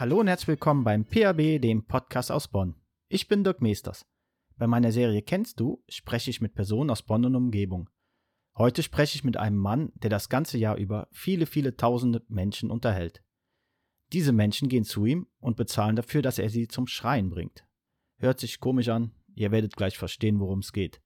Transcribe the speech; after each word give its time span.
Hallo 0.00 0.20
und 0.20 0.28
herzlich 0.28 0.48
willkommen 0.48 0.82
beim 0.82 1.04
PAB, 1.04 1.60
dem 1.60 1.84
Podcast 1.84 2.32
aus 2.32 2.48
Bonn. 2.48 2.74
Ich 3.08 3.28
bin 3.28 3.44
Dirk 3.44 3.60
Meesters. 3.60 4.06
Bei 4.56 4.66
meiner 4.66 4.92
Serie 4.92 5.20
Kennst 5.20 5.60
du 5.60 5.84
spreche 5.90 6.30
ich 6.30 6.40
mit 6.40 6.54
Personen 6.54 6.88
aus 6.88 7.02
Bonn 7.02 7.26
und 7.26 7.36
Umgebung. 7.36 7.90
Heute 8.56 8.82
spreche 8.82 9.16
ich 9.16 9.24
mit 9.24 9.36
einem 9.36 9.58
Mann, 9.58 9.92
der 9.96 10.08
das 10.08 10.30
ganze 10.30 10.56
Jahr 10.56 10.78
über 10.78 11.06
viele, 11.12 11.44
viele 11.44 11.76
tausende 11.76 12.24
Menschen 12.28 12.70
unterhält. 12.70 13.22
Diese 14.14 14.32
Menschen 14.32 14.70
gehen 14.70 14.84
zu 14.84 15.04
ihm 15.04 15.26
und 15.38 15.58
bezahlen 15.58 15.96
dafür, 15.96 16.22
dass 16.22 16.38
er 16.38 16.48
sie 16.48 16.66
zum 16.66 16.86
Schreien 16.86 17.28
bringt. 17.28 17.66
Hört 18.16 18.40
sich 18.40 18.58
komisch 18.58 18.88
an, 18.88 19.10
ihr 19.34 19.50
werdet 19.50 19.76
gleich 19.76 19.98
verstehen, 19.98 20.40
worum 20.40 20.60
es 20.60 20.72
geht. 20.72 21.02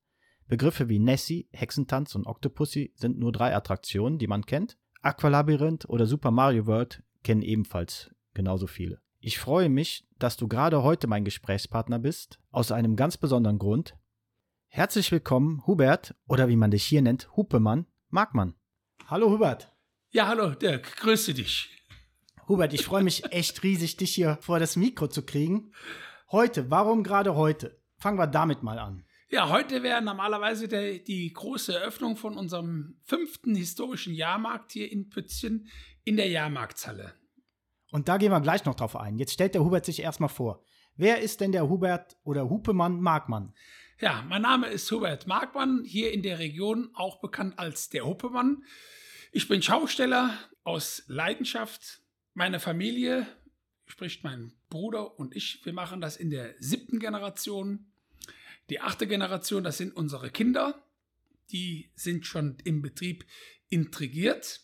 Begriffe 0.46 0.88
wie 0.88 1.00
Nessie, 1.00 1.48
Hexentanz 1.50 2.14
und 2.14 2.28
Octopussy 2.28 2.92
sind 2.94 3.18
nur 3.18 3.32
drei 3.32 3.56
Attraktionen, 3.56 4.20
die 4.20 4.28
man 4.28 4.46
kennt. 4.46 4.78
Aqualabyrinth 5.02 5.84
oder 5.88 6.06
Super 6.06 6.30
Mario 6.30 6.68
World 6.68 7.02
kennen 7.24 7.42
ebenfalls 7.42 8.14
genauso 8.34 8.66
viele. 8.66 9.00
Ich 9.20 9.38
freue 9.38 9.68
mich, 9.68 10.06
dass 10.18 10.36
du 10.36 10.48
gerade 10.48 10.82
heute 10.82 11.06
mein 11.06 11.24
Gesprächspartner 11.24 11.98
bist, 11.98 12.38
aus 12.50 12.72
einem 12.72 12.96
ganz 12.96 13.16
besonderen 13.16 13.58
Grund. 13.58 13.96
Herzlich 14.68 15.10
willkommen, 15.12 15.66
Hubert, 15.66 16.14
oder 16.26 16.48
wie 16.48 16.56
man 16.56 16.70
dich 16.70 16.84
hier 16.84 17.00
nennt, 17.00 17.34
Hupemann, 17.36 17.86
Markmann. 18.10 18.54
Hallo, 19.06 19.30
Hubert. 19.30 19.72
Ja, 20.10 20.28
hallo, 20.28 20.50
Dirk, 20.50 20.96
grüße 20.96 21.32
dich. 21.32 21.70
Hubert, 22.48 22.74
ich 22.74 22.84
freue 22.84 23.02
mich 23.02 23.32
echt 23.32 23.62
riesig, 23.62 23.96
dich 23.96 24.14
hier 24.14 24.36
vor 24.42 24.58
das 24.58 24.76
Mikro 24.76 25.08
zu 25.08 25.24
kriegen. 25.24 25.72
Heute, 26.30 26.70
warum 26.70 27.02
gerade 27.02 27.34
heute? 27.34 27.80
Fangen 27.96 28.18
wir 28.18 28.26
damit 28.26 28.62
mal 28.62 28.78
an. 28.78 29.06
Ja, 29.30 29.48
heute 29.48 29.82
wäre 29.82 30.02
normalerweise 30.02 30.68
der, 30.68 30.98
die 30.98 31.32
große 31.32 31.74
Eröffnung 31.74 32.16
von 32.16 32.36
unserem 32.36 32.98
fünften 33.02 33.54
historischen 33.54 34.12
Jahrmarkt 34.12 34.72
hier 34.72 34.92
in 34.92 35.08
Pützchen 35.08 35.68
in 36.04 36.16
der 36.16 36.28
Jahrmarktshalle. 36.28 37.14
Und 37.94 38.08
da 38.08 38.16
gehen 38.16 38.32
wir 38.32 38.40
gleich 38.40 38.64
noch 38.64 38.74
drauf 38.74 38.96
ein. 38.96 39.18
Jetzt 39.18 39.34
stellt 39.34 39.54
der 39.54 39.62
Hubert 39.62 39.84
sich 39.84 40.00
erstmal 40.00 40.28
vor. 40.28 40.64
Wer 40.96 41.20
ist 41.20 41.40
denn 41.40 41.52
der 41.52 41.68
Hubert 41.68 42.16
oder 42.24 42.50
Hupemann 42.50 43.00
Markmann? 43.00 43.54
Ja, 44.00 44.24
mein 44.28 44.42
Name 44.42 44.66
ist 44.66 44.90
Hubert 44.90 45.28
Markmann, 45.28 45.84
hier 45.84 46.12
in 46.12 46.24
der 46.24 46.40
Region 46.40 46.90
auch 46.94 47.20
bekannt 47.20 47.56
als 47.56 47.90
der 47.90 48.04
Huppemann. 48.04 48.64
Ich 49.30 49.46
bin 49.46 49.62
Schausteller 49.62 50.36
aus 50.64 51.04
Leidenschaft. 51.06 52.00
Meine 52.32 52.58
Familie, 52.58 53.28
sprich 53.86 54.24
mein 54.24 54.52
Bruder 54.70 55.16
und 55.20 55.36
ich, 55.36 55.64
wir 55.64 55.72
machen 55.72 56.00
das 56.00 56.16
in 56.16 56.30
der 56.30 56.56
siebten 56.58 56.98
Generation. 56.98 57.92
Die 58.70 58.80
achte 58.80 59.06
Generation, 59.06 59.62
das 59.62 59.78
sind 59.78 59.94
unsere 59.94 60.30
Kinder. 60.30 60.82
Die 61.52 61.92
sind 61.94 62.26
schon 62.26 62.56
im 62.64 62.82
Betrieb 62.82 63.24
intrigiert. 63.68 64.62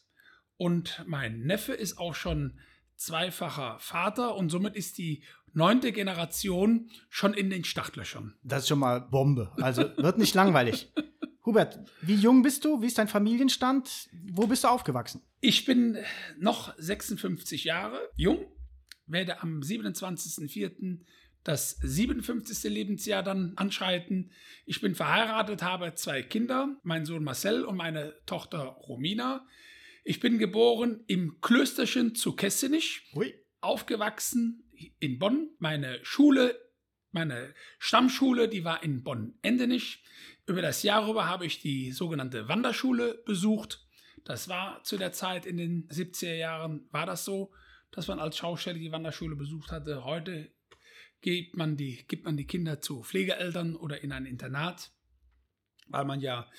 Und 0.56 1.05
mein 1.06 1.42
Neffe 1.42 1.75
ist 1.75 1.97
auch 1.97 2.17
schon 2.17 2.59
zweifacher 3.01 3.79
Vater 3.81 4.37
und 4.37 4.51
somit 4.51 4.77
ist 4.77 4.98
die 4.98 5.23
neunte 5.53 5.91
Generation 5.91 6.91
schon 7.09 7.34
in 7.34 7.51
den 7.51 7.65
Startlöchern. 7.65 8.34
Das 8.43 8.62
ist 8.62 8.69
schon 8.69 8.79
mal 8.79 9.01
Bombe. 9.01 9.53
Also 9.56 9.84
wird 9.97 10.19
nicht 10.19 10.34
langweilig. 10.34 10.93
Hubert, 11.47 11.81
wie 12.03 12.15
jung 12.15 12.43
bist 12.43 12.65
du? 12.65 12.83
Wie 12.83 12.87
ist 12.87 12.98
dein 12.98 13.09
Familienstand? 13.09 14.11
Wo 14.33 14.47
bist 14.47 14.65
du 14.65 14.69
aufgewachsen? 14.69 15.23
Ich 15.41 15.65
bin 15.65 15.97
noch 16.39 16.75
56 16.77 17.65
Jahre 17.65 17.98
jung, 18.17 18.47
werde 19.06 19.41
am 19.41 19.61
27.04. 19.61 20.98
das 21.43 21.78
57. 21.81 22.71
Lebensjahr 22.71 23.23
dann 23.23 23.55
anschreiten. 23.56 24.31
Ich 24.67 24.83
bin 24.83 24.95
verheiratet, 24.95 25.62
habe 25.62 25.95
zwei 25.95 26.23
Kinder, 26.23 26.77
mein 26.83 27.06
Sohn 27.06 27.25
Marcel 27.25 27.65
und 27.65 27.77
meine 27.77 28.15
Tochter 28.27 28.59
Romina. 28.59 29.47
Ich 30.03 30.19
bin 30.19 30.39
geboren 30.39 31.05
im 31.09 31.41
Klösterchen 31.41 32.15
zu 32.15 32.34
Kessenich, 32.34 33.03
Ui. 33.15 33.34
aufgewachsen 33.61 34.65
in 34.99 35.19
Bonn. 35.19 35.50
Meine 35.59 36.03
Schule, 36.05 36.59
meine 37.12 37.55
Stammschule, 37.78 38.49
die 38.49 38.65
war 38.65 38.83
in 38.83 39.03
Bonn-Endenich. 39.03 40.03
Über 40.47 40.62
das 40.62 40.83
Jahr 40.83 41.06
rüber 41.06 41.28
habe 41.28 41.44
ich 41.44 41.60
die 41.60 41.93
sogenannte 41.93 42.49
Wanderschule 42.49 43.22
besucht. 43.27 43.87
Das 44.25 44.49
war 44.49 44.83
zu 44.84 44.97
der 44.97 45.12
Zeit 45.12 45.44
in 45.44 45.59
den 45.59 45.87
70er 45.89 46.34
Jahren, 46.34 46.89
war 46.91 47.05
das 47.05 47.25
so, 47.25 47.53
dass 47.91 48.09
man 48.09 48.19
als 48.19 48.39
Schausteller 48.39 48.78
die 48.78 48.93
Wanderschule 48.93 49.37
besucht 49.37 49.71
hatte. 49.71 50.05
Heute 50.05 50.50
gibt 51.21 51.56
man 51.56 51.77
die, 51.77 52.06
gibt 52.06 52.25
man 52.25 52.39
die 52.39 52.47
Kinder 52.47 52.81
zu 52.81 53.03
Pflegeeltern 53.03 53.77
oder 53.77 54.03
in 54.03 54.12
ein 54.12 54.25
Internat, 54.25 54.93
weil 55.89 56.05
man 56.06 56.21
ja 56.21 56.50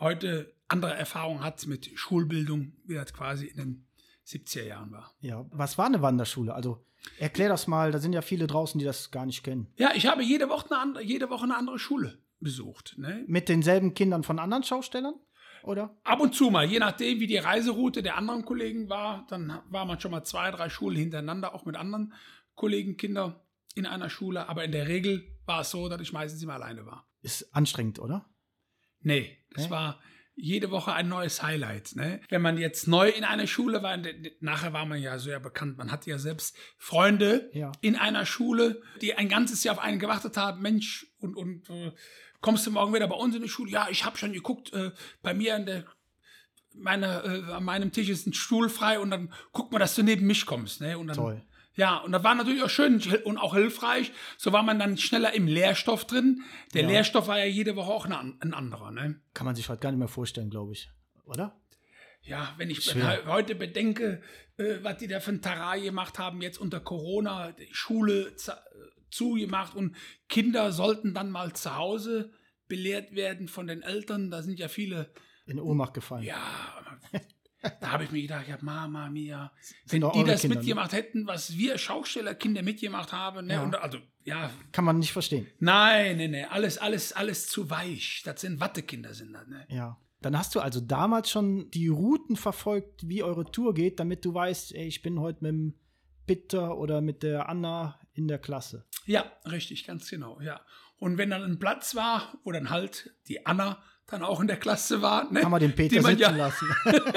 heute 0.00 0.54
andere 0.68 0.94
Erfahrungen 0.94 1.42
hat 1.42 1.66
mit 1.66 1.90
Schulbildung, 1.94 2.72
wie 2.84 2.94
das 2.94 3.12
quasi 3.12 3.46
in 3.46 3.56
den 3.56 3.86
70er 4.26 4.64
Jahren 4.64 4.92
war. 4.92 5.12
Ja, 5.20 5.46
was 5.50 5.78
war 5.78 5.86
eine 5.86 6.02
Wanderschule? 6.02 6.54
Also 6.54 6.84
erklär 7.18 7.48
das 7.48 7.66
mal, 7.66 7.92
da 7.92 7.98
sind 7.98 8.12
ja 8.12 8.22
viele 8.22 8.46
draußen, 8.46 8.78
die 8.78 8.84
das 8.84 9.10
gar 9.10 9.26
nicht 9.26 9.42
kennen. 9.42 9.68
Ja, 9.76 9.90
ich 9.94 10.06
habe 10.06 10.22
jede 10.22 10.48
Woche 10.48 10.66
eine 10.70 10.80
andere, 10.80 11.04
jede 11.04 11.30
Woche 11.30 11.44
eine 11.44 11.56
andere 11.56 11.78
Schule 11.78 12.18
besucht. 12.38 12.94
Ne? 12.98 13.24
Mit 13.26 13.48
denselben 13.48 13.94
Kindern 13.94 14.22
von 14.22 14.38
anderen 14.38 14.62
Schaustellern? 14.62 15.14
Oder? 15.62 15.94
Ab 16.04 16.20
und 16.20 16.34
zu 16.34 16.50
mal, 16.50 16.64
je 16.64 16.78
nachdem, 16.78 17.20
wie 17.20 17.26
die 17.26 17.36
Reiseroute 17.36 18.02
der 18.02 18.16
anderen 18.16 18.46
Kollegen 18.46 18.88
war, 18.88 19.26
dann 19.28 19.60
war 19.68 19.84
man 19.84 20.00
schon 20.00 20.10
mal 20.10 20.24
zwei, 20.24 20.50
drei 20.50 20.70
Schulen 20.70 20.96
hintereinander, 20.96 21.54
auch 21.54 21.66
mit 21.66 21.76
anderen 21.76 22.14
Kollegenkinder 22.54 23.44
in 23.74 23.84
einer 23.84 24.08
Schule. 24.08 24.48
Aber 24.48 24.64
in 24.64 24.72
der 24.72 24.88
Regel 24.88 25.36
war 25.44 25.60
es 25.60 25.70
so, 25.70 25.88
dass 25.90 26.00
ich 26.00 26.14
meistens 26.14 26.42
immer 26.42 26.54
alleine 26.54 26.86
war. 26.86 27.06
Ist 27.20 27.54
anstrengend, 27.54 27.98
oder? 27.98 28.29
Nee, 29.00 29.38
es 29.54 29.64
Nee? 29.64 29.70
war 29.70 30.00
jede 30.34 30.70
Woche 30.70 30.92
ein 30.94 31.08
neues 31.08 31.42
Highlight. 31.42 31.96
Ne? 31.96 32.20
Wenn 32.30 32.40
man 32.40 32.56
jetzt 32.56 32.88
neu 32.88 33.10
in 33.10 33.24
einer 33.24 33.46
Schule 33.46 33.82
war, 33.82 33.98
nachher 34.40 34.72
war 34.72 34.86
man 34.86 35.00
ja 35.02 35.18
sehr 35.18 35.38
bekannt, 35.38 35.76
man 35.76 35.90
hatte 35.92 36.08
ja 36.08 36.18
selbst 36.18 36.56
Freunde 36.78 37.50
Ja. 37.52 37.72
in 37.82 37.96
einer 37.96 38.24
Schule, 38.24 38.80
die 39.02 39.14
ein 39.14 39.28
ganzes 39.28 39.62
Jahr 39.64 39.74
auf 39.76 39.82
einen 39.82 39.98
gewartet 39.98 40.36
haben, 40.38 40.62
Mensch, 40.62 41.06
und, 41.18 41.34
und 41.36 41.68
äh, 41.68 41.92
kommst 42.40 42.66
du 42.66 42.70
morgen 42.70 42.94
wieder 42.94 43.06
bei 43.08 43.16
uns 43.16 43.34
in 43.36 43.42
die 43.42 43.48
Schule? 43.50 43.70
Ja, 43.70 43.88
ich 43.90 44.04
habe 44.06 44.16
schon 44.16 44.32
geguckt, 44.32 44.72
äh, 44.72 44.92
bei 45.22 45.34
mir 45.34 45.56
an 45.56 45.66
der 45.66 45.84
meine, 46.72 47.22
äh, 47.24 47.52
an 47.52 47.64
meinem 47.64 47.92
Tisch 47.92 48.08
ist 48.08 48.26
ein 48.26 48.32
Stuhl 48.32 48.68
frei 48.68 49.00
und 49.00 49.10
dann 49.10 49.32
guck 49.52 49.72
mal, 49.72 49.78
dass 49.80 49.96
du 49.96 50.02
neben 50.04 50.26
mich 50.26 50.46
kommst. 50.46 50.80
Ne? 50.80 50.96
Und 50.96 51.08
dann, 51.08 51.16
Toll. 51.16 51.42
Ja, 51.74 51.98
und 51.98 52.12
das 52.12 52.24
war 52.24 52.34
natürlich 52.34 52.62
auch 52.62 52.70
schön 52.70 53.00
und 53.24 53.38
auch 53.38 53.54
hilfreich. 53.54 54.12
So 54.36 54.52
war 54.52 54.62
man 54.62 54.78
dann 54.78 54.98
schneller 54.98 55.32
im 55.34 55.46
Lehrstoff 55.46 56.04
drin. 56.06 56.42
Der 56.74 56.82
Ja. 56.82 56.88
Lehrstoff 56.88 57.28
war 57.28 57.38
ja 57.38 57.44
jede 57.46 57.76
Woche 57.76 57.92
auch 57.92 58.06
ein, 58.06 58.52
anderer. 58.52 58.90
Ne? 58.90 59.20
Kann 59.34 59.44
man 59.46 59.54
sich 59.54 59.68
heute 59.68 59.80
gar 59.80 59.90
nicht 59.92 59.98
mehr 60.00 60.08
vorstellen, 60.08 60.50
glaube 60.50 60.72
ich. 60.72 60.90
Oder? 61.24 61.56
Ja, 62.22 62.52
wenn 62.58 62.68
ich 62.70 62.84
Schwer. 62.84 63.22
he- 63.22 63.26
heute 63.28 63.54
bedenke, 63.54 64.20
äh, 64.58 64.78
was 64.82 64.98
die 64.98 65.06
da 65.08 65.20
für 65.20 65.30
ein 65.30 65.40
Tarai 65.42 65.80
gemacht 65.80 66.18
haben, 66.18 66.42
jetzt 66.42 66.58
unter 66.58 66.80
Corona, 66.80 67.52
die 67.52 67.68
Schule 67.72 68.34
zu- 68.36 68.52
zugemacht 69.10 69.74
und 69.74 69.96
Kinder 70.28 70.72
sollten 70.72 71.14
dann 71.14 71.30
mal 71.30 71.52
zu 71.54 71.76
Hause 71.76 72.32
belehrt 72.68 73.14
werden 73.14 73.48
von 73.48 73.66
den 73.66 73.82
Eltern. 73.82 74.30
Da 74.30 74.42
sind 74.42 74.58
ja 74.58 74.68
viele, 74.68 75.12
In 75.46 75.58
Ohnmacht 75.58 75.94
gefallen. 75.94 76.24
ja, 76.24 76.36
da 77.80 77.90
habe 77.92 78.04
ich 78.04 78.10
mir 78.10 78.22
gedacht, 78.22 78.48
ja, 78.48 78.58
Mama 78.60 79.08
mia, 79.08 79.52
wenn 79.86 80.00
die 80.00 80.24
das 80.24 80.40
Kinder, 80.42 80.54
ne? 80.54 80.60
mitgemacht 80.60 80.92
hätten, 80.92 81.26
was 81.26 81.56
wir 81.56 81.78
Schaustellerkinder 81.78 82.62
mitgemacht 82.62 83.12
haben, 83.12 83.46
ne? 83.46 83.54
Ja. 83.54 83.62
Und 83.62 83.74
also, 83.76 83.98
ja, 84.24 84.50
Kann 84.72 84.84
man 84.84 84.98
nicht 84.98 85.12
verstehen. 85.12 85.46
nein, 85.58 86.16
nein, 86.18 86.30
nein, 86.30 86.46
alles, 86.50 86.78
alles, 86.78 87.12
alles 87.12 87.46
zu 87.46 87.70
weich. 87.70 88.22
Das 88.24 88.40
sind 88.40 88.60
Wattekinder, 88.60 89.14
sind 89.14 89.32
das, 89.32 89.46
ne? 89.46 89.66
Ja. 89.68 89.98
Dann 90.22 90.36
hast 90.36 90.54
du 90.54 90.60
also 90.60 90.80
damals 90.80 91.30
schon 91.30 91.70
die 91.70 91.88
Routen 91.88 92.36
verfolgt, 92.36 93.08
wie 93.08 93.22
eure 93.22 93.50
Tour 93.50 93.72
geht, 93.72 93.98
damit 94.00 94.24
du 94.24 94.34
weißt, 94.34 94.74
ey, 94.74 94.86
ich 94.86 95.00
bin 95.00 95.18
heute 95.18 95.42
mit 95.42 95.52
dem 95.52 95.74
Bitter 96.26 96.76
oder 96.76 97.00
mit 97.00 97.22
der 97.22 97.48
Anna 97.48 97.98
in 98.12 98.28
der 98.28 98.38
Klasse. 98.38 98.86
Ja, 99.06 99.24
richtig, 99.50 99.86
ganz 99.86 100.08
genau, 100.10 100.40
ja. 100.40 100.60
Und 100.98 101.16
wenn 101.16 101.30
dann 101.30 101.42
ein 101.42 101.58
Platz 101.58 101.94
war, 101.94 102.38
wo 102.44 102.52
dann 102.52 102.68
halt 102.68 103.14
die 103.28 103.46
Anna 103.46 103.82
dann 104.10 104.22
auch 104.22 104.40
in 104.40 104.46
der 104.46 104.56
Klasse 104.56 105.02
war, 105.02 105.30
ne? 105.32 105.40
Kann 105.40 105.50
man 105.50 105.60
den 105.60 105.74
Peter 105.74 105.96
die 105.96 106.00
man 106.00 106.16
sitzen 106.16 106.36
ja, 106.36 106.36
lassen. 106.36 106.66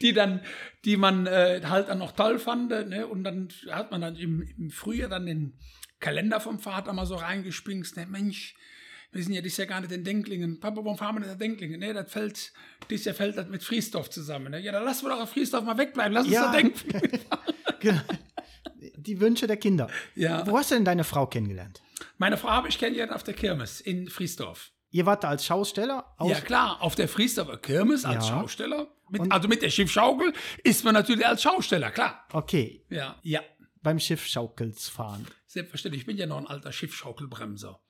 die 0.00 0.12
dann, 0.12 0.40
die 0.84 0.96
man 0.96 1.26
äh, 1.26 1.60
halt 1.64 1.88
dann 1.88 1.98
noch 1.98 2.12
toll 2.12 2.38
fand, 2.38 2.70
ne? 2.70 3.06
Und 3.06 3.24
dann 3.24 3.48
hat 3.70 3.90
man 3.90 4.00
dann 4.00 4.16
im, 4.16 4.42
im 4.42 4.70
Frühjahr 4.70 5.08
dann 5.08 5.26
den 5.26 5.58
Kalender 6.00 6.40
vom 6.40 6.58
Vater 6.58 6.92
mal 6.92 7.06
so 7.06 7.14
reingespingst, 7.16 7.96
ne? 7.96 8.06
Mensch, 8.06 8.54
wir 9.12 9.22
sind 9.22 9.34
ja 9.34 9.42
dieses 9.42 9.58
Jahr 9.58 9.66
gar 9.66 9.80
nicht 9.80 9.92
in 9.92 10.04
Denklingen. 10.04 10.58
Papa, 10.58 10.76
warum 10.76 10.96
fahren 10.96 11.16
wir 11.16 11.20
nicht 11.20 11.28
nach 11.30 11.38
Denklingen? 11.38 11.78
Ne, 11.80 11.92
das 11.92 12.10
fällt, 12.10 12.52
dieses 12.88 13.04
Jahr 13.04 13.14
fällt 13.14 13.36
das 13.36 13.46
mit 13.48 13.62
Friesdorf 13.62 14.08
zusammen. 14.08 14.52
Ne? 14.52 14.60
Ja, 14.60 14.72
dann 14.72 14.84
lassen 14.84 15.04
wir 15.04 15.10
doch 15.10 15.20
auf 15.20 15.30
Friesdorf 15.30 15.64
mal 15.64 15.76
wegbleiben. 15.76 16.14
Lass 16.14 16.24
uns 16.24 16.34
Ja. 16.34 16.46
nach 16.46 16.52
Denklingen. 16.56 17.20
Genau. 17.80 18.00
die 18.96 19.20
Wünsche 19.20 19.48
der 19.48 19.56
Kinder. 19.56 19.90
ja. 20.14 20.46
Wo 20.46 20.56
hast 20.56 20.70
du 20.70 20.76
denn 20.76 20.84
deine 20.84 21.02
Frau 21.02 21.26
kennengelernt? 21.26 21.82
Meine 22.16 22.36
Frau 22.36 22.50
habe 22.50 22.68
ich 22.68 22.78
kennengelernt 22.78 23.12
auf 23.12 23.24
der 23.24 23.34
Kirmes 23.34 23.80
in 23.80 24.08
Friesdorf. 24.08 24.70
Ihr 24.92 25.04
wart 25.06 25.24
da 25.24 25.28
als 25.30 25.44
Schausteller? 25.44 26.14
Aus 26.18 26.30
Ja 26.30 26.40
klar, 26.40 26.80
auf 26.82 26.94
der 26.94 27.08
Friesdorfer 27.08 27.56
Kirmes 27.56 28.04
als 28.04 28.28
Ja. 28.28 28.34
Schausteller, 28.40 28.88
mit, 29.10 29.32
also 29.32 29.48
mit 29.48 29.62
der 29.62 29.70
Schiffschaukel, 29.70 30.32
ist 30.62 30.84
man 30.84 30.94
natürlich 30.94 31.26
als 31.26 31.42
Schausteller, 31.42 31.90
klar. 31.90 32.24
Okay, 32.32 32.84
Ja, 32.90 33.16
ja, 33.22 33.40
beim 33.82 33.98
Schiffschaukels 33.98 34.88
fahren. 34.88 35.26
selbstverständlich. 35.46 36.02
Ich 36.02 36.06
bin 36.06 36.16
ja 36.16 36.26
noch 36.26 36.38
ein 36.38 36.46
alter 36.46 36.70
Schiffschaukelbremser. 36.72 37.80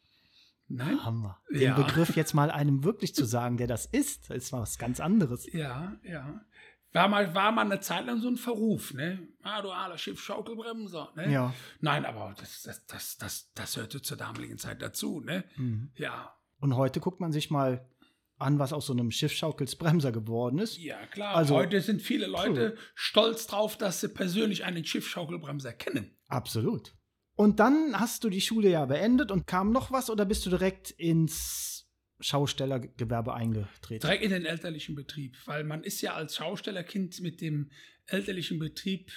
Nein? 0.68 1.04
Hammer. 1.04 1.38
Den 1.50 1.60
Ja. 1.60 1.74
Begriff 1.74 2.16
jetzt 2.16 2.32
mal 2.34 2.50
einem 2.50 2.82
wirklich 2.84 3.14
zu 3.14 3.24
sagen, 3.26 3.56
der 3.58 3.66
das 3.66 3.84
ist, 3.86 4.30
ist 4.30 4.52
was 4.52 4.78
ganz 4.78 5.00
anderes. 5.00 5.46
Ja, 5.52 5.96
ja. 6.04 6.40
war 6.92 7.08
mal, 7.08 7.34
war 7.34 7.52
mal 7.52 7.64
eine 7.66 7.80
Zeit 7.80 8.06
lang 8.06 8.20
so 8.20 8.28
ein 8.28 8.36
Verruf, 8.36 8.94
ne? 8.94 9.26
Ah, 9.42 9.60
du 9.60 9.70
aller 9.70 9.98
Schiffschaukelbremser, 9.98 11.12
ne? 11.16 11.30
Ja. 11.32 11.52
Nein, 11.80 12.04
aber 12.06 12.34
das, 12.38 12.62
das, 12.62 12.86
das, 12.86 13.16
das, 13.18 13.50
das 13.54 13.76
hörte 13.76 14.00
zur 14.02 14.16
damaligen 14.16 14.56
Zeit 14.56 14.80
dazu, 14.82 15.20
ne? 15.20 15.44
Mhm. 15.56 15.90
Ja, 15.96 16.32
Und 16.62 16.76
heute 16.76 17.00
guckt 17.00 17.18
man 17.18 17.32
sich 17.32 17.50
mal 17.50 17.84
an, 18.38 18.60
was 18.60 18.72
aus 18.72 18.86
so 18.86 18.92
einem 18.92 19.10
Schiffschaukelsbremser 19.10 20.12
geworden 20.12 20.60
ist. 20.60 20.78
ja, 20.78 21.04
klar. 21.06 21.34
Also- 21.34 21.56
Heute 21.56 21.80
sind 21.80 22.00
viele 22.00 22.26
Leute 22.26 22.76
stolz 22.94 23.48
drauf, 23.48 23.76
dass 23.76 24.00
sie 24.00 24.08
persönlich 24.08 24.64
einen 24.64 24.84
Schiffschaukelbremser 24.84 25.72
kennen. 25.72 26.16
Absolut. 26.28 26.94
Und 27.34 27.58
dann 27.58 27.98
hast 27.98 28.22
du 28.22 28.30
die 28.30 28.40
Schule 28.40 28.70
ja 28.70 28.84
beendet 28.84 29.32
und 29.32 29.48
kam 29.48 29.72
noch 29.72 29.90
was 29.90 30.08
oder 30.08 30.24
bist 30.24 30.46
du 30.46 30.50
direkt 30.50 30.92
ins 30.92 31.88
Schaustellergewerbe 32.20 33.34
eingetreten? 33.34 34.00
Direkt 34.02 34.22
in 34.22 34.30
den 34.30 34.44
elterlichen 34.46 34.94
Betrieb, 34.94 35.36
weil 35.46 35.64
man 35.64 35.82
ist 35.82 36.00
ja 36.00 36.14
als 36.14 36.36
Schaustellerkind 36.36 37.20
mit 37.20 37.40
dem 37.40 37.72
elterlichen 38.06 38.60
Betrieb 38.60 39.10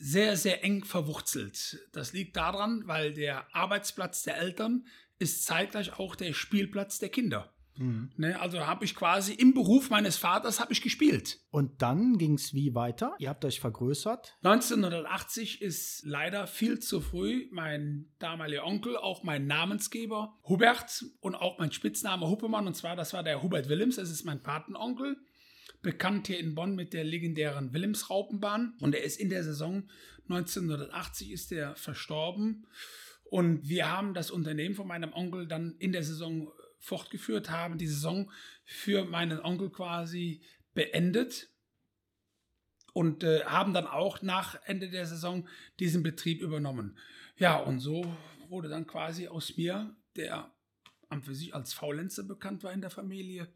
sehr, 0.00 0.36
sehr 0.36 0.64
eng 0.64 0.84
verwurzelt. 0.84 1.78
Das 1.92 2.12
liegt 2.12 2.36
daran, 2.36 2.82
weil 2.86 3.14
der 3.14 3.46
Arbeitsplatz 3.54 4.24
der 4.24 4.38
Eltern 4.38 4.86
ist 5.18 5.44
zeitgleich 5.44 5.98
auch 5.98 6.14
der 6.16 6.32
Spielplatz 6.32 6.98
der 6.98 7.08
Kinder. 7.08 7.52
Mhm. 7.78 8.10
Ne, 8.16 8.40
also 8.40 8.66
habe 8.66 8.84
ich 8.84 8.94
quasi 8.94 9.32
im 9.32 9.54
Beruf 9.54 9.90
meines 9.90 10.16
Vaters 10.16 10.60
habe 10.60 10.72
ich 10.72 10.82
gespielt. 10.82 11.40
Und 11.50 11.80
dann 11.80 12.18
ging 12.18 12.34
es 12.34 12.52
wie 12.52 12.74
weiter? 12.74 13.14
Ihr 13.18 13.28
habt 13.28 13.44
euch 13.44 13.60
vergrößert. 13.60 14.36
1980 14.42 15.62
ist 15.62 16.02
leider 16.04 16.46
viel 16.46 16.80
zu 16.80 17.00
früh 17.00 17.46
mein 17.52 18.10
damaliger 18.18 18.64
Onkel, 18.64 18.96
auch 18.96 19.22
mein 19.22 19.46
Namensgeber 19.46 20.36
Hubert 20.44 21.04
und 21.20 21.34
auch 21.34 21.58
mein 21.58 21.72
Spitzname 21.72 22.28
Huppemann. 22.28 22.66
Und 22.66 22.74
zwar, 22.74 22.96
das 22.96 23.12
war 23.12 23.22
der 23.22 23.42
Hubert 23.42 23.68
Willems, 23.68 23.96
das 23.96 24.10
ist 24.10 24.24
mein 24.24 24.42
Patenonkel. 24.42 25.16
Bekannt 25.80 26.26
hier 26.26 26.40
in 26.40 26.56
Bonn 26.56 26.74
mit 26.74 26.92
der 26.92 27.04
legendären 27.04 27.72
Willems-Raupenbahn. 27.72 28.74
Und 28.80 28.96
er 28.96 29.04
ist 29.04 29.20
in 29.20 29.30
der 29.30 29.44
Saison 29.44 29.88
1980 30.28 31.30
ist 31.30 31.52
er 31.52 31.74
verstorben. 31.76 32.66
Und 33.30 33.68
wir 33.68 33.90
haben 33.90 34.14
das 34.14 34.30
Unternehmen 34.30 34.74
von 34.74 34.88
meinem 34.88 35.12
Onkel 35.12 35.46
dann 35.46 35.76
in 35.78 35.92
der 35.92 36.02
Saison 36.02 36.50
fortgeführt, 36.78 37.50
haben 37.50 37.76
die 37.76 37.86
Saison 37.86 38.30
für 38.64 39.04
meinen 39.04 39.40
Onkel 39.40 39.70
quasi 39.70 40.42
beendet 40.74 41.50
und 42.92 43.24
äh, 43.24 43.44
haben 43.44 43.74
dann 43.74 43.86
auch 43.86 44.22
nach 44.22 44.60
Ende 44.64 44.88
der 44.88 45.06
Saison 45.06 45.46
diesen 45.78 46.02
Betrieb 46.02 46.40
übernommen. 46.40 46.96
Ja, 47.36 47.58
und 47.58 47.80
so 47.80 48.16
wurde 48.48 48.68
dann 48.68 48.86
quasi 48.86 49.28
aus 49.28 49.56
mir, 49.56 49.94
der 50.16 50.54
an 51.08 51.22
für 51.22 51.34
sich 51.34 51.54
als 51.54 51.72
Faulenzer 51.72 52.22
bekannt 52.24 52.62
war 52.62 52.72
in 52.72 52.80
der 52.80 52.90
Familie, 52.90 53.52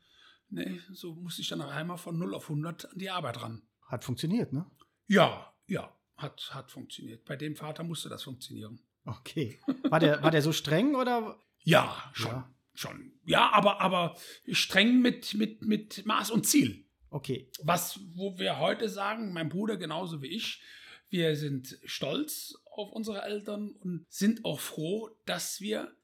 ne, 0.48 0.80
so 0.92 1.14
musste 1.14 1.42
ich 1.42 1.48
dann 1.48 1.62
einmal 1.62 1.98
von 1.98 2.18
0 2.18 2.34
auf 2.34 2.44
100 2.44 2.92
an 2.92 2.98
die 2.98 3.10
Arbeit 3.10 3.40
ran. 3.42 3.62
Hat 3.86 4.04
funktioniert, 4.04 4.52
ne? 4.52 4.70
Ja, 5.06 5.54
ja, 5.66 5.94
hat, 6.16 6.50
hat 6.54 6.70
funktioniert. 6.70 7.24
Bei 7.24 7.36
dem 7.36 7.56
Vater 7.56 7.84
musste 7.84 8.08
das 8.08 8.22
funktionieren. 8.22 8.80
Okay. 9.04 9.58
War 9.88 10.00
der, 10.00 10.22
war 10.22 10.30
der 10.30 10.42
so 10.42 10.52
streng 10.52 10.94
oder? 10.94 11.38
Ja, 11.64 12.10
schon. 12.12 12.30
Ja. 12.30 12.48
Schon. 12.74 13.12
Ja, 13.24 13.50
aber, 13.52 13.80
aber 13.80 14.16
streng 14.50 15.00
mit, 15.00 15.34
mit, 15.34 15.62
mit 15.62 16.06
Maß 16.06 16.30
und 16.30 16.46
Ziel. 16.46 16.86
Okay. 17.10 17.50
Was, 17.62 18.00
wo 18.14 18.38
wir 18.38 18.58
heute 18.58 18.88
sagen, 18.88 19.32
mein 19.32 19.50
Bruder 19.50 19.76
genauso 19.76 20.22
wie 20.22 20.28
ich, 20.28 20.62
wir 21.10 21.36
sind 21.36 21.78
stolz 21.84 22.54
auf 22.64 22.90
unsere 22.92 23.22
Eltern 23.22 23.70
und 23.70 24.06
sind 24.08 24.46
auch 24.46 24.60
froh, 24.60 25.10
dass 25.26 25.60
wir 25.60 25.94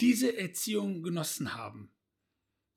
diese 0.00 0.36
Erziehung 0.38 1.02
genossen 1.02 1.54
haben. 1.54 1.92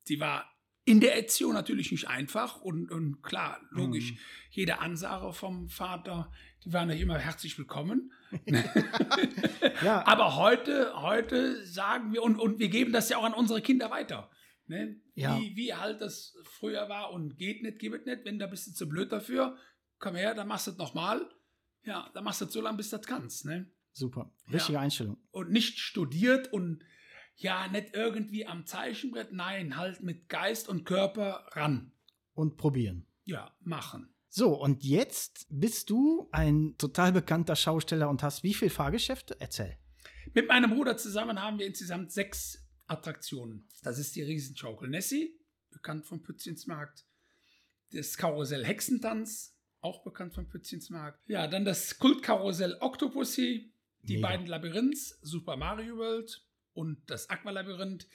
Sie 0.04 0.20
war 0.20 0.50
in 0.88 1.02
der 1.02 1.18
Erziehung 1.18 1.54
natürlich 1.54 1.92
nicht 1.92 2.08
einfach 2.08 2.62
und, 2.62 2.90
und 2.90 3.22
klar, 3.22 3.60
logisch, 3.72 4.14
Mhm. 4.14 4.18
jede 4.52 4.80
Ansage 4.80 5.34
vom 5.34 5.68
Vater, 5.68 6.32
die 6.64 6.72
war 6.72 6.86
nicht 6.86 7.02
immer 7.02 7.18
herzlich 7.20 7.58
willkommen. 7.58 8.14
Ja, 9.84 10.06
Aber 10.08 10.36
heute, 10.38 10.94
heute 11.02 11.66
sagen 11.66 12.14
wir, 12.14 12.24
und, 12.24 12.40
und 12.40 12.58
wir 12.60 12.70
geben 12.70 12.94
das 12.94 13.10
ja 13.10 13.18
auch 13.18 13.26
an 13.26 13.34
unsere 13.34 13.62
Kinder 13.62 13.92
weiter. 13.92 14.32
Ne? 14.66 15.00
Ja. 15.14 15.38
Wie, 15.40 15.56
wie 15.56 15.74
halt 15.74 16.02
das 16.02 16.36
früher 16.44 16.90
war 16.90 17.12
und 17.12 17.38
geht 17.38 17.62
nicht, 17.64 17.84
es 17.84 18.06
nicht. 18.06 18.26
Wenn 18.26 18.40
da 18.40 18.48
bist 18.48 18.68
du 18.68 18.72
zu 18.74 18.88
blöd 18.90 19.12
dafür, 19.12 19.58
komm 20.00 20.16
her, 20.16 20.34
dann 20.36 20.48
machst 20.48 20.68
du 20.68 20.72
es 20.72 20.78
nochmal. 20.78 21.30
Ja, 21.84 22.10
dann 22.14 22.24
machst 22.24 22.42
du 22.42 22.46
es 22.46 22.54
so 22.54 22.62
lange, 22.62 22.78
bis 22.78 22.90
du 22.90 22.98
das 22.98 23.06
kannst. 23.06 23.46
Ne? 23.46 23.70
super. 23.94 24.32
Richtige 24.52 24.80
Einstellung. 24.80 25.18
Und 25.32 25.50
nicht 25.52 25.80
studiert 25.80 26.52
und 26.54 26.84
ja, 27.38 27.68
nicht 27.68 27.94
irgendwie 27.94 28.46
am 28.46 28.66
Zeichenbrett, 28.66 29.32
nein, 29.32 29.78
halt 29.78 30.02
mit 30.02 30.28
Geist 30.28 30.68
und 30.68 30.86
Körper 30.86 31.46
ran. 31.52 31.92
Und 32.34 32.58
probieren. 32.58 33.06
Ja, 33.26 33.56
machen. 33.62 34.14
So, 34.30 34.60
und 34.62 34.84
jetzt 34.84 35.48
bist 35.50 35.90
du 35.90 36.30
ein 36.32 36.76
total 36.78 37.12
bekannter 37.12 37.56
Schausteller 37.56 38.10
und 38.10 38.24
hast 38.24 38.44
wie 38.44 38.54
viele 38.54 38.72
Fahrgeschäfte? 38.72 39.38
Erzähl. 39.40 39.78
Mit 40.34 40.48
meinem 40.48 40.72
Bruder 40.72 40.98
zusammen 40.98 41.42
haben 41.42 41.60
wir 41.60 41.66
insgesamt 41.66 42.12
sechs 42.12 42.64
Attraktionen. 42.88 43.68
Das 43.84 43.98
ist 44.00 44.16
die 44.16 44.24
Riesenschaukel 44.24 44.90
Nessie, 44.90 45.40
bekannt 45.72 46.06
vom 46.06 46.22
Pützchensmarkt. 46.22 47.06
Das 47.92 48.18
Karussell 48.18 48.66
Hexentanz, 48.66 49.56
auch 49.80 50.04
bekannt 50.04 50.34
vom 50.34 50.48
Pützchensmarkt. 50.48 51.20
Ja, 51.30 51.48
dann 51.48 51.66
das 51.66 51.98
Kultkarussell 51.98 52.78
Octopussy, 52.82 53.74
die 54.04 54.16
Mega. 54.16 54.28
beiden 54.28 54.48
Labyrinths, 54.48 55.20
Super 55.22 55.56
Mario 55.56 55.98
World 55.98 56.47
und 56.78 57.02
das 57.08 57.30
Aqualabyrinth. 57.30 58.08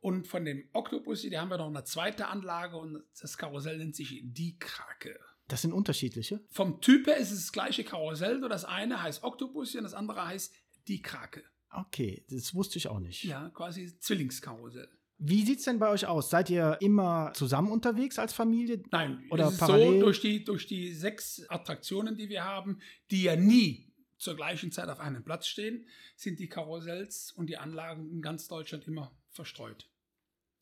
Und 0.00 0.26
von 0.26 0.44
dem 0.44 0.68
Octopussy, 0.72 1.30
da 1.30 1.40
haben 1.40 1.48
wir 1.50 1.58
noch 1.58 1.68
eine 1.68 1.84
zweite 1.84 2.28
Anlage 2.28 2.76
und 2.76 3.02
das 3.20 3.38
Karussell 3.38 3.78
nennt 3.78 3.96
sich 3.96 4.22
die 4.24 4.58
Krake. 4.58 5.18
Das 5.48 5.62
sind 5.62 5.72
unterschiedliche. 5.72 6.40
Vom 6.50 6.80
Typ 6.80 7.06
her 7.06 7.16
ist 7.16 7.30
es 7.30 7.42
das 7.46 7.52
gleiche 7.52 7.84
Karussell, 7.84 8.38
nur 8.38 8.48
das 8.48 8.64
eine 8.64 9.02
heißt 9.02 9.22
Octopussy 9.22 9.78
und 9.78 9.84
das 9.84 9.94
andere 9.94 10.26
heißt 10.26 10.54
die 10.88 11.02
Krake. 11.02 11.44
Okay, 11.70 12.24
das 12.28 12.54
wusste 12.54 12.78
ich 12.78 12.88
auch 12.88 13.00
nicht. 13.00 13.24
Ja, 13.24 13.50
quasi 13.50 13.98
Zwillingskarussell. 13.98 14.88
Wie 15.18 15.42
sieht's 15.42 15.64
denn 15.64 15.78
bei 15.78 15.88
euch 15.88 16.06
aus? 16.06 16.28
Seid 16.28 16.50
ihr 16.50 16.76
immer 16.80 17.32
zusammen 17.34 17.70
unterwegs 17.70 18.18
als 18.18 18.34
Familie? 18.34 18.82
Nein, 18.90 19.24
Oder 19.30 19.46
es 19.46 19.54
ist 19.54 19.60
parallel? 19.60 19.94
so, 19.94 20.00
durch 20.00 20.20
die, 20.20 20.44
durch 20.44 20.66
die 20.66 20.92
sechs 20.92 21.42
Attraktionen, 21.48 22.16
die 22.16 22.28
wir 22.28 22.44
haben, 22.44 22.80
die 23.10 23.22
ja 23.22 23.34
nie 23.34 23.85
zur 24.18 24.36
gleichen 24.36 24.72
Zeit 24.72 24.88
auf 24.88 25.00
einem 25.00 25.24
Platz 25.24 25.46
stehen, 25.46 25.86
sind 26.16 26.38
die 26.38 26.48
Karussells 26.48 27.32
und 27.32 27.48
die 27.48 27.58
Anlagen 27.58 28.10
in 28.10 28.22
ganz 28.22 28.48
Deutschland 28.48 28.86
immer 28.86 29.12
verstreut. 29.30 29.88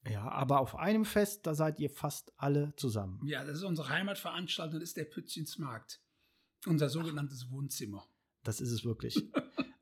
Ja, 0.09 0.29
aber 0.29 0.61
auf 0.61 0.77
einem 0.77 1.05
Fest, 1.05 1.47
da 1.47 1.55
seid 1.55 1.81
ihr 1.81 1.89
fast 1.89 2.33
alle 2.37 2.75
zusammen. 2.77 3.21
Ja, 3.25 3.45
das 3.45 3.59
ist 3.59 3.63
unsere 3.63 3.89
Heimatveranstaltung, 3.89 4.81
das 4.81 4.91
ist 4.91 4.97
der 4.97 5.05
Pützchensmarkt. 5.05 6.01
Unser 6.67 6.89
sogenanntes 6.89 7.51
Wohnzimmer. 7.51 8.07
Das 8.43 8.61
ist 8.61 8.71
es 8.71 8.85
wirklich. 8.85 9.17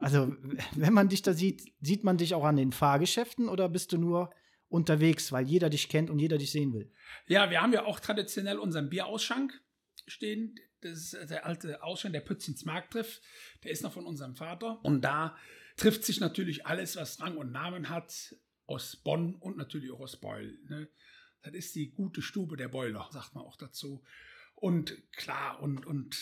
Also, 0.03 0.35
wenn 0.75 0.93
man 0.93 1.09
dich 1.09 1.23
da 1.23 1.33
sieht, 1.33 1.73
sieht 1.81 2.03
man 2.03 2.19
dich 2.19 2.35
auch 2.35 2.43
an 2.43 2.57
den 2.57 2.73
Fahrgeschäften 2.73 3.49
oder 3.49 3.69
bist 3.69 3.93
du 3.93 3.99
nur 3.99 4.35
unterwegs, 4.67 5.31
weil 5.31 5.47
jeder 5.47 5.71
dich 5.71 5.89
kennt 5.89 6.11
und 6.11 6.19
jeder 6.19 6.39
dich 6.39 6.51
sehen 6.51 6.73
will? 6.73 6.91
Ja, 7.29 7.51
wir 7.51 7.63
haben 7.63 7.73
ja 7.73 7.85
auch 7.85 8.01
traditionell 8.01 8.59
unseren 8.59 8.91
Bierausschank 8.91 9.63
stehen. 10.09 10.57
Das 10.83 11.15
ist 11.15 11.31
der 11.31 11.47
alte 11.47 11.83
Ausschank, 11.83 12.13
der 12.13 12.21
Pützchens 12.21 12.65
Markttreff. 12.65 13.21
Der 13.65 13.71
ist 13.71 13.83
noch 13.83 13.93
von 13.93 14.07
unserem 14.07 14.37
Vater. 14.37 14.85
Und 14.85 15.03
da 15.03 15.37
trifft 15.77 16.05
sich 16.05 16.21
natürlich 16.21 16.67
alles, 16.67 16.97
was 16.97 17.21
Rang 17.21 17.37
und 17.37 17.53
Namen 17.53 17.89
hat, 17.89 18.37
aus 18.67 18.97
Bonn 18.97 19.35
und 19.37 19.57
natürlich 19.57 19.91
auch 19.91 20.01
aus 20.01 20.17
Beul. 20.17 20.59
Ne? 20.69 20.89
Das 21.43 21.55
ist 21.55 21.75
die 21.75 21.91
gute 21.91 22.23
Stube 22.23 22.57
der 22.57 22.69
Boiler, 22.69 23.09
sagt 23.13 23.35
man 23.35 23.45
auch 23.45 23.57
dazu. 23.57 24.03
Und 24.55 24.97
klar, 25.13 25.61
und, 25.61 25.87
und 25.87 26.15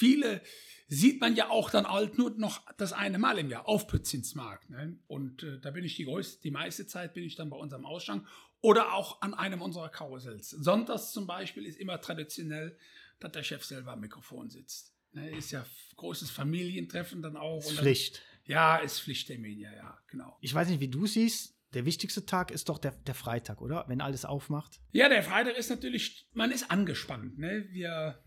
viele 0.00 0.40
sieht 0.88 1.20
man 1.20 1.36
ja 1.36 1.50
auch 1.50 1.70
dann 1.70 1.88
halt 1.88 2.18
nur 2.18 2.30
noch 2.30 2.64
das 2.76 2.92
eine 2.92 3.18
Mal 3.18 3.38
im 3.38 3.50
Jahr 3.50 3.68
auf 3.68 3.86
Pützinsmarkt. 3.86 4.70
Ne? 4.70 4.98
Und 5.06 5.42
äh, 5.42 5.60
da 5.60 5.70
bin 5.70 5.84
ich 5.84 5.96
die 5.96 6.04
größte, 6.04 6.42
die 6.42 6.50
meiste 6.50 6.86
Zeit 6.86 7.14
bin 7.14 7.24
ich 7.24 7.36
dann 7.36 7.50
bei 7.50 7.56
unserem 7.56 7.86
Ausschank 7.86 8.26
oder 8.60 8.94
auch 8.94 9.22
an 9.22 9.34
einem 9.34 9.62
unserer 9.62 9.88
Karussells. 9.88 10.50
Sonntags 10.50 11.12
zum 11.12 11.26
Beispiel 11.26 11.64
ist 11.64 11.78
immer 11.78 12.00
traditionell, 12.00 12.76
dass 13.20 13.32
der 13.32 13.42
Chef 13.42 13.64
selber 13.64 13.92
am 13.92 14.00
Mikrofon 14.00 14.50
sitzt. 14.50 14.94
Ne? 15.12 15.30
Ist 15.36 15.50
ja 15.50 15.64
großes 15.96 16.30
Familientreffen 16.30 17.22
dann 17.22 17.36
auch. 17.36 17.60
Ist 17.60 17.68
Und 17.70 17.76
dann- 17.76 17.84
Pflicht. 17.84 18.22
Ja, 18.44 18.78
ist 18.78 19.00
Pflichttermin, 19.00 19.58
ja, 19.60 19.72
ja, 19.72 19.98
genau. 20.08 20.36
Ich 20.40 20.52
weiß 20.52 20.68
nicht, 20.68 20.80
wie 20.80 20.88
du 20.88 21.06
siehst. 21.06 21.54
Der 21.74 21.84
wichtigste 21.84 22.26
Tag 22.26 22.50
ist 22.50 22.68
doch 22.68 22.78
der, 22.78 22.90
der 22.92 23.14
Freitag, 23.14 23.60
oder? 23.60 23.84
Wenn 23.86 24.00
alles 24.00 24.24
aufmacht. 24.24 24.80
Ja, 24.90 25.08
der 25.08 25.22
Freitag 25.22 25.56
ist 25.56 25.70
natürlich, 25.70 26.26
man 26.32 26.50
ist 26.50 26.68
angespannt. 26.70 27.38
Ne? 27.38 27.68
Wir 27.70 28.20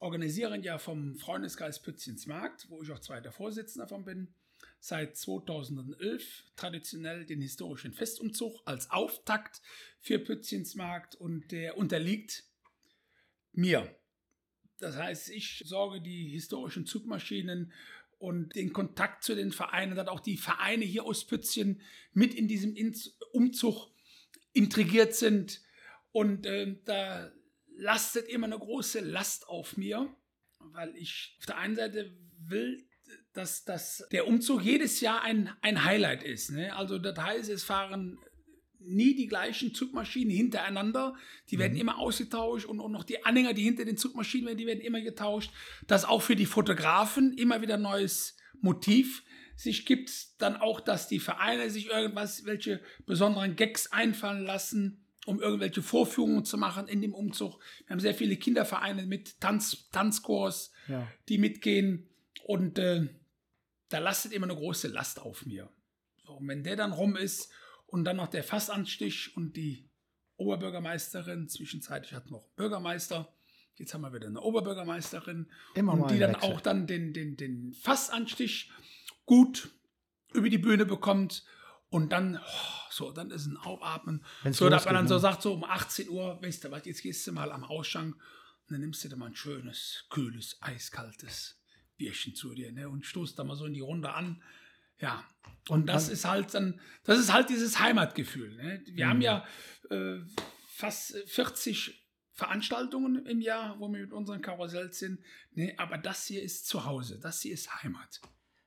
organisieren 0.00 0.62
ja 0.64 0.78
vom 0.78 1.16
Freundeskreis 1.16 1.80
Pützchens 1.80 2.26
Markt, 2.26 2.66
wo 2.70 2.82
ich 2.82 2.90
auch 2.90 2.98
zweiter 2.98 3.30
Vorsitzender 3.30 3.86
davon 3.86 4.04
bin, 4.04 4.34
seit 4.80 5.16
2011 5.16 6.44
traditionell 6.56 7.24
den 7.24 7.40
historischen 7.40 7.92
Festumzug 7.92 8.60
als 8.64 8.90
Auftakt 8.90 9.60
für 10.00 10.18
Pützchens 10.18 10.74
Markt 10.74 11.14
und 11.14 11.52
der 11.52 11.76
unterliegt 11.76 12.44
mir. 13.52 13.94
Das 14.78 14.96
heißt, 14.96 15.30
ich 15.30 15.62
sorge 15.66 16.00
die 16.00 16.28
historischen 16.28 16.86
Zugmaschinen 16.86 17.72
und 18.18 18.54
den 18.54 18.72
Kontakt 18.72 19.22
zu 19.22 19.34
den 19.34 19.52
Vereinen, 19.52 19.96
dass 19.96 20.08
auch 20.08 20.20
die 20.20 20.36
Vereine 20.36 20.84
hier 20.84 21.04
aus 21.04 21.26
Pützchen 21.26 21.80
mit 22.12 22.34
in 22.34 22.48
diesem 22.48 22.76
Umzug 23.32 23.90
intrigiert 24.52 25.14
sind. 25.14 25.62
Und 26.12 26.46
ähm, 26.46 26.80
da 26.84 27.32
lastet 27.76 28.28
immer 28.28 28.46
eine 28.46 28.58
große 28.58 29.00
Last 29.00 29.48
auf 29.48 29.76
mir, 29.76 30.12
weil 30.58 30.96
ich 30.96 31.36
auf 31.38 31.46
der 31.46 31.58
einen 31.58 31.76
Seite 31.76 32.16
will, 32.40 32.88
dass, 33.32 33.64
dass 33.64 34.06
der 34.10 34.26
Umzug 34.26 34.62
jedes 34.62 35.00
Jahr 35.00 35.22
ein, 35.22 35.50
ein 35.60 35.84
Highlight 35.84 36.24
ist. 36.24 36.50
Ne? 36.50 36.74
Also 36.74 36.98
das 36.98 37.16
heißt, 37.18 37.50
es 37.50 37.64
fahren 37.64 38.18
nie 38.80 39.14
die 39.14 39.26
gleichen 39.26 39.74
Zugmaschinen 39.74 40.34
hintereinander. 40.34 41.14
Die 41.50 41.58
werden 41.58 41.74
mhm. 41.74 41.80
immer 41.80 41.98
ausgetauscht 41.98 42.66
und, 42.66 42.80
und 42.80 42.92
noch 42.92 43.04
die 43.04 43.24
Anhänger, 43.24 43.54
die 43.54 43.64
hinter 43.64 43.84
den 43.84 43.96
Zugmaschinen 43.96 44.46
werden, 44.46 44.58
die 44.58 44.66
werden 44.66 44.80
immer 44.80 45.00
getauscht. 45.00 45.50
Dass 45.86 46.04
auch 46.04 46.22
für 46.22 46.36
die 46.36 46.46
Fotografen 46.46 47.36
immer 47.36 47.60
wieder 47.62 47.76
neues 47.76 48.36
Motiv 48.60 49.22
sich 49.56 49.86
gibt. 49.86 50.40
Dann 50.40 50.56
auch, 50.56 50.80
dass 50.80 51.08
die 51.08 51.20
Vereine 51.20 51.70
sich 51.70 51.88
irgendwas, 51.88 52.44
welche 52.44 52.80
besonderen 53.06 53.56
Gags 53.56 53.92
einfallen 53.92 54.44
lassen, 54.44 55.04
um 55.26 55.40
irgendwelche 55.40 55.82
Vorführungen 55.82 56.44
zu 56.44 56.56
machen 56.56 56.88
in 56.88 57.02
dem 57.02 57.14
Umzug. 57.14 57.60
Wir 57.86 57.90
haben 57.90 58.00
sehr 58.00 58.14
viele 58.14 58.36
Kindervereine 58.36 59.06
mit 59.06 59.40
Tanz, 59.40 59.88
Tanzkurs, 59.90 60.72
ja. 60.86 61.06
die 61.28 61.38
mitgehen. 61.38 62.08
Und 62.44 62.78
äh, 62.78 63.08
da 63.88 63.98
lastet 63.98 64.32
immer 64.32 64.46
eine 64.46 64.54
große 64.54 64.88
Last 64.88 65.20
auf 65.20 65.44
mir. 65.44 65.68
So, 66.24 66.34
und 66.34 66.48
wenn 66.48 66.62
der 66.62 66.76
dann 66.76 66.92
rum 66.92 67.16
ist 67.16 67.52
und 67.88 68.04
dann 68.04 68.16
noch 68.16 68.28
der 68.28 68.44
Fassanstich 68.44 69.36
und 69.36 69.56
die 69.56 69.88
Oberbürgermeisterin, 70.36 71.48
zwischenzeitlich 71.48 72.12
hatten 72.12 72.30
wir 72.30 72.36
auch 72.36 72.44
einen 72.44 72.56
Bürgermeister, 72.56 73.34
jetzt 73.76 73.94
haben 73.94 74.02
wir 74.02 74.12
wieder 74.12 74.28
eine 74.28 74.40
Oberbürgermeisterin, 74.40 75.50
Immer 75.74 75.94
und 75.94 76.10
die 76.10 76.18
dann 76.18 76.34
Wechsel. 76.34 76.52
auch 76.52 76.60
dann 76.60 76.86
den, 76.86 77.12
den, 77.12 77.36
den 77.36 77.72
Fassanstich 77.72 78.70
gut 79.26 79.70
über 80.32 80.48
die 80.48 80.58
Bühne 80.58 80.84
bekommt 80.84 81.44
und 81.88 82.12
dann, 82.12 82.36
oh, 82.36 82.90
so, 82.90 83.10
dann 83.10 83.30
ist 83.30 83.46
ein 83.46 83.56
Aufatmen. 83.56 84.24
Wenn's 84.42 84.58
so, 84.58 84.68
dass 84.68 84.84
man 84.84 84.94
dann 84.94 85.08
so 85.08 85.14
ne? 85.14 85.20
sagt, 85.20 85.42
so 85.42 85.54
um 85.54 85.64
18 85.64 86.08
Uhr, 86.10 86.40
weißt 86.42 86.64
du 86.64 86.70
was, 86.70 86.84
jetzt 86.84 87.02
gehst 87.02 87.26
du 87.26 87.32
mal 87.32 87.50
am 87.50 87.64
Ausschank 87.64 88.14
und 88.14 88.72
dann 88.72 88.80
nimmst 88.80 89.02
du 89.02 89.08
dir 89.08 89.16
mal 89.16 89.26
ein 89.26 89.36
schönes, 89.36 90.04
kühles, 90.10 90.58
eiskaltes 90.60 91.58
Bierchen 91.96 92.34
zu 92.34 92.54
dir 92.54 92.70
ne, 92.70 92.88
und 92.88 93.06
stoßt 93.06 93.38
da 93.38 93.44
mal 93.44 93.56
so 93.56 93.64
in 93.64 93.74
die 93.74 93.80
Runde 93.80 94.12
an. 94.12 94.42
Ja, 95.00 95.24
und, 95.68 95.86
das 95.86 96.08
ist 96.08 96.24
halt 96.24 96.54
dann, 96.54 96.80
das 97.04 97.18
ist 97.18 97.32
halt 97.32 97.50
dieses 97.50 97.78
Heimatgefühl. 97.78 98.56
Ne? 98.56 98.82
Wir 98.86 99.06
mhm. 99.06 99.10
haben 99.10 99.20
ja 99.20 99.44
äh, 99.90 100.18
fast 100.68 101.16
40 101.26 102.08
Veranstaltungen 102.32 103.26
im 103.26 103.40
Jahr, 103.40 103.78
wo 103.80 103.88
wir 103.88 104.00
mit 104.00 104.12
unseren 104.12 104.40
Karussells 104.40 105.00
sind. 105.00 105.20
Ne, 105.52 105.74
aber 105.76 105.98
das 105.98 106.24
hier 106.26 106.42
ist 106.42 106.68
zu 106.68 106.84
Hause, 106.84 107.18
das 107.18 107.40
hier 107.42 107.52
ist 107.52 107.82
Heimat. 107.82 108.20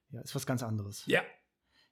Ja, 0.10 0.22
ist 0.22 0.36
was 0.36 0.46
ganz 0.46 0.62
anderes. 0.62 1.04
Ja. 1.06 1.24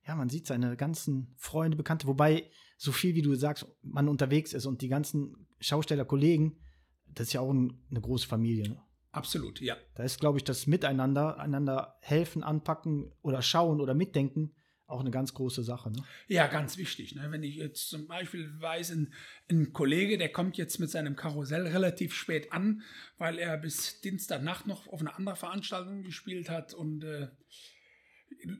Ja, 0.05 0.15
man 0.15 0.29
sieht 0.29 0.45
seine 0.47 0.75
ganzen 0.75 1.33
Freunde, 1.37 1.77
Bekannte, 1.77 2.07
wobei 2.07 2.51
so 2.77 2.91
viel, 2.91 3.15
wie 3.15 3.21
du 3.21 3.33
sagst, 3.35 3.65
man 3.81 4.09
unterwegs 4.09 4.53
ist 4.53 4.65
und 4.65 4.81
die 4.81 4.89
ganzen 4.89 5.47
Schausteller, 5.59 6.03
Kollegen, 6.03 6.59
das 7.05 7.27
ist 7.27 7.33
ja 7.33 7.41
auch 7.41 7.51
ein, 7.51 7.85
eine 7.89 8.01
große 8.01 8.27
Familie. 8.27 8.69
Ne? 8.69 8.81
Absolut, 9.11 9.59
ja. 9.59 9.75
Da 9.95 10.03
ist, 10.03 10.19
glaube 10.19 10.37
ich, 10.37 10.43
das 10.43 10.67
Miteinander, 10.67 11.39
einander 11.39 11.97
helfen, 12.01 12.43
anpacken 12.43 13.11
oder 13.21 13.41
schauen 13.41 13.81
oder 13.81 13.93
mitdenken 13.93 14.53
auch 14.89 14.99
eine 14.99 15.11
ganz 15.11 15.33
große 15.33 15.63
Sache. 15.63 15.91
Ne? 15.91 16.03
Ja, 16.27 16.47
ganz 16.47 16.77
wichtig. 16.77 17.15
Ne? 17.15 17.27
Wenn 17.29 17.43
ich 17.43 17.55
jetzt 17.55 17.89
zum 17.89 18.07
Beispiel 18.07 18.51
weiß, 18.59 18.91
ein, 18.91 19.13
ein, 19.49 19.71
Kollege, 19.71 20.17
der 20.17 20.29
kommt 20.29 20.57
jetzt 20.57 20.79
mit 20.79 20.89
seinem 20.89 21.15
Karussell 21.15 21.67
relativ 21.67 22.13
spät 22.13 22.51
an, 22.51 22.81
weil 23.17 23.37
er 23.37 23.57
bis 23.57 24.01
Dienstagnacht 24.01 24.67
noch 24.67 24.87
auf 24.87 25.01
eine 25.01 25.15
andere 25.15 25.35
Veranstaltung 25.35 26.01
gespielt 26.01 26.49
hat 26.49 26.73
und 26.73 27.03
äh, 27.03 27.27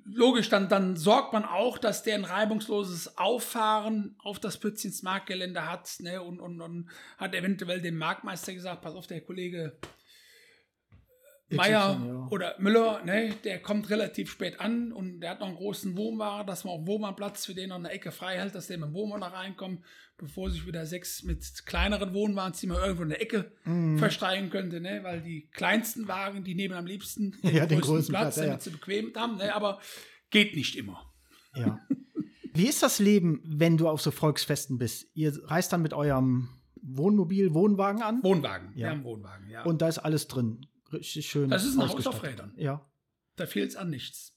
logisch, 0.06 0.50
dann, 0.50 0.70
dann 0.70 0.96
sorgt 0.96 1.34
man 1.34 1.46
auch, 1.46 1.77
dass 1.77 2.03
der 2.03 2.15
ein 2.15 2.25
reibungsloses 2.25 3.18
Auffahren 3.18 4.15
auf 4.20 4.39
das 4.39 4.60
Pützchens 4.60 5.01
Marktgelände 5.01 5.70
hat 5.70 5.96
ne? 6.00 6.22
und, 6.22 6.39
und, 6.39 6.62
und 6.62 6.89
hat 7.18 7.34
eventuell 7.34 7.82
dem 7.82 7.98
Marktmeister 7.98 8.53
gesagt, 8.53 8.82
pass 8.82 8.94
auf, 8.94 9.08
der 9.08 9.22
Kollege 9.22 9.79
Meier 11.51 12.00
ja. 12.06 12.27
oder 12.29 12.56
Müller, 12.60 13.03
ne, 13.03 13.34
der 13.44 13.60
kommt 13.60 13.89
relativ 13.89 14.29
spät 14.29 14.60
an 14.60 14.91
und 14.91 15.22
der 15.22 15.32
hat 15.32 15.39
noch 15.39 15.48
einen 15.48 15.56
großen 15.56 15.98
Wohnwagen, 15.98 16.46
dass 16.46 16.63
man 16.63 16.74
auf 16.74 16.88
Wohnwagenplatz 16.88 17.46
für 17.46 17.56
den 17.56 17.70
noch 17.70 17.77
eine 17.77 17.89
Ecke 17.89 18.12
frei 18.12 18.38
hält, 18.38 18.53
dass 18.53 18.68
der 18.68 18.77
mit 18.77 18.89
dem 18.89 18.94
Wohnwagen 18.94 19.22
da 19.22 19.29
reinkommt, 19.29 19.84
bevor 20.18 20.51
sich 20.51 20.68
wieder 20.68 20.86
sechs 20.86 21.24
mit 21.24 21.65
kleineren 21.65 22.13
Wohnwagens, 22.13 22.60
die 22.60 22.68
man 22.68 22.77
irgendwo 22.77 23.03
in 23.03 23.10
der 23.10 23.22
Ecke 23.22 23.51
mm. 23.65 23.98
versteigen 23.98 24.50
könnte, 24.51 24.79
ne, 24.79 25.00
weil 25.03 25.22
die 25.22 25.50
kleinsten 25.51 26.08
Wagen, 26.08 26.44
die 26.44 26.53
nehmen 26.53 26.75
am 26.75 26.86
liebsten 26.86 27.32
den, 27.44 27.56
ja, 27.56 27.65
den 27.65 27.82
größten 27.82 28.13
Platz, 28.13 28.36
Platz 28.36 28.36
damit 28.36 28.51
ja. 28.51 28.60
sie 28.60 28.70
bequem 28.70 29.12
haben, 29.15 29.38
ne, 29.38 29.56
aber 29.56 29.79
geht 30.29 30.56
nicht 30.56 30.75
immer. 30.75 31.12
Ja. 31.56 31.79
Wie 32.53 32.68
ist 32.68 32.84
das 32.84 33.00
Leben, 33.00 33.41
wenn 33.44 33.77
du 33.77 33.88
auf 33.88 34.01
so 34.01 34.12
Volksfesten 34.12 34.77
bist? 34.77 35.08
Ihr 35.15 35.34
reist 35.46 35.74
dann 35.74 35.82
mit 35.82 35.94
eurem 35.94 36.50
Wohnmobil, 36.82 37.53
Wohnwagen 37.53 38.03
an? 38.03 38.22
Wohnwagen, 38.22 38.72
ja. 38.75 38.88
wir 38.88 38.89
haben 38.91 39.03
Wohnwagen, 39.03 39.50
ja. 39.50 39.63
Und 39.63 39.82
da 39.82 39.88
ist 39.88 39.98
alles 39.98 40.27
drin 40.27 40.68
richtig 40.93 41.27
schön. 41.27 41.50
Das 41.50 41.65
ist 41.65 41.77
ein 41.77 41.88
Haus 41.88 42.08
auf 42.08 42.24
Rädern. 42.24 42.53
Ja. 42.58 42.89
Da 43.36 43.46
fehlt 43.46 43.69
es 43.69 43.75
an 43.75 43.89
nichts. 43.89 44.36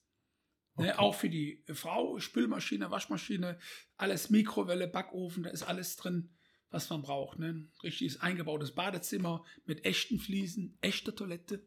Ne, 0.77 0.85
okay. 0.85 0.87
Ne, 0.87 0.99
auch 0.99 1.15
für 1.15 1.29
die 1.29 1.65
Frau, 1.73 2.19
Spülmaschine, 2.19 2.91
Waschmaschine, 2.91 3.59
alles 3.97 4.31
Mikrowelle, 4.31 4.89
Backofen, 4.89 5.43
da 5.43 5.51
ist 5.51 5.65
alles 5.65 5.97
drin, 5.97 6.31
was 6.71 6.89
man 6.89 7.03
braucht. 7.03 7.39
Ne? 7.39 7.69
Richtiges 7.83 8.21
eingebautes 8.21 8.75
Badezimmer 8.75 9.45
mit 9.65 9.85
echten 9.85 10.19
Fliesen, 10.19 10.79
echte 10.81 11.15
Toilette, 11.15 11.67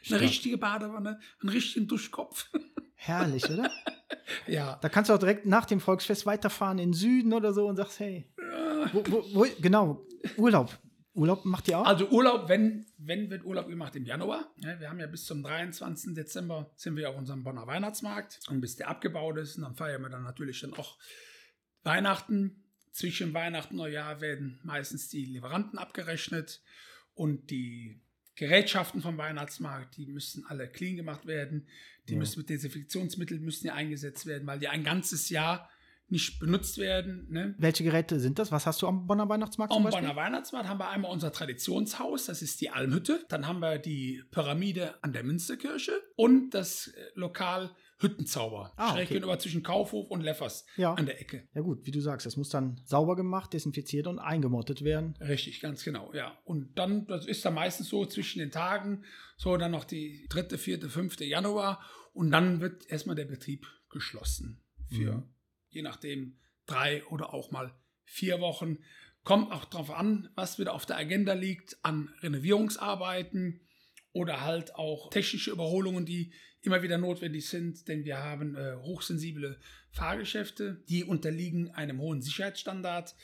Stark. 0.00 0.20
eine 0.20 0.30
richtige 0.30 0.56
Badewanne, 0.56 1.20
einen 1.40 1.50
richtigen 1.50 1.88
Duschkopf. 1.88 2.50
Herrlich, 2.94 3.48
oder? 3.50 3.70
ja. 4.46 4.78
Da 4.80 4.88
kannst 4.88 5.10
du 5.10 5.14
auch 5.14 5.18
direkt 5.18 5.46
nach 5.46 5.66
dem 5.66 5.80
Volksfest 5.80 6.26
weiterfahren 6.26 6.78
in 6.78 6.90
den 6.90 6.94
Süden 6.94 7.32
oder 7.32 7.52
so 7.52 7.66
und 7.66 7.76
sagst, 7.76 8.00
hey, 8.00 8.32
wo, 8.92 9.04
wo, 9.06 9.24
wo, 9.34 9.46
genau, 9.60 10.06
Urlaub. 10.36 10.76
Urlaub 11.18 11.44
macht 11.44 11.66
ihr 11.68 11.78
auch? 11.78 11.84
Also 11.84 12.08
Urlaub, 12.10 12.48
wenn, 12.48 12.86
wenn 12.96 13.28
wird 13.28 13.44
Urlaub 13.44 13.68
gemacht 13.68 13.96
im 13.96 14.04
Januar. 14.04 14.52
Ja, 14.58 14.78
wir 14.78 14.88
haben 14.88 15.00
ja 15.00 15.08
bis 15.08 15.24
zum 15.24 15.42
23. 15.42 16.14
Dezember 16.14 16.70
sind 16.76 16.96
wir 16.96 17.10
auf 17.10 17.16
unserem 17.16 17.42
Bonner 17.42 17.66
Weihnachtsmarkt 17.66 18.40
und 18.48 18.60
bis 18.60 18.76
der 18.76 18.88
abgebaut 18.88 19.36
ist, 19.36 19.56
und 19.56 19.64
dann 19.64 19.74
feiern 19.74 20.00
wir 20.02 20.10
dann 20.10 20.22
natürlich 20.22 20.60
dann 20.60 20.74
auch 20.74 20.96
Weihnachten. 21.82 22.64
Zwischen 22.92 23.34
Weihnachten 23.34 23.74
und 23.74 23.78
Neujahr 23.78 24.20
werden 24.20 24.60
meistens 24.64 25.08
die 25.08 25.24
Lieferanten 25.24 25.78
abgerechnet 25.78 26.62
und 27.14 27.50
die 27.50 28.00
Gerätschaften 28.34 29.02
vom 29.02 29.18
Weihnachtsmarkt, 29.18 29.96
die 29.96 30.06
müssen 30.06 30.46
alle 30.46 30.68
clean 30.68 30.96
gemacht 30.96 31.26
werden. 31.26 31.66
Die 32.08 32.12
ja. 32.12 32.18
müssen 32.18 32.38
mit 32.38 32.48
Desinfektionsmitteln 32.48 33.44
müssen 33.44 33.66
ja 33.66 33.74
eingesetzt 33.74 34.26
werden, 34.26 34.46
weil 34.46 34.60
die 34.60 34.68
ein 34.68 34.84
ganzes 34.84 35.28
Jahr 35.28 35.68
nicht 36.10 36.40
benutzt 36.40 36.78
werden. 36.78 37.26
Ne? 37.30 37.54
Welche 37.58 37.84
Geräte 37.84 38.18
sind 38.18 38.38
das? 38.38 38.50
Was 38.50 38.66
hast 38.66 38.80
du 38.82 38.86
am 38.86 39.06
Bonner 39.06 39.28
Weihnachtsmarkt 39.28 39.72
Am 39.72 39.84
Bonner 39.84 40.16
Weihnachtsmarkt 40.16 40.68
haben 40.68 40.80
wir 40.80 40.88
einmal 40.88 41.10
unser 41.10 41.32
Traditionshaus, 41.32 42.26
das 42.26 42.42
ist 42.42 42.60
die 42.60 42.70
Almhütte. 42.70 43.24
Dann 43.28 43.46
haben 43.46 43.60
wir 43.60 43.78
die 43.78 44.22
Pyramide 44.30 45.02
an 45.02 45.12
der 45.12 45.22
Münsterkirche 45.22 45.92
und 46.16 46.50
das 46.50 46.88
äh, 46.88 47.00
Lokal 47.14 47.70
Hüttenzauber. 48.00 48.72
Ah, 48.76 48.92
Schräg 48.92 49.06
okay. 49.06 49.14
gegenüber 49.14 49.38
zwischen 49.38 49.62
Kaufhof 49.62 50.08
und 50.08 50.22
Leffers 50.22 50.64
ja. 50.76 50.94
an 50.94 51.06
der 51.06 51.20
Ecke. 51.20 51.48
Ja 51.52 51.62
gut, 51.62 51.84
wie 51.84 51.90
du 51.90 52.00
sagst, 52.00 52.26
das 52.26 52.36
muss 52.36 52.48
dann 52.48 52.80
sauber 52.84 53.16
gemacht, 53.16 53.52
desinfiziert 53.52 54.06
und 54.06 54.20
eingemottet 54.20 54.84
werden. 54.84 55.14
Richtig, 55.20 55.60
ganz 55.60 55.82
genau, 55.82 56.12
ja. 56.14 56.38
Und 56.44 56.78
dann, 56.78 57.06
das 57.06 57.26
ist 57.26 57.44
dann 57.44 57.54
meistens 57.54 57.88
so 57.88 58.06
zwischen 58.06 58.38
den 58.38 58.52
Tagen, 58.52 59.04
so 59.36 59.56
dann 59.56 59.72
noch 59.72 59.84
die 59.84 60.26
dritte, 60.28 60.58
vierte, 60.58 60.88
fünfte 60.88 61.24
Januar 61.24 61.82
und 62.12 62.30
dann 62.30 62.60
wird 62.60 62.88
erstmal 62.88 63.16
der 63.16 63.24
Betrieb 63.24 63.66
geschlossen 63.90 64.62
für 64.88 65.16
mhm 65.16 65.37
je 65.70 65.82
nachdem 65.82 66.38
drei 66.66 67.04
oder 67.06 67.32
auch 67.34 67.50
mal 67.50 67.74
vier 68.04 68.40
Wochen. 68.40 68.78
Kommt 69.24 69.52
auch 69.52 69.64
darauf 69.64 69.90
an, 69.90 70.30
was 70.34 70.58
wieder 70.58 70.74
auf 70.74 70.86
der 70.86 70.96
Agenda 70.96 71.34
liegt 71.34 71.76
an 71.82 72.14
Renovierungsarbeiten 72.20 73.60
oder 74.12 74.42
halt 74.42 74.74
auch 74.74 75.10
technische 75.10 75.50
Überholungen, 75.50 76.06
die 76.06 76.32
immer 76.62 76.82
wieder 76.82 76.98
notwendig 76.98 77.48
sind, 77.48 77.86
denn 77.88 78.04
wir 78.04 78.18
haben 78.18 78.56
äh, 78.56 78.76
hochsensible 78.76 79.60
Fahrgeschäfte, 79.90 80.82
die 80.88 81.04
unterliegen 81.04 81.70
einem 81.70 82.00
hohen 82.00 82.20
Sicherheitsstandard. 82.20 83.14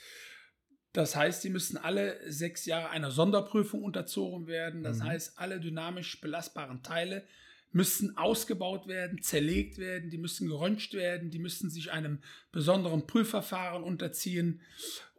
Das 0.93 1.15
heißt, 1.15 1.43
die 1.43 1.49
müssen 1.49 1.77
alle 1.77 2.19
sechs 2.31 2.65
Jahre 2.65 2.89
einer 2.89 3.11
Sonderprüfung 3.11 3.83
unterzogen 3.83 4.47
werden. 4.47 4.83
Das 4.83 4.99
mhm. 4.99 5.03
heißt, 5.03 5.37
alle 5.37 5.59
dynamisch 5.59 6.21
belastbaren 6.21 6.83
Teile 6.83 7.27
müssen 7.75 8.15
ausgebaut 8.15 8.87
werden, 8.87 9.21
zerlegt 9.21 9.77
werden, 9.77 10.09
die 10.09 10.17
müssen 10.17 10.47
geröntgt 10.47 10.93
werden, 10.93 11.29
die 11.29 11.39
müssen 11.39 11.69
sich 11.69 11.91
einem 11.91 12.19
besonderen 12.53 13.05
Prüfverfahren 13.05 13.83
unterziehen. 13.83 14.61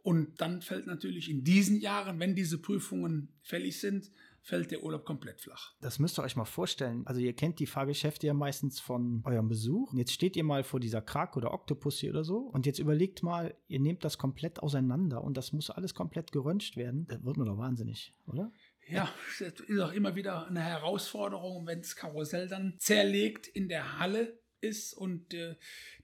Und 0.01 0.41
dann 0.41 0.63
fällt 0.63 0.87
natürlich 0.87 1.29
in 1.29 1.43
diesen 1.43 1.79
Jahren, 1.79 2.19
wenn 2.19 2.33
diese 2.33 2.57
Prüfungen 2.57 3.29
fällig 3.43 3.79
sind, 3.79 4.09
fällt 4.41 4.71
der 4.71 4.81
Urlaub 4.83 5.05
komplett 5.05 5.39
flach. 5.41 5.73
Das 5.81 5.99
müsst 5.99 6.17
ihr 6.17 6.23
euch 6.23 6.35
mal 6.35 6.45
vorstellen. 6.45 7.05
Also 7.05 7.21
ihr 7.21 7.33
kennt 7.33 7.59
die 7.59 7.67
Fahrgeschäfte 7.67 8.25
ja 8.25 8.33
meistens 8.33 8.79
von 8.79 9.21
eurem 9.25 9.49
Besuch. 9.49 9.93
Jetzt 9.93 10.13
steht 10.13 10.35
ihr 10.35 10.43
mal 10.43 10.63
vor 10.63 10.79
dieser 10.79 11.01
Krak 11.01 11.37
oder 11.37 11.53
Oktopus 11.53 11.99
hier 11.99 12.09
oder 12.09 12.23
so. 12.23 12.37
Und 12.37 12.65
jetzt 12.65 12.79
überlegt 12.79 13.21
mal, 13.21 13.53
ihr 13.67 13.79
nehmt 13.79 14.03
das 14.03 14.17
komplett 14.17 14.63
auseinander 14.63 15.23
und 15.23 15.37
das 15.37 15.53
muss 15.53 15.69
alles 15.69 15.93
komplett 15.93 16.31
geröntgt 16.31 16.75
werden. 16.75 17.05
Da 17.07 17.23
wird 17.23 17.37
man 17.37 17.45
doch 17.45 17.57
wahnsinnig, 17.57 18.13
oder? 18.25 18.51
Ja, 18.89 19.13
das 19.39 19.59
ist 19.61 19.79
auch 19.79 19.91
immer 19.91 20.15
wieder 20.15 20.47
eine 20.47 20.61
Herausforderung, 20.61 21.65
wenn 21.67 21.81
das 21.81 21.95
Karussell 21.95 22.47
dann 22.47 22.75
zerlegt 22.79 23.47
in 23.47 23.67
der 23.69 23.99
Halle 23.99 24.39
ist 24.61 24.93
und 24.93 25.33
äh, 25.33 25.55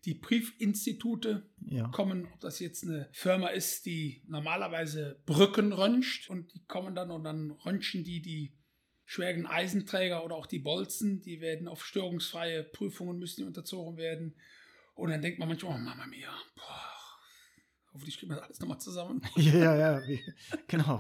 die 0.06 0.16
Prüfinstitute 0.16 1.50
Ja. 1.66 1.88
kommen, 1.90 2.28
ob 2.32 2.40
das 2.40 2.60
jetzt 2.60 2.84
eine 2.84 3.10
Firma 3.12 3.48
ist, 3.48 3.86
die 3.86 4.22
normalerweise 4.28 5.20
Brücken 5.25 5.72
röntgt 5.74 6.30
und 6.30 6.54
die 6.54 6.63
kommen 6.66 6.94
dann 6.94 7.10
und 7.10 7.24
dann 7.24 7.52
röntgen 7.52 8.04
die 8.04 8.22
die 8.22 8.54
schweren 9.06 9.46
Eisenträger 9.46 10.24
oder 10.24 10.36
auch 10.36 10.46
die 10.46 10.60
Bolzen, 10.60 11.22
die 11.22 11.42
werden 11.42 11.68
auf 11.68 11.86
störungsfreie 11.86 12.63
Prüfungen 12.63 13.18
müssen 13.20 13.46
unterzogen 13.46 13.98
werden. 13.98 14.36
Und 14.96 15.10
dann 15.10 15.22
denkt 15.22 15.40
man 15.40 15.48
manchmal, 15.50 15.75
oh 15.75 15.80
Mama 15.80 16.06
mia, 16.08 16.32
boah, 16.56 16.92
hoffentlich 17.94 18.18
kriegen 18.18 18.32
wir 18.32 18.36
das 18.38 18.46
alles 18.46 18.60
nochmal 18.60 18.80
zusammen. 18.80 19.22
Ja, 19.36 19.75
ja, 19.75 20.00
ja, 20.08 20.20
genau. 20.68 21.00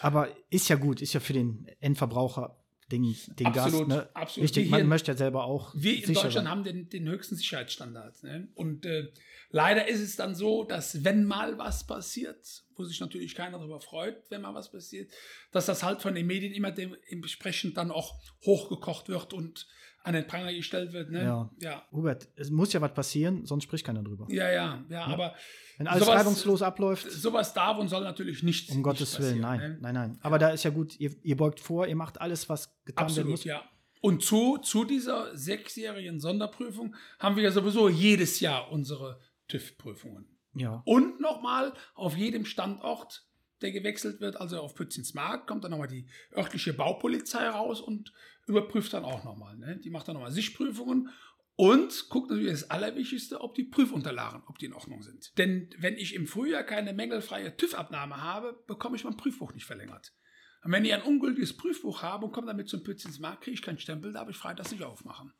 Aber 0.00 0.28
ist 0.50 0.68
ja 0.68 0.76
gut, 0.76 1.02
ist 1.02 1.12
ja 1.12 1.20
für 1.20 1.32
den 1.32 1.66
Endverbraucher 1.80 2.56
den, 2.90 3.02
den 3.02 3.52
Gast. 3.52 3.66
Absolut, 3.66 3.88
Ne? 3.88 4.08
absolut. 4.14 4.44
Wichtig, 4.44 4.70
man 4.70 4.80
hier- 4.80 4.88
möchte 4.88 5.10
ja 5.12 5.16
selber 5.16 5.44
auch. 5.44 5.74
Wir 5.74 5.94
in 5.96 6.14
Deutschland 6.14 6.32
sein. 6.32 6.48
haben 6.48 6.64
den, 6.64 6.88
den 6.88 7.06
höchsten 7.08 7.36
Sicherheitsstandard. 7.36 8.22
Ne? 8.22 8.48
Und 8.54 8.86
äh, 8.86 9.12
leider 9.50 9.88
ist 9.88 10.00
es 10.00 10.16
dann 10.16 10.34
so, 10.34 10.64
dass 10.64 11.04
wenn 11.04 11.24
mal 11.24 11.58
was 11.58 11.86
passiert, 11.86 12.64
wo 12.76 12.84
sich 12.84 12.98
natürlich 13.00 13.34
keiner 13.34 13.58
darüber 13.58 13.80
freut, 13.80 14.16
wenn 14.30 14.40
mal 14.40 14.54
was 14.54 14.72
passiert, 14.72 15.10
dass 15.52 15.66
das 15.66 15.82
halt 15.82 16.00
von 16.00 16.14
den 16.14 16.26
Medien 16.26 16.54
immer 16.54 16.70
dem, 16.72 16.96
entsprechend 17.08 17.76
dann 17.76 17.90
auch 17.90 18.14
hochgekocht 18.46 19.08
wird 19.10 19.34
und 19.34 19.66
an 20.08 20.14
den 20.14 20.26
Pranger 20.26 20.52
gestellt 20.52 20.92
wird. 20.92 21.10
Ne? 21.10 21.22
Ja. 21.22 21.50
ja. 21.60 21.82
Hubert, 21.92 22.28
es 22.36 22.50
muss 22.50 22.72
ja 22.72 22.80
was 22.80 22.94
passieren, 22.94 23.44
sonst 23.44 23.64
spricht 23.64 23.84
keiner 23.84 24.02
drüber. 24.02 24.26
Ja, 24.30 24.50
ja, 24.50 24.84
ja, 24.88 25.04
aber 25.04 25.34
Wenn 25.76 25.86
alles 25.86 26.04
sowas- 26.04 26.18
reibungslos 26.20 26.62
abläuft, 26.62 27.10
sowas 27.10 27.52
darf 27.54 27.78
und 27.78 27.88
soll 27.88 28.02
natürlich 28.02 28.42
nicht. 28.42 28.70
um 28.70 28.82
Gottes 28.82 29.18
Willen, 29.20 29.40
nein, 29.40 29.60
ne? 29.60 29.78
nein, 29.80 29.94
nein. 29.94 30.18
Aber 30.22 30.38
da 30.38 30.48
ist 30.50 30.64
ja 30.64 30.70
gut, 30.70 30.98
ihr, 30.98 31.14
ihr 31.22 31.36
beugt 31.36 31.60
vor, 31.60 31.86
ihr 31.86 31.96
macht 31.96 32.20
alles, 32.20 32.48
was 32.48 32.74
getan 32.84 33.04
werden 33.04 33.10
Absolut, 33.10 33.30
muss. 33.30 33.44
ja. 33.44 33.62
Und 34.00 34.22
zu, 34.22 34.58
zu 34.58 34.84
dieser 34.84 35.36
sechsjährigen 35.36 36.20
Sonderprüfung 36.20 36.94
haben 37.18 37.36
wir 37.36 37.42
ja 37.42 37.50
sowieso 37.50 37.88
jedes 37.88 38.40
Jahr 38.40 38.70
unsere 38.70 39.20
TÜV-Prüfungen. 39.48 40.38
Ja. 40.54 40.82
Und 40.84 41.20
nochmal 41.20 41.74
auf 41.94 42.16
jedem 42.16 42.44
Standort, 42.44 43.27
der 43.62 43.72
gewechselt 43.72 44.20
wird, 44.20 44.40
also 44.40 44.60
auf 44.60 44.74
Pützensmarkt, 44.74 45.46
kommt 45.46 45.64
dann 45.64 45.70
nochmal 45.70 45.88
die 45.88 46.06
örtliche 46.36 46.72
Baupolizei 46.72 47.48
raus 47.48 47.80
und 47.80 48.12
überprüft 48.46 48.92
dann 48.92 49.04
auch 49.04 49.24
nochmal. 49.24 49.56
Ne? 49.56 49.78
Die 49.78 49.90
macht 49.90 50.08
dann 50.08 50.14
nochmal 50.14 50.32
Sichtprüfungen 50.32 51.10
und 51.54 52.08
guckt 52.08 52.30
natürlich 52.30 52.52
das 52.52 52.70
Allerwichtigste, 52.70 53.40
ob 53.40 53.54
die 53.54 53.64
Prüfunterlagen, 53.64 54.42
ob 54.46 54.58
die 54.58 54.66
in 54.66 54.74
Ordnung 54.74 55.02
sind. 55.02 55.36
Denn 55.38 55.70
wenn 55.76 55.96
ich 55.96 56.14
im 56.14 56.26
Frühjahr 56.26 56.62
keine 56.62 56.92
mängelfreie 56.92 57.56
TÜV-Abnahme 57.56 58.22
habe, 58.22 58.62
bekomme 58.66 58.96
ich 58.96 59.04
mein 59.04 59.16
Prüfbuch 59.16 59.52
nicht 59.52 59.66
verlängert. 59.66 60.14
Und 60.62 60.72
wenn 60.72 60.84
ich 60.84 60.94
ein 60.94 61.02
ungültiges 61.02 61.56
Prüfbuch 61.56 62.02
habe 62.02 62.26
und 62.26 62.32
komme 62.32 62.46
damit 62.46 62.68
zum 62.68 62.82
Pützensmarkt, 62.82 63.42
kriege 63.42 63.54
ich 63.54 63.62
keinen 63.62 63.78
Stempel, 63.78 64.12
darf 64.12 64.28
ich 64.28 64.36
freitags 64.36 64.70
nicht 64.70 64.82
aufmachen. 64.82 65.32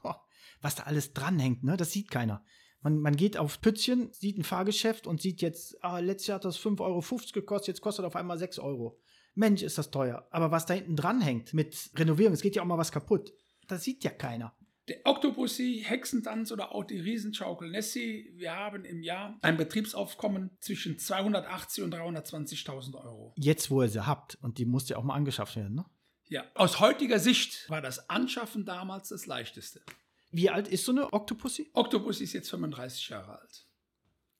Boah, 0.00 0.24
was 0.60 0.76
da 0.76 0.84
alles 0.84 1.12
dranhängt, 1.12 1.64
ne? 1.64 1.76
Das 1.76 1.92
sieht 1.92 2.10
keiner. 2.10 2.44
Man, 2.86 3.00
man 3.00 3.16
geht 3.16 3.36
auf 3.36 3.60
Pützchen, 3.60 4.12
sieht 4.12 4.38
ein 4.38 4.44
Fahrgeschäft 4.44 5.08
und 5.08 5.20
sieht 5.20 5.42
jetzt, 5.42 5.82
ah, 5.82 5.98
letztes 5.98 6.28
Jahr 6.28 6.36
hat 6.36 6.44
das 6.44 6.56
5,50 6.56 6.80
Euro 6.80 7.02
gekostet, 7.32 7.66
jetzt 7.66 7.80
kostet 7.80 8.04
auf 8.04 8.14
einmal 8.14 8.38
6 8.38 8.60
Euro. 8.60 9.00
Mensch, 9.34 9.62
ist 9.62 9.76
das 9.76 9.90
teuer. 9.90 10.28
Aber 10.30 10.52
was 10.52 10.66
da 10.66 10.74
hinten 10.74 10.94
dranhängt 10.94 11.52
mit 11.52 11.90
Renovierung, 11.96 12.32
es 12.32 12.42
geht 12.42 12.54
ja 12.54 12.62
auch 12.62 12.66
mal 12.66 12.78
was 12.78 12.92
kaputt. 12.92 13.32
Das 13.66 13.82
sieht 13.82 14.04
ja 14.04 14.12
keiner. 14.12 14.56
Der 14.86 14.98
Oktopussi, 15.02 15.82
Hexentanz 15.84 16.52
oder 16.52 16.72
auch 16.72 16.84
die 16.84 17.00
Riesenschaukel 17.00 17.68
Nessie, 17.72 18.32
wir 18.36 18.54
haben 18.54 18.84
im 18.84 19.02
Jahr 19.02 19.36
ein 19.42 19.56
Betriebsaufkommen 19.56 20.56
zwischen 20.60 20.96
280 20.96 21.82
und 21.82 21.92
320.000 21.92 22.94
Euro. 23.02 23.34
Jetzt, 23.36 23.68
wo 23.68 23.82
ihr 23.82 23.88
sie 23.88 24.06
habt, 24.06 24.38
und 24.42 24.58
die 24.58 24.64
musste 24.64 24.92
ja 24.92 24.98
auch 24.98 25.02
mal 25.02 25.14
angeschafft 25.14 25.56
werden, 25.56 25.74
ne? 25.74 25.86
Ja, 26.28 26.44
aus 26.54 26.78
heutiger 26.78 27.18
Sicht 27.18 27.68
war 27.68 27.80
das 27.80 28.08
Anschaffen 28.10 28.64
damals 28.64 29.08
das 29.08 29.26
leichteste. 29.26 29.80
Wie 30.30 30.50
alt 30.50 30.68
ist 30.68 30.84
so 30.84 30.92
eine 30.92 31.12
Octopussy? 31.12 31.70
Oktopussi 31.72 32.24
ist 32.24 32.32
jetzt 32.32 32.50
35 32.50 33.08
Jahre 33.08 33.38
alt. 33.40 33.66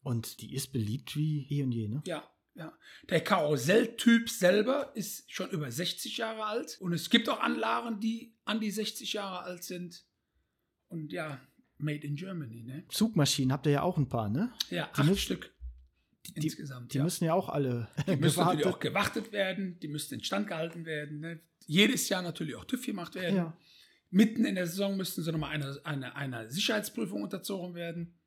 Und 0.02 0.40
die 0.40 0.54
ist 0.54 0.72
beliebt 0.72 1.16
wie 1.16 1.46
eh 1.50 1.62
und 1.62 1.72
je, 1.72 1.88
ne? 1.88 2.02
Ja, 2.06 2.28
ja. 2.54 2.76
Der 3.08 3.20
Karusselltyp 3.22 4.28
selber 4.30 4.94
ist 4.94 5.30
schon 5.32 5.50
über 5.50 5.70
60 5.70 6.16
Jahre 6.18 6.44
alt. 6.44 6.76
Und 6.80 6.92
es 6.92 7.10
gibt 7.10 7.28
auch 7.28 7.40
Anlagen, 7.40 8.00
die 8.00 8.34
an 8.44 8.60
die 8.60 8.70
60 8.70 9.12
Jahre 9.14 9.40
alt 9.40 9.64
sind. 9.64 10.04
Und 10.88 11.12
ja, 11.12 11.40
made 11.78 12.06
in 12.06 12.14
Germany, 12.16 12.62
ne? 12.62 12.84
Zugmaschinen 12.88 13.52
habt 13.52 13.66
ihr 13.66 13.72
ja 13.72 13.82
auch 13.82 13.96
ein 13.96 14.08
paar, 14.08 14.28
ne? 14.28 14.52
Ja, 14.70 14.86
Die 14.94 15.00
acht 15.00 15.08
müssen- 15.08 15.18
Stück 15.18 15.54
Die, 16.36 16.46
insgesamt. 16.46 16.92
die 16.94 16.98
ja. 16.98 17.04
müssen 17.04 17.24
ja 17.24 17.34
auch 17.34 17.48
alle 17.48 17.88
Die 18.06 18.16
müssen 18.16 18.38
natürlich 18.40 18.62
gewartet- 18.62 18.66
auch 18.66 18.78
gewartet 18.78 19.32
werden, 19.32 19.78
die 19.80 19.88
müssten 19.88 20.14
instand 20.14 20.46
gehalten 20.48 20.84
werden. 20.84 21.20
Ne? 21.20 21.40
Jedes 21.66 22.08
Jahr 22.08 22.22
natürlich 22.22 22.54
auch 22.54 22.64
TÜV 22.64 22.86
gemacht 22.86 23.14
werden. 23.16 23.36
Ja. 23.36 23.56
Mitten 24.10 24.44
in 24.44 24.54
der 24.54 24.66
Saison 24.66 24.96
müssten 24.96 25.22
sie 25.22 25.32
nochmal 25.32 25.50
einer 25.50 25.76
eine, 25.84 26.14
einer 26.16 26.48
Sicherheitsprüfung 26.48 27.22
unterzogen 27.22 27.74
werden, 27.74 28.18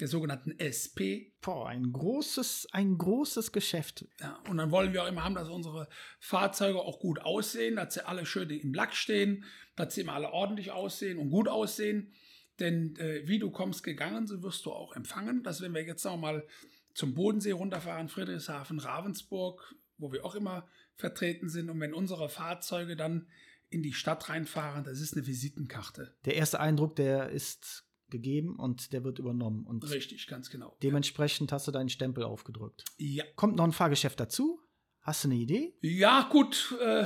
der 0.00 0.08
sogenannten 0.08 0.58
SP. 0.58 1.32
Boah, 1.40 1.68
ein 1.68 1.92
großes, 1.92 2.68
ein 2.72 2.98
großes 2.98 3.52
Geschäft. 3.52 4.06
Ja, 4.20 4.40
und 4.48 4.56
dann 4.56 4.70
wollen 4.70 4.92
wir 4.92 5.04
auch 5.04 5.08
immer 5.08 5.24
haben, 5.24 5.36
dass 5.36 5.48
unsere 5.48 5.88
Fahrzeuge 6.18 6.80
auch 6.80 6.98
gut 6.98 7.20
aussehen, 7.20 7.76
dass 7.76 7.94
sie 7.94 8.06
alle 8.06 8.26
schön 8.26 8.50
im 8.50 8.74
Lack 8.74 8.94
stehen, 8.94 9.44
dass 9.76 9.94
sie 9.94 10.00
immer 10.00 10.14
alle 10.14 10.30
ordentlich 10.32 10.72
aussehen 10.72 11.18
und 11.18 11.30
gut 11.30 11.48
aussehen. 11.48 12.12
Denn 12.58 12.96
äh, 12.96 13.26
wie 13.26 13.38
du 13.38 13.50
kommst 13.50 13.82
gegangen, 13.82 14.26
so 14.26 14.42
wirst 14.42 14.66
du 14.66 14.72
auch 14.72 14.94
empfangen. 14.94 15.42
Dass 15.42 15.60
wenn 15.60 15.74
wir 15.74 15.84
jetzt 15.84 16.04
noch 16.04 16.16
mal 16.16 16.46
zum 16.94 17.14
Bodensee 17.14 17.52
runterfahren, 17.52 18.08
Friedrichshafen, 18.08 18.78
Ravensburg, 18.78 19.74
wo 19.98 20.12
wir 20.12 20.24
auch 20.24 20.34
immer 20.34 20.68
vertreten 20.96 21.48
sind, 21.48 21.70
und 21.70 21.80
wenn 21.80 21.94
unsere 21.94 22.28
Fahrzeuge 22.28 22.96
dann 22.96 23.28
in 23.74 23.82
die 23.82 23.92
Stadt 23.92 24.28
reinfahren, 24.28 24.84
das 24.84 25.00
ist 25.00 25.14
eine 25.16 25.26
Visitenkarte. 25.26 26.16
Der 26.24 26.34
erste 26.36 26.60
Eindruck, 26.60 26.96
der 26.96 27.28
ist 27.30 27.84
gegeben 28.08 28.56
und 28.56 28.92
der 28.92 29.02
wird 29.04 29.18
übernommen. 29.18 29.66
Und 29.66 29.88
Richtig, 29.90 30.26
ganz 30.28 30.48
genau. 30.50 30.76
dementsprechend 30.82 31.50
hast 31.52 31.66
du 31.66 31.72
deinen 31.72 31.88
Stempel 31.88 32.22
aufgedrückt. 32.24 32.84
Ja. 32.98 33.24
Kommt 33.34 33.56
noch 33.56 33.64
ein 33.64 33.72
Fahrgeschäft 33.72 34.20
dazu? 34.20 34.60
Hast 35.00 35.24
du 35.24 35.28
eine 35.28 35.36
Idee? 35.36 35.74
Ja, 35.82 36.28
gut, 36.30 36.74
äh, 36.80 37.04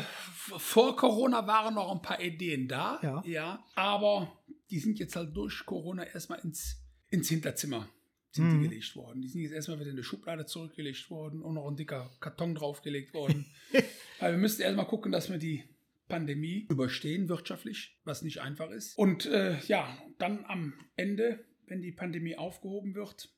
vor 0.59 0.95
Corona 0.97 1.47
waren 1.47 1.75
noch 1.75 1.91
ein 1.93 2.03
paar 2.03 2.21
Ideen 2.21 2.69
da. 2.69 3.01
Ja. 3.03 3.23
ja. 3.25 3.65
Aber 3.75 4.39
die 4.71 4.79
sind 4.79 4.99
jetzt 4.99 5.17
halt 5.17 5.35
durch 5.37 5.65
Corona 5.67 6.05
erstmal 6.05 6.39
ins, 6.41 6.77
ins 7.11 7.29
Hinterzimmer 7.29 7.89
sind 8.31 8.45
Mhm. 8.45 8.63
die 8.63 8.69
gelegt 8.69 8.95
worden. 8.95 9.23
Die 9.23 9.29
sind 9.29 9.41
jetzt 9.41 9.53
erstmal 9.53 9.81
wieder 9.81 9.91
in 9.91 9.97
die 9.97 10.03
Schublade 10.03 10.45
zurückgelegt 10.47 11.11
worden 11.11 11.43
und 11.43 11.55
noch 11.55 11.67
ein 11.67 11.77
dicker 11.77 12.11
Karton 12.21 12.55
draufgelegt 12.55 13.15
worden. 13.15 13.47
Weil 14.21 14.33
wir 14.33 14.39
müssen 14.39 14.61
erstmal 14.63 14.87
gucken, 14.87 15.11
dass 15.13 15.31
wir 15.31 15.39
die 15.39 15.65
Pandemie 16.09 16.67
überstehen, 16.71 17.29
wirtschaftlich, 17.29 17.99
was 18.05 18.23
nicht 18.23 18.41
einfach 18.41 18.71
ist. 18.71 18.97
Und 18.99 19.27
äh, 19.27 19.59
ja, 19.67 19.97
dann 20.19 20.45
am 20.47 20.73
Ende, 20.97 21.45
wenn 21.67 21.83
die 21.83 21.93
Pandemie 21.93 22.37
aufgehoben 22.37 22.95
wird 22.95 23.31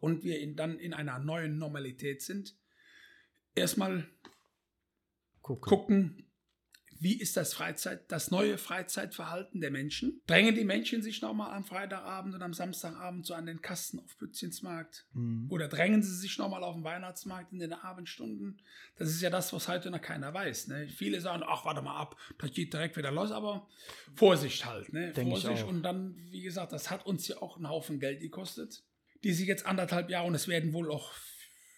und 0.00 0.24
wir 0.24 0.40
in, 0.40 0.56
dann 0.56 0.78
in 0.78 0.94
einer 0.94 1.18
neuen 1.18 1.58
Normalität 1.58 2.22
sind, 2.22 2.56
erstmal 3.54 4.08
Gucken. 5.42 5.68
gucken, 5.68 6.27
wie 7.00 7.18
ist 7.18 7.36
das 7.36 7.54
Freizeit, 7.54 8.10
das 8.10 8.30
neue 8.30 8.58
Freizeitverhalten 8.58 9.60
der 9.60 9.70
Menschen? 9.70 10.20
Drängen 10.26 10.54
die 10.54 10.64
Menschen 10.64 11.02
sich 11.02 11.22
nochmal 11.22 11.54
am 11.54 11.64
Freitagabend 11.64 12.34
und 12.34 12.42
am 12.42 12.54
Samstagabend 12.54 13.26
so 13.26 13.34
an 13.34 13.46
den 13.46 13.62
Kasten 13.62 14.00
auf 14.00 14.16
Pützchensmarkt? 14.18 15.06
Mhm. 15.12 15.46
Oder 15.50 15.68
drängen 15.68 16.02
sie 16.02 16.14
sich 16.14 16.38
nochmal 16.38 16.64
auf 16.64 16.74
den 16.74 16.84
Weihnachtsmarkt 16.84 17.52
in 17.52 17.58
den 17.60 17.72
Abendstunden? 17.72 18.60
Das 18.96 19.08
ist 19.08 19.22
ja 19.22 19.30
das, 19.30 19.52
was 19.52 19.68
heute 19.68 19.90
noch 19.90 20.00
keiner 20.00 20.34
weiß. 20.34 20.68
Ne? 20.68 20.88
Viele 20.88 21.20
sagen, 21.20 21.42
ach, 21.46 21.64
warte 21.64 21.82
mal 21.82 21.96
ab, 21.96 22.16
das 22.38 22.52
geht 22.52 22.72
direkt 22.72 22.96
wieder 22.96 23.12
los, 23.12 23.30
aber 23.30 23.68
Vorsicht 24.14 24.64
halt. 24.66 24.92
Ne? 24.92 25.12
Denk 25.12 25.32
ich 25.32 25.42
Vorsicht. 25.42 25.64
auch. 25.64 25.68
Und 25.68 25.82
dann, 25.82 26.16
wie 26.30 26.42
gesagt, 26.42 26.72
das 26.72 26.90
hat 26.90 27.06
uns 27.06 27.28
ja 27.28 27.40
auch 27.40 27.56
einen 27.56 27.68
Haufen 27.68 28.00
Geld 28.00 28.20
gekostet, 28.20 28.82
die 29.24 29.32
sich 29.32 29.46
jetzt 29.46 29.66
anderthalb 29.66 30.10
Jahre, 30.10 30.26
und 30.26 30.34
es 30.34 30.48
werden 30.48 30.72
wohl 30.72 30.90
auch 30.90 31.12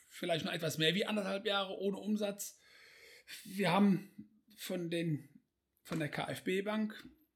vielleicht 0.09 0.45
noch 0.45 0.53
etwas 0.53 0.79
mehr 0.79 0.95
wie 0.95 1.07
anderthalb 1.07 1.47
Jahre 1.47 1.79
ohne 1.79 1.97
Umsatz. 1.97 2.59
Wir 3.45 3.71
haben 3.71 4.11
von, 4.61 4.91
den, 4.91 5.27
von 5.85 5.99
der 5.99 6.09
KfB-Bank 6.09 6.95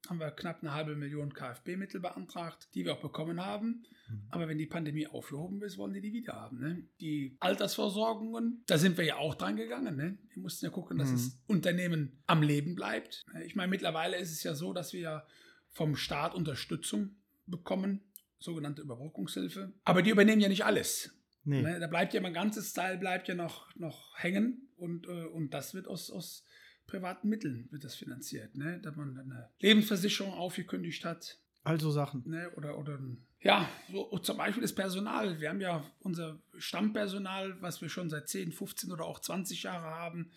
haben 0.08 0.20
wir 0.20 0.30
knapp 0.30 0.60
eine 0.60 0.74
halbe 0.74 0.94
Million 0.94 1.32
KfB-Mittel 1.32 1.98
beantragt, 1.98 2.68
die 2.74 2.84
wir 2.84 2.92
auch 2.92 3.00
bekommen 3.00 3.40
haben. 3.42 3.86
Mhm. 4.06 4.26
Aber 4.28 4.46
wenn 4.46 4.58
die 4.58 4.66
Pandemie 4.66 5.06
aufgehoben 5.06 5.62
ist, 5.62 5.78
wollen 5.78 5.94
die 5.94 6.02
die 6.02 6.12
wieder 6.12 6.34
haben. 6.34 6.60
Ne? 6.60 6.86
Die 7.00 7.38
Altersversorgungen, 7.40 8.62
da 8.66 8.76
sind 8.76 8.98
wir 8.98 9.06
ja 9.06 9.16
auch 9.16 9.34
dran 9.34 9.56
gegangen. 9.56 9.96
Ne? 9.96 10.18
Wir 10.34 10.42
mussten 10.42 10.66
ja 10.66 10.70
gucken, 10.70 10.98
dass 10.98 11.08
Mhm. 11.08 11.14
das 11.14 11.38
Unternehmen 11.46 12.22
am 12.26 12.42
Leben 12.42 12.74
bleibt. 12.74 13.24
Ich 13.46 13.56
meine, 13.56 13.70
mittlerweile 13.70 14.18
ist 14.18 14.30
es 14.30 14.42
ja 14.42 14.54
so, 14.54 14.74
dass 14.74 14.92
wir 14.92 15.00
ja 15.00 15.26
vom 15.70 15.96
Staat 15.96 16.34
Unterstützung 16.34 17.16
bekommen, 17.46 18.02
sogenannte 18.38 18.82
Überbrückungshilfe. 18.82 19.72
Aber 19.84 20.02
die 20.02 20.10
übernehmen 20.10 20.42
ja 20.42 20.50
nicht 20.50 20.66
alles. 20.66 21.16
Nee. 21.44 21.62
Ne, 21.62 21.80
da 21.80 21.86
bleibt 21.86 22.12
ja 22.12 22.20
mein 22.20 22.34
ganzes 22.34 22.74
Teil 22.74 22.98
bleibt 22.98 23.28
ja 23.28 23.34
noch, 23.34 23.74
noch 23.76 24.18
hängen 24.18 24.68
und, 24.76 25.06
äh, 25.06 25.24
und 25.24 25.54
das 25.54 25.72
wird 25.72 25.88
aus, 25.88 26.10
aus 26.10 26.44
privaten 26.86 27.28
Mitteln 27.28 27.68
wird 27.70 27.84
das 27.84 27.94
finanziert, 27.94 28.54
ne? 28.56 28.80
Dass 28.80 28.96
man 28.96 29.18
eine 29.18 29.50
Lebensversicherung 29.60 30.32
aufgekündigt 30.34 31.04
hat, 31.04 31.38
Also 31.62 31.90
Sachen. 31.90 32.22
ne? 32.26 32.50
Oder, 32.56 32.78
oder 32.78 32.98
ja, 33.40 33.68
so 33.90 34.18
zum 34.18 34.36
Beispiel 34.38 34.62
das 34.62 34.74
Personal. 34.74 35.40
Wir 35.40 35.50
haben 35.50 35.60
ja 35.60 35.84
unser 36.00 36.40
Stammpersonal, 36.56 37.60
was 37.60 37.80
wir 37.82 37.88
schon 37.88 38.08
seit 38.10 38.28
10, 38.28 38.52
15 38.52 38.90
oder 38.92 39.04
auch 39.04 39.20
20 39.20 39.62
Jahre 39.64 39.86
haben, 39.86 40.30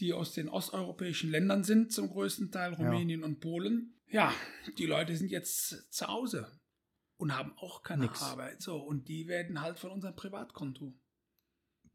die 0.00 0.12
aus 0.12 0.32
den 0.32 0.48
osteuropäischen 0.48 1.30
Ländern 1.30 1.64
sind, 1.64 1.92
zum 1.92 2.08
größten 2.08 2.50
Teil 2.50 2.74
Rumänien 2.74 3.22
und 3.24 3.40
Polen. 3.40 3.94
Ja, 4.10 4.32
die 4.78 4.86
Leute 4.86 5.14
sind 5.16 5.30
jetzt 5.30 5.92
zu 5.92 6.06
Hause 6.06 6.50
und 7.16 7.36
haben 7.36 7.52
auch 7.58 7.82
keine 7.82 8.04
Nix. 8.04 8.22
Arbeit. 8.22 8.62
So, 8.62 8.76
und 8.78 9.08
die 9.08 9.26
werden 9.28 9.60
halt 9.60 9.78
von 9.78 9.90
unserem 9.90 10.14
Privatkonto 10.16 10.94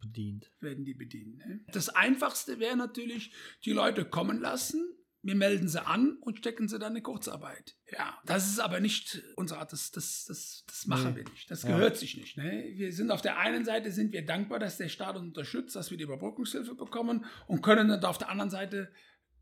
Bedient. 0.04 0.52
werden 0.60 0.86
die 0.86 0.94
bedienen. 0.94 1.38
Ne? 1.38 1.60
Das 1.72 1.90
Einfachste 1.90 2.60
wäre 2.60 2.76
natürlich, 2.78 3.34
die 3.66 3.72
Leute 3.72 4.06
kommen 4.06 4.40
lassen, 4.40 4.84
wir 5.26 5.36
melden 5.36 5.70
sie 5.70 5.82
an 5.86 6.18
und 6.20 6.38
stecken 6.40 6.68
sie 6.68 6.78
dann 6.80 6.96
in 6.98 7.02
Kurzarbeit. 7.04 7.78
Ja, 7.90 8.20
das 8.26 8.50
ist 8.50 8.60
aber 8.60 8.82
nicht 8.82 9.24
unsere 9.38 9.62
Art, 9.62 9.72
das, 9.72 9.90
das, 9.92 10.26
das, 10.28 10.66
das 10.68 10.86
machen 10.86 11.12
Nee. 11.12 11.16
wir 11.18 11.24
nicht. 11.30 11.50
Das 11.50 11.64
Ja. 11.64 11.70
gehört 11.70 11.96
sich 11.98 12.18
nicht. 12.18 12.36
Ne? 12.36 12.72
Wir 12.76 12.92
sind 12.92 13.10
auf 13.10 13.22
der 13.22 13.38
einen 13.40 13.64
Seite 13.64 13.92
sind 13.94 14.12
wir 14.12 14.26
dankbar, 14.26 14.60
dass 14.60 14.78
der 14.78 14.90
Staat 14.90 15.16
uns 15.16 15.28
unterstützt, 15.28 15.78
dass 15.78 15.92
wir 15.92 15.98
die 15.98 16.04
Überbrückungshilfe 16.04 16.76
bekommen 16.76 17.24
und 17.48 17.62
können 17.62 17.88
dann 17.88 18.04
auf 18.04 18.18
der 18.18 18.28
anderen 18.30 18.50
Seite 18.50 18.92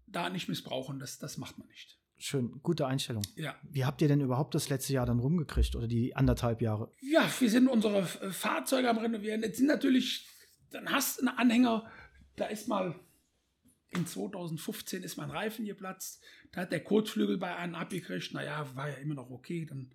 da 0.06 0.30
nicht 0.30 0.48
missbrauchen. 0.50 1.00
Das, 1.00 1.18
das 1.18 1.38
macht 1.38 1.58
man 1.58 1.68
nicht. 1.68 1.98
Schön, 2.18 2.60
gute 2.62 2.86
Einstellung. 2.86 3.24
Ja. 3.36 3.56
Wie 3.64 3.84
habt 3.84 4.04
ihr 4.04 4.08
denn 4.08 4.22
überhaupt 4.22 4.54
das 4.54 4.70
letzte 4.70 4.94
Jahr 4.94 5.08
dann 5.08 5.18
rumgekriegt 5.18 5.76
oder 5.76 5.88
die 5.88 6.16
anderthalb 6.16 6.62
Jahre? 6.62 6.92
Ja, 7.02 7.28
wir 7.40 7.50
sind 7.50 7.68
unsere 7.68 8.04
Fahrzeuge 8.06 8.88
am 8.88 9.00
Renovieren. 9.00 9.42
Jetzt 9.42 9.58
sind 9.58 9.66
natürlich, 9.66 10.28
dann 10.72 10.92
hast 10.92 11.22
du 11.22 11.28
einen 11.28 11.38
Anhänger, 11.38 11.90
da 12.36 12.46
ist 12.46 12.68
mal 12.68 12.96
in 13.92 14.08
2015 14.08 15.04
ist 15.04 15.18
mein 15.18 15.30
Reifen 15.30 15.66
geplatzt. 15.66 16.24
Da 16.52 16.62
hat 16.62 16.72
der 16.72 16.84
Kotflügel 16.84 17.38
bei 17.38 17.56
einem 17.56 17.76
abgekriegt. 17.76 18.34
Naja, 18.34 18.66
war 18.76 18.90
ja 18.90 18.96
immer 18.96 19.16
noch 19.16 19.30
okay. 19.30 19.66
Dann, 19.66 19.94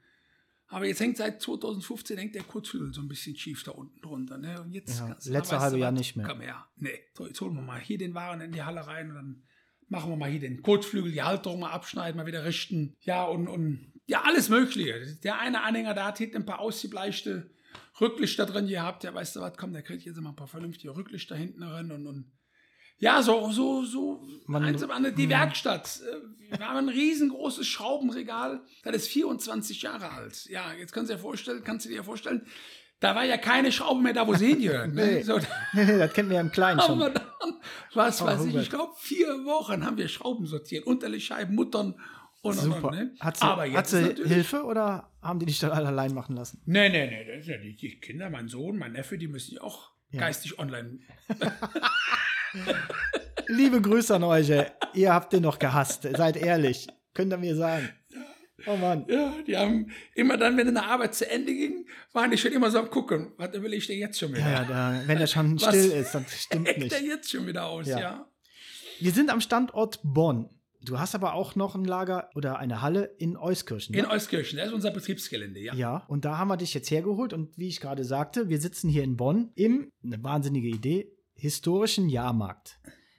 aber 0.68 0.86
jetzt 0.86 1.00
hängt 1.00 1.16
seit 1.16 1.40
2015 1.40 2.18
hängt 2.18 2.34
der 2.34 2.42
Kotflügel 2.42 2.92
so 2.92 3.00
ein 3.00 3.08
bisschen 3.08 3.36
schief 3.36 3.62
da 3.64 3.72
unten 3.72 4.00
drunter. 4.02 4.36
Ne? 4.36 4.60
Und 4.60 4.72
jetzt 4.72 4.98
Ja, 4.98 5.16
letzte 5.24 5.60
halbe 5.60 5.78
Jahr 5.78 5.92
nicht 5.92 6.14
mehr. 6.14 6.26
Her. 6.38 6.66
Nee, 6.76 7.00
so, 7.14 7.26
jetzt 7.26 7.40
holen 7.40 7.54
wir 7.54 7.62
mal 7.62 7.80
hier 7.80 7.98
den 7.98 8.14
Waren 8.14 8.42
in 8.42 8.52
die 8.52 8.62
Halle 8.62 8.86
rein 8.86 9.08
und 9.08 9.14
dann 9.14 9.42
machen 9.88 10.10
wir 10.10 10.16
mal 10.16 10.30
hier 10.30 10.40
den 10.40 10.62
Kotflügel, 10.62 11.12
die 11.12 11.22
Halterung 11.22 11.60
mal 11.60 11.70
abschneiden, 11.70 12.18
mal 12.18 12.26
wieder 12.26 12.44
richten. 12.44 12.96
Ja, 13.00 13.24
und, 13.24 13.48
und 13.48 13.92
ja, 14.06 14.22
alles 14.24 14.50
Mögliche. 14.50 15.16
Der 15.22 15.38
eine 15.38 15.62
Anhänger, 15.62 15.94
der 15.94 16.04
hat 16.04 16.18
hinten 16.18 16.36
ein 16.36 16.46
paar 16.46 16.60
ausgebleichte 16.60 17.50
Rücklichter 18.00 18.46
drin 18.46 18.66
gehabt. 18.66 19.04
Ja, 19.04 19.14
weißt 19.14 19.36
du 19.36 19.40
was, 19.40 19.56
komm, 19.56 19.72
der 19.72 19.82
kriegt 19.82 20.04
jetzt 20.04 20.20
mal 20.20 20.30
ein 20.30 20.36
paar 20.36 20.46
vernünftige 20.46 20.94
Rücklichter 20.94 21.36
hinten 21.36 21.60
drin 21.60 21.90
und, 21.92 22.06
und 22.06 22.32
ja, 22.98 23.22
so, 23.22 23.50
so, 23.50 23.84
so. 23.84 24.26
Man- 24.46 24.64
anderen. 24.64 25.14
die 25.14 25.24
hm. 25.24 25.30
Werkstatt. 25.30 26.00
äh, 26.50 26.58
Wir 26.58 26.66
haben 26.66 26.78
ein 26.78 26.88
riesengroßes 26.88 27.66
Schraubenregal. 27.66 28.62
Das 28.84 28.96
ist 28.96 29.08
24 29.08 29.82
Jahre 29.82 30.10
alt. 30.12 30.46
Ja, 30.46 30.72
jetzt 30.72 30.92
kannst 30.92 31.10
du 31.10 31.14
dir 31.14 31.20
vorstellen, 31.20 31.62
kannst 31.62 31.84
du 31.84 31.90
dir 31.90 32.04
vorstellen, 32.04 32.46
da 33.00 33.14
war 33.14 33.24
ja 33.24 33.36
keine 33.36 33.70
Schraube 33.70 34.00
mehr 34.00 34.14
da, 34.14 34.26
wo 34.26 34.34
sie 34.34 34.46
hingehören. 34.46 34.94
Nee. 34.94 35.16
ne? 35.16 35.24
so, 35.24 35.38
Nee, 35.74 35.84
nee, 35.84 35.98
das 35.98 36.12
kennen 36.14 36.30
wir 36.30 36.36
ja 36.36 36.40
im 36.40 36.50
Kleinen 36.50 36.80
schon. 36.80 36.98
dann, 36.98 37.12
was 37.92 38.22
Oh, 38.22 38.24
weiß 38.24 38.40
ich, 38.44 38.48
Hubert. 38.48 38.62
ich 38.62 38.70
glaube, 38.70 38.92
vier 38.98 39.44
Wochen 39.44 39.84
haben 39.84 39.98
wir 39.98 40.08
Schrauben 40.08 40.46
sortiert. 40.46 40.86
Unterlegscheiben, 40.86 41.54
Muttern 41.54 42.00
und, 42.46 42.54
Super. 42.58 42.88
und. 42.88 42.94
Ne? 42.94 43.14
Hat 43.20 43.36
sie, 43.36 43.44
Aber 43.44 43.64
jetzt 43.66 43.92
hat 43.94 44.16
sie 44.16 44.24
Hilfe 44.28 44.64
oder 44.64 45.10
haben 45.22 45.38
die 45.38 45.46
dich 45.46 45.58
dann 45.58 45.70
alle 45.72 45.88
allein 45.88 46.14
machen 46.14 46.36
lassen? 46.36 46.60
Nee, 46.66 46.88
nee, 46.88 47.06
nee, 47.06 47.40
ja 47.40 47.56
die, 47.58 47.74
die 47.76 47.98
Kinder, 48.00 48.30
mein 48.30 48.48
Sohn, 48.48 48.76
mein 48.78 48.92
Neffe, 48.92 49.18
die 49.18 49.28
müssen 49.28 49.54
ja 49.56 49.60
auch 49.62 49.90
Ja. 50.10 50.20
geistig 50.20 50.58
online. 50.58 50.98
Liebe 53.48 53.80
Grüße 53.80 54.14
an 54.14 54.24
euch, 54.24 54.50
ey. 54.50 54.66
ihr 54.94 55.12
habt 55.12 55.32
den 55.32 55.42
noch 55.42 55.58
gehasst. 55.58 56.02
Seid 56.16 56.36
ehrlich. 56.36 56.86
Könnt 57.14 57.32
ihr 57.32 57.36
mir 57.38 57.54
sagen. 57.56 57.88
Oh 58.66 58.76
Mann. 58.76 59.04
Ja, 59.08 59.32
die 59.46 59.56
haben 59.56 59.90
immer 60.14 60.36
dann, 60.36 60.56
wenn 60.56 60.66
eine 60.68 60.84
Arbeit 60.84 61.14
zu 61.14 61.30
Ende 61.30 61.54
ging, 61.54 61.86
waren 62.12 62.30
die 62.30 62.38
schon 62.38 62.52
immer 62.52 62.70
so 62.70 62.78
am 62.78 62.90
gucken. 62.90 63.32
Was 63.36 63.52
will 63.52 63.72
ich 63.74 63.86
denn 63.86 63.98
jetzt 63.98 64.18
schon 64.18 64.32
wieder? 64.32 64.40
Ja, 64.50 64.64
da, 64.64 65.00
wenn 65.06 65.18
er 65.18 65.26
schon 65.26 65.60
Was 65.60 65.68
still 65.68 65.92
ist, 65.92 66.14
dann 66.14 66.24
stimmt 66.26 66.66
nicht. 66.78 66.90
der 66.92 67.02
jetzt 67.02 67.30
schon 67.30 67.46
wieder 67.46 67.66
aus, 67.66 67.86
Ja. 67.86 67.98
ja. 68.00 68.26
Wir 68.98 69.12
sind 69.12 69.30
am 69.30 69.40
Standort 69.42 70.00
Bonn. 70.02 70.48
Du 70.86 70.98
hast 71.00 71.14
aber 71.16 71.34
auch 71.34 71.56
noch 71.56 71.74
ein 71.74 71.84
Lager 71.84 72.30
oder 72.34 72.58
eine 72.58 72.80
Halle 72.80 73.04
in 73.18 73.36
Euskirchen. 73.36 73.94
In 73.94 74.02
Ne? 74.02 74.10
Euskirchen, 74.10 74.56
das 74.58 74.68
ist 74.68 74.72
unser 74.72 74.92
Betriebsgelände, 74.92 75.58
ja. 75.60 75.74
Ja, 75.74 76.04
und 76.06 76.24
da 76.24 76.38
haben 76.38 76.48
wir 76.48 76.56
dich 76.56 76.74
jetzt 76.74 76.90
hergeholt 76.90 77.32
und 77.32 77.58
wie 77.58 77.68
ich 77.68 77.80
gerade 77.80 78.04
sagte, 78.04 78.48
wir 78.48 78.60
sitzen 78.60 78.88
hier 78.88 79.02
in 79.02 79.16
Bonn 79.16 79.50
im, 79.56 79.90
eine 80.04 80.22
wahnsinnige 80.22 80.68
Idee, 80.68 81.12
historischen 81.34 82.08
Jahrmarkt. 82.08 82.78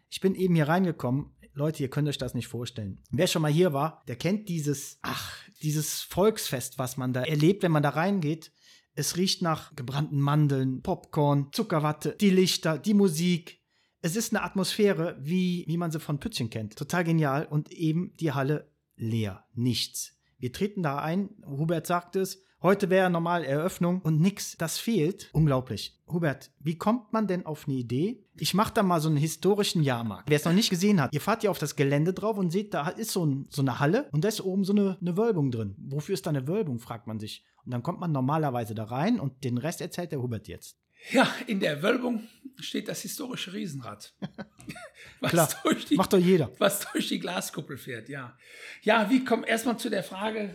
Ich 0.10 0.21
bin 0.21 0.34
eben 0.34 0.56
hier 0.56 0.67
reingekommen. 0.69 1.36
Leute, 1.53 1.84
ihr 1.84 1.89
könnt 1.89 2.08
euch 2.08 2.17
das 2.17 2.34
nicht 2.36 2.47
vorstellen. 2.47 3.01
Wer 3.12 3.27
schon 3.27 3.41
mal 3.41 3.51
hier 3.51 3.73
war, 3.73 4.01
der 4.08 4.15
kennt 4.15 4.47
dieses, 4.47 4.99
ach, 5.01 5.36
dieses 5.62 6.01
Volksfest, 6.01 6.77
was 6.80 6.95
man 6.97 7.12
da 7.13 7.23
erlebt, 7.23 7.63
wenn 7.63 7.71
man 7.71 7.84
da 7.84 7.89
reingeht. 7.89 8.51
Es 8.93 9.17
riecht 9.17 9.41
nach 9.41 9.75
gebrannten 9.75 10.19
Mandeln, 10.21 10.82
Popcorn, 10.82 11.49
Zuckerwatte, 11.51 12.15
die 12.21 12.30
Lichter, 12.30 12.77
die 12.77 12.93
Musik. 12.93 13.60
Es 14.08 14.15
ist 14.15 14.34
eine 14.34 14.41
Atmosphäre, 14.41 15.17
wie, 15.20 15.65
wie 15.67 15.76
man 15.76 15.91
sie 15.91 16.00
von 16.00 16.17
Pützchen 16.17 16.50
kennt. 16.50 16.78
Total 16.78 17.04
genial 17.04 17.46
und 17.46 17.74
eben 17.74 18.13
die 18.22 18.32
Halle 18.32 18.72
leer. 18.96 19.43
Nichts. 19.54 20.13
Wir 20.38 20.54
treten 20.54 20.82
da 20.82 21.00
ein, 21.00 21.32
Hubert 21.46 21.86
sagt 21.88 22.15
es, 22.15 22.41
heute 22.62 22.89
wäre 22.89 23.10
normal 23.10 23.43
Eröffnung 23.43 24.00
und 24.00 24.22
nix, 24.22 24.56
das 24.56 24.78
fehlt. 24.78 25.30
Unglaublich. 25.34 26.02
Hubert, 26.08 26.52
wie 26.62 26.78
kommt 26.78 27.12
man 27.12 27.28
denn 27.28 27.46
auf 27.46 27.67
eine 27.67 27.76
Idee? 27.76 28.24
Ich 28.38 28.54
mache 28.54 28.74
da 28.74 28.82
mal 28.82 29.02
so 29.02 29.10
einen 29.10 29.17
historischen 29.17 29.84
Jahrmarkt. 29.84 30.30
Wer 30.30 30.38
es 30.38 30.46
noch 30.46 30.54
nicht 30.54 30.70
gesehen 30.70 31.02
hat, 31.02 31.13
ihr 31.13 31.20
fahrt 31.20 31.43
ja 31.43 31.52
auf 31.52 31.60
das 31.60 31.76
Gelände 31.76 32.13
drauf 32.13 32.38
und 32.38 32.50
seht, 32.50 32.74
da 32.74 32.88
ist 32.88 33.12
so, 33.12 33.26
ein, 33.26 33.48
so 33.50 33.62
eine 33.62 33.82
Halle 33.82 34.08
und 34.13 34.24
da 34.24 34.30
ist 34.30 34.39
oben 34.39 34.63
so 34.63 34.72
eine, 34.72 34.98
eine 35.02 35.17
Wölbung 35.17 35.52
drin. 35.52 35.76
Wofür 35.80 36.13
ist 36.13 36.26
da 36.26 36.30
eine 36.30 36.48
Wölbung, 36.48 36.80
fragt 36.80 37.08
man 37.08 37.20
sich. 37.20 37.43
Und 37.65 37.72
dann 37.72 37.84
kommt 37.84 38.00
man 38.00 38.13
normalerweise 38.13 38.74
da 38.74 38.86
rein 38.86 39.20
und 39.20 39.43
den 39.43 39.58
Rest 39.58 39.82
erzählt 39.82 40.13
der 40.13 40.22
Hubert 40.22 40.48
jetzt. 40.48 40.78
Ja, 41.12 41.34
in 41.48 41.60
der 41.60 41.82
Wölbung 41.84 42.28
steht 42.60 42.88
das 42.88 43.02
historische 43.02 43.54
Riesenrad. 43.54 44.14
was, 45.20 45.32
Klar, 45.32 45.50
durch 45.64 45.86
die, 45.86 45.96
Macht 45.96 46.14
doch 46.14 46.18
jeder. 46.18 46.52
was 46.58 46.92
durch 46.92 47.08
die 47.08 47.20
Glaskuppel 47.20 47.78
fährt, 47.78 48.10
ja. 48.10 48.38
Ja, 48.82 49.10
wie 49.10 49.24
kommt 49.24 49.48
erstmal 49.48 49.78
zu 49.78 49.90
der 49.90 50.04
Frage, 50.04 50.54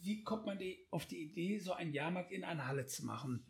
wie 0.00 0.22
kommt 0.24 0.46
man 0.46 0.58
die, 0.58 0.86
auf 0.90 1.06
die 1.06 1.22
Idee, 1.22 1.58
so 1.58 1.72
einen 1.72 1.92
Jahrmarkt 1.92 2.32
in 2.32 2.44
einer 2.44 2.66
Halle 2.66 2.86
zu 2.86 3.04
machen? 3.04 3.46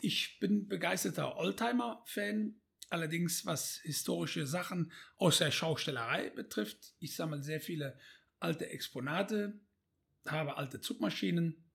Ich 0.00 0.38
bin 0.40 0.68
begeisterter 0.68 1.36
Oldtimer-Fan, 1.36 2.60
allerdings 2.90 3.46
was 3.46 3.80
historische 3.82 4.46
Sachen 4.46 4.92
aus 5.16 5.38
der 5.38 5.50
Schaustellerei 5.50 6.30
betrifft. 6.30 6.94
Ich 6.98 7.16
sammle 7.16 7.42
sehr 7.42 7.60
viele 7.60 7.98
alte 8.38 8.68
Exponate, 8.68 9.60
habe 10.26 10.56
alte 10.56 10.80
Zugmaschinen, 10.80 11.70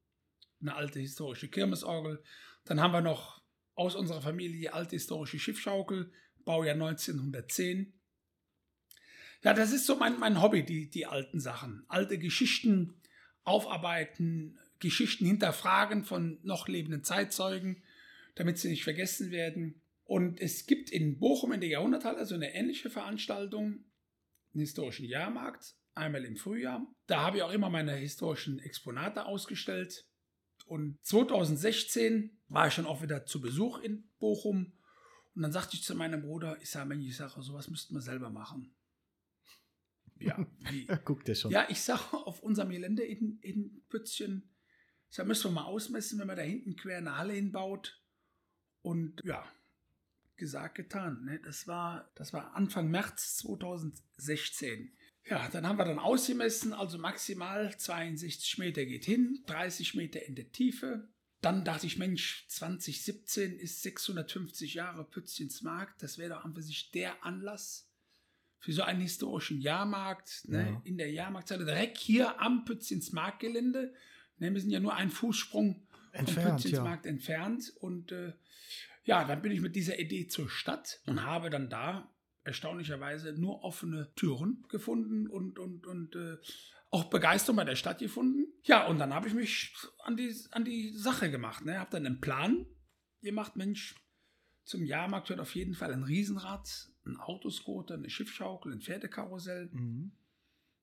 eine 0.61 0.75
alte 0.75 0.99
historische 0.99 1.47
Kirmesorgel. 1.49 2.23
Dann 2.65 2.81
haben 2.81 2.91
wir 2.91 3.01
noch 3.01 3.41
aus 3.77 3.95
unserer 3.95 4.21
Familie 4.21 4.73
alte 4.73 4.95
historische 4.95 5.39
Schiffschaukel, 5.39 6.11
Baujahr 6.43 6.73
1910. 6.73 7.93
Ja, 9.43 9.53
das 9.53 9.71
ist 9.71 9.85
so 9.85 9.95
mein, 9.95 10.19
mein 10.19 10.41
Hobby, 10.41 10.63
die, 10.63 10.89
die 10.89 11.05
alten 11.05 11.39
Sachen. 11.39 11.85
Alte 11.87 12.17
Geschichten 12.17 12.99
aufarbeiten, 13.43 14.57
Geschichten 14.79 15.25
hinterfragen 15.25 16.05
von 16.05 16.39
noch 16.41 16.67
lebenden 16.67 17.03
Zeitzeugen, 17.03 17.83
damit 18.35 18.57
sie 18.57 18.69
nicht 18.69 18.83
vergessen 18.83 19.29
werden. 19.29 19.81
Und 20.05 20.41
es 20.41 20.65
gibt 20.65 20.89
in 20.89 21.19
Bochum 21.19 21.51
in 21.51 21.61
der 21.61 21.69
Jahrhunderthalle 21.69 22.25
so 22.25 22.33
eine 22.33 22.55
ähnliche 22.55 22.89
Veranstaltung, 22.89 23.85
einen 24.53 24.61
historischen 24.61 25.05
Jahrmarkt, 25.05 25.75
einmal 25.93 26.25
im 26.25 26.35
Frühjahr. 26.35 26.87
Da 27.05 27.21
habe 27.21 27.37
ich 27.37 27.43
auch 27.43 27.53
immer 27.53 27.69
meine 27.69 27.95
historischen 27.95 28.57
Exponate 28.59 29.25
ausgestellt. 29.25 30.07
Und 30.65 30.97
2016 31.03 32.36
war 32.49 32.67
ich 32.67 32.73
schon 32.73 32.85
auch 32.85 33.01
wieder 33.01 33.25
zu 33.25 33.41
Besuch 33.41 33.79
in 33.79 34.09
Bochum. 34.19 34.73
Und 35.35 35.41
dann 35.41 35.51
sagte 35.51 35.75
ich 35.75 35.83
zu 35.83 35.95
meinem 35.95 36.21
Bruder, 36.21 36.57
ich 36.61 36.69
sage, 36.69 36.87
Mensch, 36.87 37.05
ich 37.05 37.15
sage, 37.15 37.41
sowas 37.41 37.69
müssten 37.69 37.93
wir 37.93 38.01
selber 38.01 38.29
machen. 38.29 38.73
Ja, 40.19 40.45
wie? 40.69 40.85
Guckt 41.05 41.35
schon. 41.37 41.51
Ja, 41.51 41.67
ich 41.69 41.81
sage, 41.81 42.13
auf 42.13 42.41
unserem 42.41 42.69
Gelände 42.69 43.03
in, 43.03 43.39
in 43.41 43.83
Pützchen, 43.89 44.49
da 45.15 45.23
müssen 45.23 45.45
wir 45.45 45.61
mal 45.61 45.65
ausmessen, 45.65 46.19
wenn 46.19 46.27
man 46.27 46.35
da 46.35 46.41
hinten 46.41 46.75
quer 46.75 46.97
eine 46.97 47.17
Halle 47.17 47.33
hinbaut. 47.33 48.01
Und 48.81 49.21
ja, 49.23 49.45
gesagt, 50.37 50.75
getan. 50.75 51.25
Ne? 51.25 51.39
Das, 51.43 51.67
war, 51.67 52.11
das 52.15 52.33
war 52.33 52.55
Anfang 52.55 52.89
März 52.89 53.37
2016. 53.37 54.93
Ja, 55.25 55.49
dann 55.49 55.67
haben 55.67 55.77
wir 55.77 55.85
dann 55.85 55.99
ausgemessen, 55.99 56.73
also 56.73 56.97
maximal 56.97 57.77
62 57.77 58.57
Meter 58.59 58.85
geht 58.85 59.03
hin, 59.03 59.43
30 59.47 59.95
Meter 59.95 60.25
in 60.25 60.35
der 60.35 60.51
Tiefe. 60.51 61.09
Dann 61.47 61.63
dachte 61.63 61.87
ich, 61.87 61.97
Mensch, 61.97 62.45
2017 62.49 63.57
ist 63.57 63.81
650 63.81 64.73
Jahre 64.73 65.05
Pützchens 65.05 65.61
Markt. 65.61 66.03
Das 66.03 66.17
wäre 66.17 66.31
doch 66.31 66.43
an 66.43 66.53
für 66.53 66.61
sich 66.61 66.91
der 66.91 67.23
Anlass 67.23 67.89
für 68.59 68.73
so 68.73 68.81
einen 68.81 68.99
historischen 68.99 69.61
Jahrmarkt. 69.61 70.41
Ne? 70.49 70.71
Ja. 70.71 70.81
In 70.83 70.97
der 70.97 71.09
Jahrmarkthalle, 71.09 71.63
direkt 71.63 71.99
hier 71.99 72.41
am 72.41 72.65
Pützchens 72.65 73.13
Marktgelände. 73.13 73.93
Ne? 74.39 74.53
Wir 74.53 74.59
sind 74.59 74.71
ja 74.71 74.81
nur 74.81 74.93
einen 74.93 75.09
Fußsprung 75.09 75.87
Entfernt, 76.11 76.47
vom 76.47 76.55
Pützchens 76.57 76.71
ja. 76.73 76.83
Markt 76.83 77.05
entfernt. 77.05 77.71
Und 77.79 78.11
äh, 78.11 78.33
ja, 79.05 79.23
dann 79.23 79.41
bin 79.41 79.53
ich 79.53 79.61
mit 79.61 79.77
dieser 79.77 79.97
Idee 79.97 80.27
zur 80.27 80.49
Stadt 80.49 80.99
und 81.05 81.23
habe 81.23 81.49
dann 81.49 81.69
da 81.69 82.13
erstaunlicherweise 82.43 83.31
nur 83.39 83.63
offene 83.63 84.13
Türen 84.17 84.65
gefunden 84.67 85.27
und, 85.27 85.59
und, 85.59 85.87
und 85.87 86.13
äh, 86.17 86.35
auch 86.89 87.05
Begeisterung 87.05 87.57
bei 87.57 87.63
der 87.65 87.75
Stadt 87.75 87.99
gefunden. 87.99 88.47
Ja, 88.63 88.87
und 88.87 88.99
dann 88.99 89.13
habe 89.13 89.27
ich 89.27 89.33
mich 89.33 89.75
an 90.03 90.15
die, 90.17 90.33
an 90.51 90.63
die 90.65 90.89
Sache 90.91 91.29
gemacht. 91.31 91.65
Ne? 91.65 91.79
Habe 91.79 91.91
dann 91.91 92.05
einen 92.05 92.21
Plan 92.21 92.65
gemacht, 93.21 93.55
Mensch, 93.55 93.95
zum 94.63 94.83
Jahrmarkt 94.85 95.27
gehört 95.27 95.41
auf 95.41 95.55
jeden 95.55 95.73
Fall 95.75 95.91
ein 95.93 96.03
Riesenrad, 96.03 96.67
ein 97.05 97.17
Autoscooter, 97.17 97.95
eine 97.95 98.09
Schiffschaukel, 98.09 98.73
ein 98.73 98.81
Pferdekarussell. 98.81 99.69
Mhm. 99.71 100.11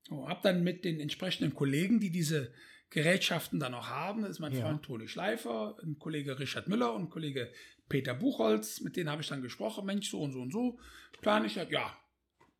So, 0.07 0.27
hab 0.29 0.41
dann 0.43 0.63
mit 0.63 0.85
den 0.85 0.99
entsprechenden 0.99 1.53
Kollegen, 1.55 1.99
die 1.99 2.11
diese 2.11 2.53
Gerätschaften 2.91 3.59
dann 3.59 3.71
noch 3.71 3.89
haben, 3.89 4.21
das 4.21 4.31
ist 4.31 4.39
mein 4.39 4.53
Ja. 4.53 4.61
Freund 4.61 4.83
Toni 4.83 5.07
Schleifer, 5.07 5.77
ein 5.83 5.97
Kollege 5.97 6.37
Richard 6.39 6.67
Müller 6.67 6.93
und 6.93 7.03
ein 7.05 7.09
Kollege 7.09 7.51
Peter 7.89 8.13
Buchholz, 8.13 8.81
mit 8.81 8.95
denen 8.95 9.09
habe 9.09 9.21
ich 9.23 9.27
dann 9.27 9.41
gesprochen, 9.41 9.85
Mensch, 9.85 10.09
so 10.09 10.21
und 10.21 10.31
so 10.33 10.41
und 10.41 10.51
so, 10.51 10.79
plane 11.21 11.47
ich, 11.47 11.55
ja, 11.55 11.97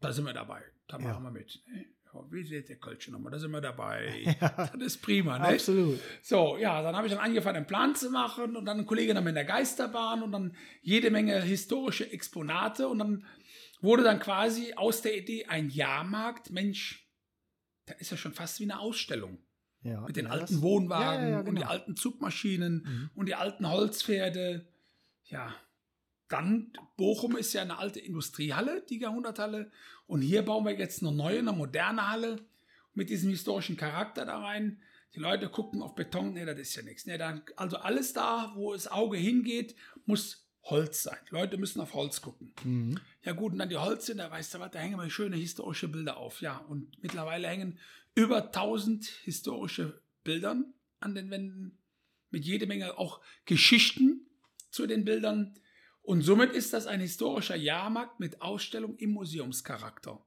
da 0.01 0.12
sind 0.12 0.25
wir 0.25 0.34
dabei, 0.34 0.63
da 0.88 0.97
Ja. 0.97 1.03
machen 1.05 1.23
wir 1.23 1.31
mit. 1.31 1.62
ne? 1.67 1.86
Ja, 2.15 2.21
wie 2.32 2.43
sieht 2.43 2.69
der 2.69 2.78
Kölsch 2.78 3.08
nochmal, 3.10 3.32
da 3.32 3.39
sind 3.39 3.51
wir 3.51 3.62
dabei. 3.62 4.36
Das 4.73 4.82
ist 4.82 5.01
prima, 5.01 5.38
ne? 5.39 5.49
Absolut. 5.49 5.99
So, 6.21 6.58
ja, 6.58 6.82
dann 6.82 6.95
habe 6.95 7.08
ich 7.08 7.13
dann 7.13 7.21
angefangen, 7.21 7.58
einen 7.58 7.67
Plan 7.67 7.93
zu 7.95 8.10
machen 8.10 8.56
und 8.56 8.65
dann 8.65 8.80
ein 8.80 8.86
Kollege 8.86 9.13
dann 9.13 9.23
mit 9.23 9.36
der 9.36 9.45
Geisterbahn 9.45 10.23
und 10.23 10.32
dann 10.32 10.56
jede 10.82 11.12
Menge 11.12 11.41
historische 11.41 12.10
Exponate 12.12 12.88
und 12.88 12.99
dann 12.99 13.25
wurde 13.82 14.04
dann 14.04 14.19
quasi 14.19 14.73
aus 14.75 15.01
der 15.01 15.17
Idee 15.17 15.45
ein 15.45 15.69
Jahrmarkt. 15.69 16.51
Mensch, 16.51 17.08
das 17.86 17.97
ist 17.99 18.12
ja 18.12 18.17
schon 18.17 18.34
fast 18.34 18.60
wie 18.60 18.63
eine 18.63 18.80
Ausstellung. 18.80 19.38
Ja, 19.84 20.01
Mit 20.01 20.15
den 20.15 20.25
ja, 20.25 20.32
alten 20.32 20.62
Wohnwagen 20.63 21.21
Ja, 21.23 21.30
ja, 21.30 21.30
ja, 21.34 21.39
und 21.39 21.45
die 21.45 21.51
genau. 21.62 21.67
alten 21.69 21.95
Zugmaschinen 21.95 22.84
Mhm. 22.84 23.10
und 23.13 23.25
die 23.28 23.36
alten 23.36 23.69
Holzpferde. 23.69 24.67
Ja, 25.25 25.54
dann, 26.27 26.73
Bochum 26.97 27.38
ist 27.38 27.53
ja 27.53 27.61
eine 27.61 27.77
alte 27.77 27.99
Industriehalle, 27.99 28.81
die 28.81 28.99
Jahrhunderthalle. 28.99 29.71
Und 30.07 30.21
hier 30.21 30.43
bauen 30.43 30.65
wir 30.65 30.77
jetzt 30.77 31.01
eine 31.01 31.11
neue, 31.11 31.39
eine 31.39 31.51
moderne 31.51 32.09
Halle 32.09 32.45
mit 32.93 33.09
diesem 33.09 33.29
historischen 33.29 33.77
Charakter 33.77 34.25
da 34.25 34.39
rein. 34.39 34.81
Die 35.13 35.19
Leute 35.19 35.49
gucken 35.49 35.81
auf 35.81 35.95
Beton, 35.95 36.33
nee, 36.33 36.45
das 36.45 36.59
ist 36.59 36.75
ja 36.75 36.81
nichts. 36.81 37.05
Nee, 37.05 37.17
dann, 37.17 37.43
also 37.55 37.77
alles 37.77 38.13
da, 38.13 38.51
wo 38.55 38.73
das 38.73 38.88
Auge 38.88 39.17
hingeht, 39.17 39.75
muss 40.05 40.45
Holz 40.63 41.03
sein. 41.03 41.17
Die 41.29 41.35
Leute 41.35 41.57
müssen 41.57 41.79
auf 41.79 41.93
Holz 41.93 42.21
gucken. 42.21 42.53
Mhm. 42.63 42.99
Ja 43.23 43.33
gut, 43.33 43.53
und 43.53 43.59
dann 43.59 43.69
die 43.69 43.77
Holze, 43.77 44.15
da 44.15 44.29
weißt 44.31 44.55
du 44.55 44.59
was, 44.59 44.71
da 44.71 44.79
hängen 44.79 44.97
mal 44.97 45.09
schöne 45.09 45.35
historische 45.35 45.88
Bilder 45.88 46.17
auf. 46.17 46.41
Ja, 46.41 46.57
und 46.57 47.01
mittlerweile 47.01 47.47
hängen 47.47 47.79
über 48.15 48.45
1000 48.45 49.05
historische 49.05 50.01
Bildern 50.23 50.73
an 50.99 51.13
den 51.13 51.29
Wänden 51.29 51.77
mit 52.31 52.45
jede 52.45 52.65
Menge 52.65 52.97
auch 52.97 53.21
Geschichten 53.45 54.27
zu 54.71 54.88
den 54.88 55.05
Bildern. 55.05 55.53
Und 56.06 56.22
somit 56.22 56.54
ist 56.54 56.72
das 56.72 56.86
ein 56.86 57.00
historischer 57.00 57.56
Jahrmarkt 57.56 58.20
mit 58.20 58.39
Ausstellung 58.41 58.96
im 58.98 59.12
Museumscharakter. 59.12 60.24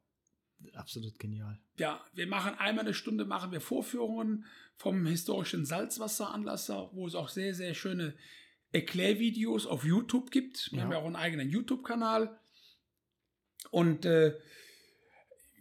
Absolut 0.74 1.20
genial. 1.20 1.60
Ja, 1.78 2.04
wir 2.14 2.26
machen 2.26 2.54
einmal 2.56 2.84
eine 2.84 2.94
Stunde 2.94 3.24
machen 3.24 3.52
wir 3.52 3.60
Vorführungen 3.60 4.44
vom 4.76 5.06
historischen 5.06 5.64
Salzwasseranlasser, 5.64 6.90
wo 6.94 7.06
es 7.06 7.14
auch 7.14 7.28
sehr, 7.28 7.54
sehr 7.54 7.74
schöne 7.74 8.16
Erklärvideos 8.72 9.66
auf 9.66 9.84
YouTube 9.84 10.32
gibt. 10.32 10.68
Wir 10.72 10.78
Ja. 10.78 10.84
haben 10.84 10.92
ja 10.92 10.98
auch 10.98 11.06
einen 11.06 11.14
eigenen 11.14 11.48
YouTube-Kanal. 11.48 12.40
Und 13.70 14.04
äh, 14.04 14.36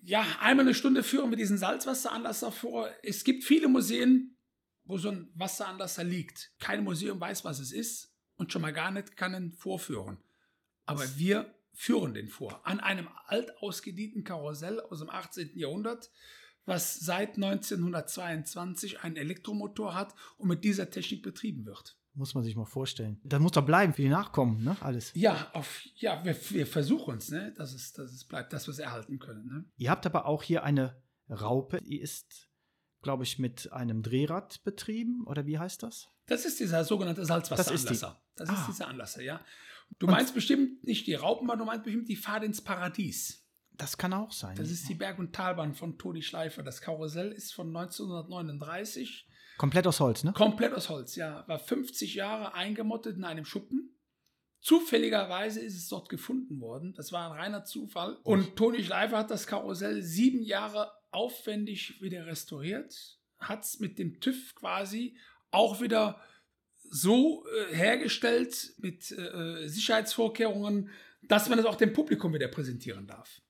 ja, 0.01 0.25
einmal 0.39 0.65
eine 0.65 0.73
Stunde 0.73 1.03
führen 1.03 1.29
wir 1.29 1.37
diesen 1.37 1.59
Salzwasseranlasser 1.59 2.51
vor. 2.51 2.89
Es 3.03 3.23
gibt 3.23 3.43
viele 3.43 3.67
Museen, 3.67 4.35
wo 4.83 4.97
so 4.97 5.09
ein 5.11 5.29
Wasseranlasser 5.35 6.03
liegt. 6.03 6.53
Kein 6.59 6.83
Museum 6.83 7.19
weiß, 7.19 7.45
was 7.45 7.59
es 7.59 7.71
ist 7.71 8.06
und 8.37 8.51
schon 8.51 8.61
mal 8.61 8.73
gar 8.73 8.91
nicht 8.91 9.17
kann 9.17 9.35
ihn 9.35 9.51
vorführen. 9.51 10.17
Aber 10.85 11.03
wir 11.17 11.53
führen 11.73 12.13
den 12.13 12.27
vor. 12.27 12.65
An 12.65 12.79
einem 12.79 13.07
alt 13.27 13.57
ausgedienten 13.61 14.23
Karussell 14.23 14.79
aus 14.79 14.99
dem 14.99 15.09
18. 15.09 15.51
Jahrhundert, 15.55 16.09
was 16.65 16.99
seit 16.99 17.35
1922 17.35 19.01
einen 19.01 19.15
Elektromotor 19.15 19.93
hat 19.93 20.13
und 20.37 20.47
mit 20.47 20.63
dieser 20.63 20.89
Technik 20.89 21.23
betrieben 21.23 21.65
wird. 21.65 21.97
Muss 22.13 22.33
man 22.33 22.43
sich 22.43 22.55
mal 22.55 22.65
vorstellen. 22.65 23.21
Das 23.23 23.39
muss 23.39 23.51
doch 23.51 23.65
bleiben 23.65 23.93
für 23.93 24.01
die 24.01 24.09
Nachkommen, 24.09 24.63
ne? 24.63 24.75
Alles. 24.81 25.11
Ja, 25.13 25.51
auf, 25.53 25.81
ja 25.97 26.25
wir, 26.25 26.35
wir 26.49 26.65
versuchen 26.65 27.17
es, 27.17 27.29
ne? 27.29 27.53
dass, 27.55 27.75
es, 27.75 27.93
dass 27.93 28.11
es 28.11 28.25
bleibt, 28.25 28.53
dass 28.53 28.65
wir 28.67 28.71
es 28.71 28.79
erhalten 28.79 29.19
können. 29.19 29.45
Ne? 29.45 29.65
Ihr 29.77 29.91
habt 29.91 30.03
aber 30.07 30.25
auch 30.25 30.41
hier 30.41 30.63
eine 30.63 30.99
Raupe, 31.29 31.79
die 31.79 31.99
ist, 31.99 32.46
glaube 33.01 33.23
ich, 33.23 33.39
mit 33.39 33.71
einem 33.71 34.01
Drehrad 34.03 34.63
betrieben, 34.63 35.23
oder 35.25 35.45
wie 35.45 35.59
heißt 35.59 35.83
das? 35.83 36.09
Das 36.25 36.45
ist 36.45 36.59
dieser 36.59 36.83
sogenannte 36.83 37.25
Salzwasseranlasser. 37.25 38.21
Das 38.35 38.49
ist, 38.49 38.55
Ah. 38.55 38.65
dieser 38.67 38.87
Anlasser, 38.87 39.21
ja. 39.21 39.39
Du 39.99 40.07
Und- 40.07 40.11
meinst 40.13 40.33
bestimmt 40.33 40.83
nicht 40.83 41.07
die 41.07 41.13
Raupen, 41.13 41.49
aber 41.49 41.57
du 41.57 41.65
meinst 41.65 41.83
bestimmt 41.85 42.09
die 42.09 42.15
Fahrt 42.17 42.43
ins 42.43 42.61
Paradies. 42.61 43.43
Das 43.71 43.97
kann 43.97 44.11
auch 44.13 44.31
sein. 44.31 44.55
Das 44.57 44.71
ist 44.71 44.89
die 44.89 44.95
Berg- 44.95 45.19
und 45.19 45.33
Talbahn 45.33 45.73
von 45.75 45.97
Toni 45.97 46.21
Schleifer. 46.23 46.63
Das 46.63 46.81
Karussell 46.81 47.31
ist 47.31 47.53
von 47.53 47.71
1939. 47.71 49.27
Komplett 49.57 49.87
aus 49.87 49.99
Holz, 49.99 50.23
ne? 50.23 50.33
Komplett 50.33 50.73
aus 50.73 50.89
Holz, 50.89 51.15
ja. 51.15 51.47
War 51.47 51.59
50 51.59 52.15
Jahre 52.15 52.53
eingemottet 52.53 53.15
in 53.17 53.23
einem 53.23 53.45
Schuppen. 53.45 53.95
Zufälligerweise 54.59 55.61
ist 55.61 55.75
es 55.77 55.87
dort 55.87 56.09
gefunden 56.09 56.59
worden. 56.59 56.93
Das 56.95 57.11
war 57.11 57.31
ein 57.31 57.37
reiner 57.37 57.63
Zufall. 57.63 58.17
Und 58.23 58.55
Toni 58.55 58.83
Schleifer 58.83 59.19
hat 59.19 59.31
das 59.31 59.47
Karussell 59.47 60.01
sieben 60.01 60.41
Jahre 60.41 60.91
aufwendig 61.11 62.01
wieder 62.01 62.25
restauriert. 62.25 63.19
Hat 63.39 63.63
es 63.63 63.79
mit 63.79 63.99
dem 63.99 64.19
TÜV 64.19 64.55
quasi 64.55 65.17
auch 65.51 65.81
wieder 65.81 66.21
so 66.89 67.45
äh, 67.47 67.75
hergestellt 67.75 68.73
mit 68.77 69.11
äh, 69.11 69.67
Sicherheitsvorkehrungen, 69.67 70.89
dass 71.23 71.49
man 71.49 71.59
es 71.59 71.65
auch 71.65 71.75
dem 71.75 71.93
Publikum 71.93 72.33
wieder 72.33 72.47
präsentieren 72.47 73.07
darf. 73.07 73.41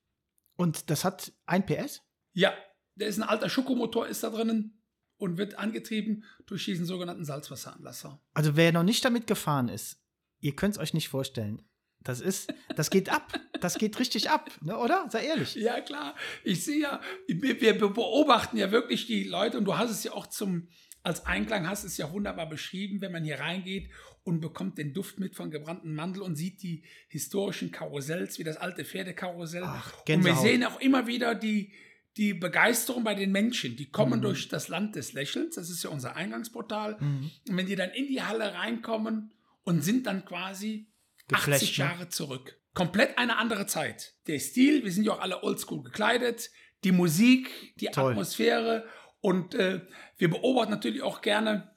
Und 0.56 0.90
das 0.90 1.04
hat 1.04 1.32
ein 1.46 1.64
PS? 1.64 2.02
Ja, 2.32 2.52
der 2.96 3.08
ist 3.08 3.18
ein 3.18 3.22
alter 3.28 3.48
Schokomotor, 3.48 4.08
ist 4.08 4.22
da 4.24 4.30
drinnen 4.30 4.82
und 5.16 5.38
wird 5.38 5.54
angetrieben 5.56 6.24
durch 6.46 6.64
diesen 6.64 6.86
sogenannten 6.86 7.24
Salzwasseranlasser. 7.24 8.20
Also 8.34 8.56
wer 8.56 8.72
noch 8.72 8.82
nicht 8.82 9.04
damit 9.04 9.26
gefahren 9.26 9.68
ist, 9.68 10.00
ihr 10.40 10.54
könnt 10.56 10.74
es 10.74 10.80
euch 10.80 10.94
nicht 10.94 11.08
vorstellen. 11.08 11.62
Das 12.04 12.20
ist, 12.20 12.52
das 12.76 12.90
geht 12.90 13.08
ab. 13.10 13.38
Das 13.60 13.76
geht 13.78 13.98
richtig 13.98 14.30
ab, 14.30 14.50
ne, 14.62 14.78
oder? 14.78 15.06
Sei 15.10 15.24
ehrlich. 15.26 15.54
Ja, 15.56 15.80
klar. 15.80 16.14
Ich 16.44 16.64
sehe 16.64 16.80
ja, 16.80 17.00
wir, 17.26 17.60
wir 17.60 17.76
beobachten 17.76 18.56
ja 18.56 18.70
wirklich 18.70 19.06
die 19.06 19.24
Leute 19.24 19.58
und 19.58 19.64
du 19.64 19.76
hast 19.76 19.90
es 19.90 20.04
ja 20.04 20.12
auch 20.12 20.28
zum, 20.28 20.68
als 21.02 21.26
Einklang 21.26 21.66
hast 21.68 21.82
es 21.84 21.96
ja 21.96 22.10
wunderbar 22.12 22.48
beschrieben, 22.48 23.00
wenn 23.00 23.10
man 23.12 23.24
hier 23.24 23.40
reingeht 23.40 23.90
und 24.22 24.40
bekommt 24.40 24.78
den 24.78 24.94
Duft 24.94 25.18
mit 25.18 25.34
von 25.34 25.50
gebrannten 25.50 25.94
Mandel 25.94 26.22
und 26.22 26.36
sieht 26.36 26.62
die 26.62 26.84
historischen 27.08 27.72
Karussells, 27.72 28.38
wie 28.38 28.44
das 28.44 28.56
alte 28.58 28.84
Pferdekarussell. 28.84 29.64
Ach, 29.64 29.92
und 30.08 30.24
wir 30.24 30.36
sehen 30.36 30.64
auch 30.64 30.80
immer 30.80 31.06
wieder 31.08 31.34
die, 31.34 31.72
die 32.16 32.32
Begeisterung 32.34 33.02
bei 33.04 33.14
den 33.14 33.32
Menschen. 33.32 33.76
Die 33.76 33.90
kommen 33.90 34.20
Mhm. 34.20 34.22
durch 34.22 34.48
das 34.48 34.68
Land 34.68 34.94
des 34.96 35.14
Lächelns, 35.14 35.56
das 35.56 35.68
ist 35.68 35.82
ja 35.82 35.90
unser 35.90 36.14
Eingangsportal. 36.14 36.96
Mhm. 37.00 37.30
Und 37.48 37.56
wenn 37.56 37.66
die 37.66 37.76
dann 37.76 37.90
in 37.90 38.06
die 38.06 38.22
Halle 38.22 38.54
reinkommen 38.54 39.32
und 39.64 39.82
sind 39.82 40.06
dann 40.06 40.24
quasi 40.24 40.86
Geflasht, 41.28 41.62
80 41.62 41.78
ne? 41.78 41.84
Jahre 41.84 42.08
zurück. 42.08 42.58
Komplett 42.74 43.18
eine 43.18 43.36
andere 43.38 43.66
Zeit. 43.66 44.14
Der 44.26 44.38
Stil, 44.38 44.84
wir 44.84 44.92
sind 44.92 45.04
ja 45.04 45.12
auch 45.12 45.20
alle 45.20 45.42
oldschool 45.42 45.82
gekleidet, 45.82 46.50
die 46.84 46.92
Musik, 46.92 47.50
die 47.76 47.86
Toll. 47.86 48.12
Atmosphäre 48.12 48.86
und 49.20 49.54
äh, 49.54 49.80
wir 50.16 50.30
beobachten 50.30 50.70
natürlich 50.70 51.02
auch 51.02 51.20
gerne 51.22 51.74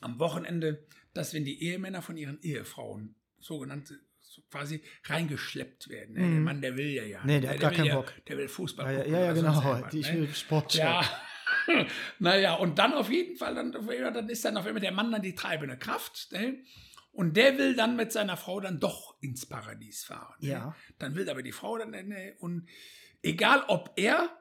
am 0.00 0.18
Wochenende, 0.18 0.86
dass 1.12 1.34
wenn 1.34 1.44
die 1.44 1.62
Ehemänner 1.62 2.00
von 2.02 2.16
ihren 2.16 2.40
Ehefrauen 2.42 3.14
sogenannte 3.38 3.98
so 4.20 4.42
quasi 4.50 4.82
reingeschleppt 5.04 5.88
werden. 5.90 6.14
Ne? 6.14 6.20
Der 6.20 6.28
Mhm. 6.28 6.42
Mann, 6.44 6.60
der 6.62 6.76
will 6.76 6.88
ja 6.88 7.04
ja. 7.04 7.20
Nee, 7.24 7.40
der 7.40 7.50
Ne? 7.50 7.54
hat 7.56 7.60
gar 7.60 7.70
keinen 7.70 7.84
ja, 7.86 7.94
Bock. 7.96 8.12
Der 8.26 8.36
will 8.38 8.48
Fußball 8.48 8.86
Ja, 8.86 8.92
ja, 8.92 8.98
gucken 9.04 9.14
ja, 9.14 9.32
genau. 9.32 9.62
irgendwas, 9.70 9.94
Ich 9.94 10.10
ne? 10.12 10.20
will 10.20 10.34
Sport 10.34 10.74
Ja. 10.74 11.02
naja, 12.18 12.54
und 12.54 12.78
dann 12.78 12.92
auf 12.94 13.10
jeden 13.10 13.36
Fall, 13.36 13.54
dann, 13.54 13.72
dann 13.72 14.28
ist 14.28 14.44
dann 14.44 14.56
auf 14.56 14.66
einmal 14.66 14.80
der 14.80 14.92
Mann 14.92 15.12
dann 15.12 15.22
die 15.22 15.34
treibende 15.34 15.76
Kraft. 15.76 16.32
Ne? 16.32 16.64
Und 17.14 17.36
der 17.36 17.56
will 17.58 17.76
dann 17.76 17.94
mit 17.96 18.10
seiner 18.12 18.36
Frau 18.36 18.58
dann 18.60 18.80
doch 18.80 19.16
ins 19.22 19.46
Paradies 19.46 20.02
fahren. 20.04 20.34
Ne? 20.40 20.48
Ja. 20.48 20.76
Dann 20.98 21.14
will 21.14 21.30
aber 21.30 21.42
die 21.42 21.52
Frau 21.52 21.78
dann, 21.78 21.90
ne? 21.92 22.34
und 22.40 22.68
egal 23.22 23.64
ob 23.68 23.92
er 23.96 24.36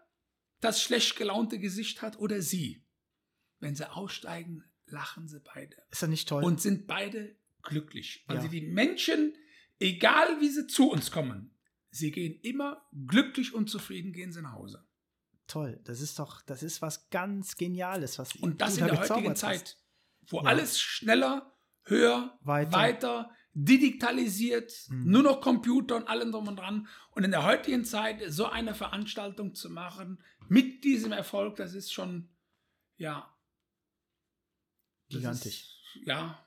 das 0.60 0.82
schlecht 0.82 1.16
gelaunte 1.16 1.60
Gesicht 1.60 2.02
hat 2.02 2.18
oder 2.18 2.42
sie, 2.42 2.84
wenn 3.60 3.76
sie 3.76 3.90
aussteigen, 3.92 4.64
lachen 4.88 5.28
sie 5.28 5.40
beide. 5.40 5.78
Ist 5.92 6.02
das 6.02 6.10
nicht 6.10 6.28
toll? 6.28 6.44
Und 6.44 6.62
sind 6.62 6.88
beide 6.88 7.36
glücklich. 7.62 8.24
Also 8.28 8.46
Ja. 8.46 8.50
die 8.52 8.62
Menschen, 8.62 9.36
egal 9.80 10.42
wie 10.42 10.50
sie 10.50 10.66
zu 10.68 10.90
uns 10.90 11.12
kommen, 11.12 11.56
sie 11.92 12.10
gehen 12.12 12.40
immer 12.42 12.84
glücklich 13.08 13.54
und 13.54 13.70
zufrieden, 13.70 14.14
gehen 14.14 14.32
sie 14.34 14.42
nach 14.42 14.54
Hause. 14.54 14.84
toll. 15.46 15.80
Das 15.84 16.00
ist 16.02 16.18
doch, 16.18 16.42
das 16.42 16.64
ist 16.64 16.82
was 16.82 17.10
ganz 17.12 17.56
Geniales, 17.58 18.18
was 18.18 18.36
Und 18.38 18.62
das 18.62 18.78
in 18.78 18.86
der 18.88 18.98
heutigen 19.00 19.30
hast. 19.32 19.40
Zeit, 19.40 19.78
wo 20.30 20.38
Ja. 20.40 20.46
alles 20.46 20.82
schneller, 20.82 21.53
höher, 21.86 22.38
Weiter. 22.41 22.72
weiter, 22.78 23.32
digitalisiert, 23.54 24.72
Mhm. 24.89 25.12
nur 25.12 25.24
noch 25.24 25.41
Computer 25.41 25.96
und 25.96 26.08
allem 26.08 26.32
drum 26.32 26.48
und 26.48 26.56
dran. 26.58 26.88
Und 27.12 27.24
in 27.24 27.32
der 27.32 27.43
heutigen 27.46 27.86
Zeit 27.86 28.22
so 28.28 28.46
eine 28.48 28.74
Veranstaltung 28.74 29.54
zu 29.54 29.69
machen, 29.69 30.24
mit 30.50 30.84
diesem 30.84 31.12
Erfolg, 31.12 31.56
das 31.58 31.74
ist 31.74 31.91
schon, 31.93 32.30
ja. 32.98 33.30
Gigantisch. 35.10 35.46
Ist, 35.96 36.08
ja. 36.08 36.39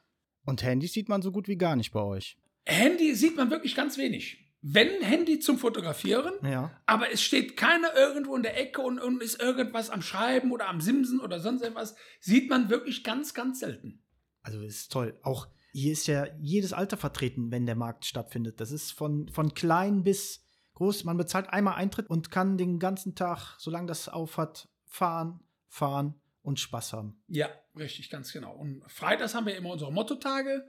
Und 0.44 0.62
Handys 0.62 0.92
sieht 0.92 1.08
man 1.08 1.22
so 1.22 1.30
gut 1.32 1.48
wie 1.48 1.56
gar 1.56 1.76
nicht 1.76 1.92
bei 1.92 2.00
euch. 2.02 2.36
Handy 2.64 3.14
sieht 3.14 3.36
man 3.36 3.50
wirklich 3.50 3.74
ganz 3.74 3.96
wenig. 3.98 4.42
Wenn 4.62 5.00
Handy 5.02 5.38
zum 5.38 5.58
Fotografieren, 5.58 6.32
Ja. 6.42 6.76
aber 6.86 7.12
es 7.12 7.22
steht 7.22 7.56
keiner 7.56 7.94
irgendwo 7.94 8.34
in 8.34 8.42
der 8.42 8.58
Ecke 8.60 8.80
und, 8.80 8.98
und 8.98 9.22
ist 9.22 9.40
irgendwas 9.40 9.90
am 9.90 10.02
Schreiben 10.02 10.50
oder 10.50 10.68
am 10.68 10.80
Simsen 10.80 11.20
oder 11.20 11.38
sonst 11.38 11.62
etwas, 11.62 11.94
sieht 12.18 12.50
man 12.50 12.68
wirklich 12.68 13.04
ganz, 13.04 13.32
ganz 13.34 13.60
selten. 13.60 14.02
Also 14.46 14.62
ist 14.62 14.90
toll. 14.92 15.18
Auch 15.22 15.48
hier 15.72 15.92
ist 15.92 16.06
ja 16.06 16.28
jedes 16.38 16.72
Alter 16.72 16.96
vertreten, 16.96 17.50
wenn 17.50 17.66
der 17.66 17.74
Markt 17.74 18.04
stattfindet. 18.04 18.60
Das 18.60 18.70
ist 18.70 18.92
von, 18.92 19.28
von 19.28 19.54
klein 19.54 20.04
bis 20.04 20.46
groß. 20.74 21.02
Man 21.02 21.16
bezahlt 21.16 21.50
einmal 21.50 21.74
Eintritt 21.74 22.08
und 22.08 22.30
kann 22.30 22.56
den 22.56 22.78
ganzen 22.78 23.16
Tag, 23.16 23.56
solange 23.58 23.88
das 23.88 24.08
auf 24.08 24.36
hat, 24.36 24.68
fahren, 24.86 25.40
fahren 25.66 26.14
und 26.42 26.60
Spaß 26.60 26.92
haben. 26.92 27.20
Ja, 27.26 27.48
richtig, 27.76 28.08
ganz 28.08 28.32
genau. 28.32 28.54
Und 28.54 28.88
freitags 28.88 29.34
haben 29.34 29.46
wir 29.46 29.56
immer 29.56 29.70
unsere 29.70 29.92
Mottotage. 29.92 30.64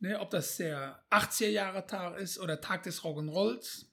Ne, 0.00 0.18
ob 0.18 0.30
das 0.30 0.56
der 0.56 1.00
80er-Jahre-Tag 1.10 2.18
ist 2.18 2.40
oder 2.40 2.60
Tag 2.60 2.82
des 2.82 3.04
Rock'n'Rolls, 3.04 3.86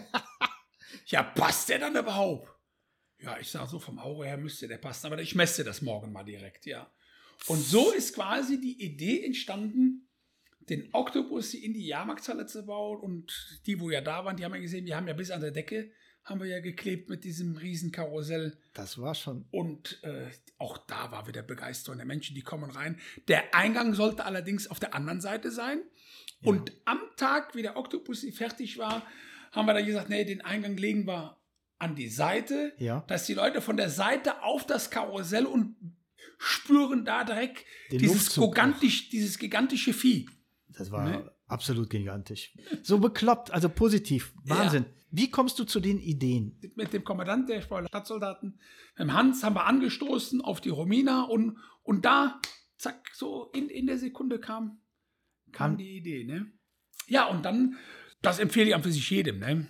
ja, 1.06 1.24
passt 1.24 1.70
der 1.70 1.80
dann 1.80 1.96
überhaupt? 1.96 2.54
Ja, 3.20 3.38
ich 3.38 3.50
sage 3.50 3.70
so, 3.70 3.80
vom 3.80 4.00
Auge 4.00 4.26
her 4.26 4.38
müsste 4.38 4.68
der 4.68 4.78
passen, 4.78 5.08
aber 5.08 5.22
ich 5.22 5.36
messe 5.36 5.64
das 5.64 5.82
morgen 5.82 6.12
mal 6.12 6.24
direkt, 6.24 6.66
ja. 6.66 6.92
Und 7.48 7.60
so 7.60 7.92
ist 7.92 8.16
quasi 8.16 8.60
die 8.60 8.84
Idee 8.84 9.24
entstanden, 9.24 10.08
den 10.70 10.90
Oktopus 10.94 11.54
in 11.54 11.74
die 11.74 11.88
Jahrmarkthalle 11.88 12.46
zu 12.46 12.66
bauen 12.66 13.00
und 13.00 13.62
die, 13.66 13.80
wo 13.80 13.90
ja 13.90 14.02
da 14.02 14.24
waren, 14.26 14.38
die 14.38 14.46
haben 14.46 14.54
ja 14.54 14.62
gesehen, 14.62 14.86
wir 14.86 14.96
haben 14.96 15.08
ja 15.08 15.14
bis 15.14 15.32
an 15.32 15.42
der 15.42 15.52
Decke 15.52 15.92
haben 16.30 16.40
wir 16.42 16.48
ja 16.48 16.60
geklebt 16.60 17.10
mit 17.10 17.24
diesem 17.24 17.58
Riesenkarussell. 17.58 18.58
Das 18.74 19.00
war 19.00 19.16
schon. 19.16 19.46
Und 19.52 20.02
äh, 20.04 20.28
auch 20.58 20.78
da 20.78 21.12
war 21.12 21.28
wieder 21.28 21.42
Begeisterung 21.42 21.98
der 21.98 22.06
Menschen, 22.06 22.36
die 22.36 22.42
kommen 22.42 22.70
rein. 22.70 23.00
Der 23.28 23.56
Eingang 23.56 23.94
sollte 23.96 24.26
allerdings 24.26 24.68
auf 24.68 24.80
der 24.80 24.94
anderen 24.94 25.22
Seite 25.22 25.52
sein. 25.52 25.82
Ja. 26.42 26.52
Und 26.52 26.74
am 26.86 27.00
Tag, 27.18 27.56
wie 27.56 27.64
der 27.64 27.78
Oktopus 27.78 28.26
fertig 28.36 28.78
war, 28.78 29.06
haben 29.52 29.66
wir 29.66 29.74
dann 29.74 29.86
gesagt, 29.86 30.10
nee, 30.10 30.24
den 30.24 30.42
Eingang 30.42 30.78
legen 30.78 31.08
wir 31.08 31.38
an 31.80 31.96
die 31.96 32.10
Seite, 32.10 32.74
ja. 32.78 33.04
dass 33.08 33.26
die 33.26 33.34
Leute 33.34 33.62
von 33.62 33.78
der 33.78 33.90
Seite 33.90 34.44
auf 34.44 34.66
das 34.66 34.92
Karussell 34.92 35.46
und 35.46 35.76
spüren 36.40 37.06
da 37.06 37.24
direkt 37.26 37.66
dieses, 37.92 38.34
gigantisch, 38.34 39.10
dieses 39.10 39.38
gigantische 39.38 39.94
Vieh. 39.94 40.28
Das 40.70 40.90
war 40.90 41.04
ne? 41.04 41.32
absolut 41.48 41.90
gigantisch. 41.90 42.58
So 42.82 42.98
bekloppt, 43.00 43.52
also 43.52 43.70
positiv. 43.70 44.34
Wahnsinn. 44.46 44.86
Ja. 44.86 45.00
Wie 45.12 45.30
kommst 45.30 45.60
du 45.60 45.66
zu 45.66 45.80
den 45.80 46.00
Ideen? 46.00 46.60
Mit 46.76 46.94
dem 46.94 47.04
Kommandant 47.04 47.50
der 47.50 47.62
Stadtsoldaten, 47.62 48.60
mit 48.98 49.00
dem 49.00 49.14
Hans, 49.14 49.44
haben 49.44 49.56
wir 49.56 49.66
angestoßen 49.66 50.42
auf 50.42 50.62
die 50.62 50.70
Romina 50.70 51.24
und, 51.24 51.58
und 51.84 52.06
da, 52.06 52.40
zack, 52.78 53.10
so 53.14 53.52
in, 53.54 53.70
in 53.70 53.88
der 53.88 53.98
Sekunde 53.98 54.40
kam, 54.40 54.82
kam 55.52 55.78
die 55.78 55.98
Idee. 55.98 56.24
Ne? 56.24 56.52
Ja, 57.08 57.26
und 57.26 57.44
dann, 57.44 57.76
das 58.22 58.40
empfehle 58.40 58.70
ich 58.70 58.76
an 58.76 58.84
für 58.84 58.92
sich 58.92 59.10
jedem. 59.10 59.40
Ne? 59.40 59.68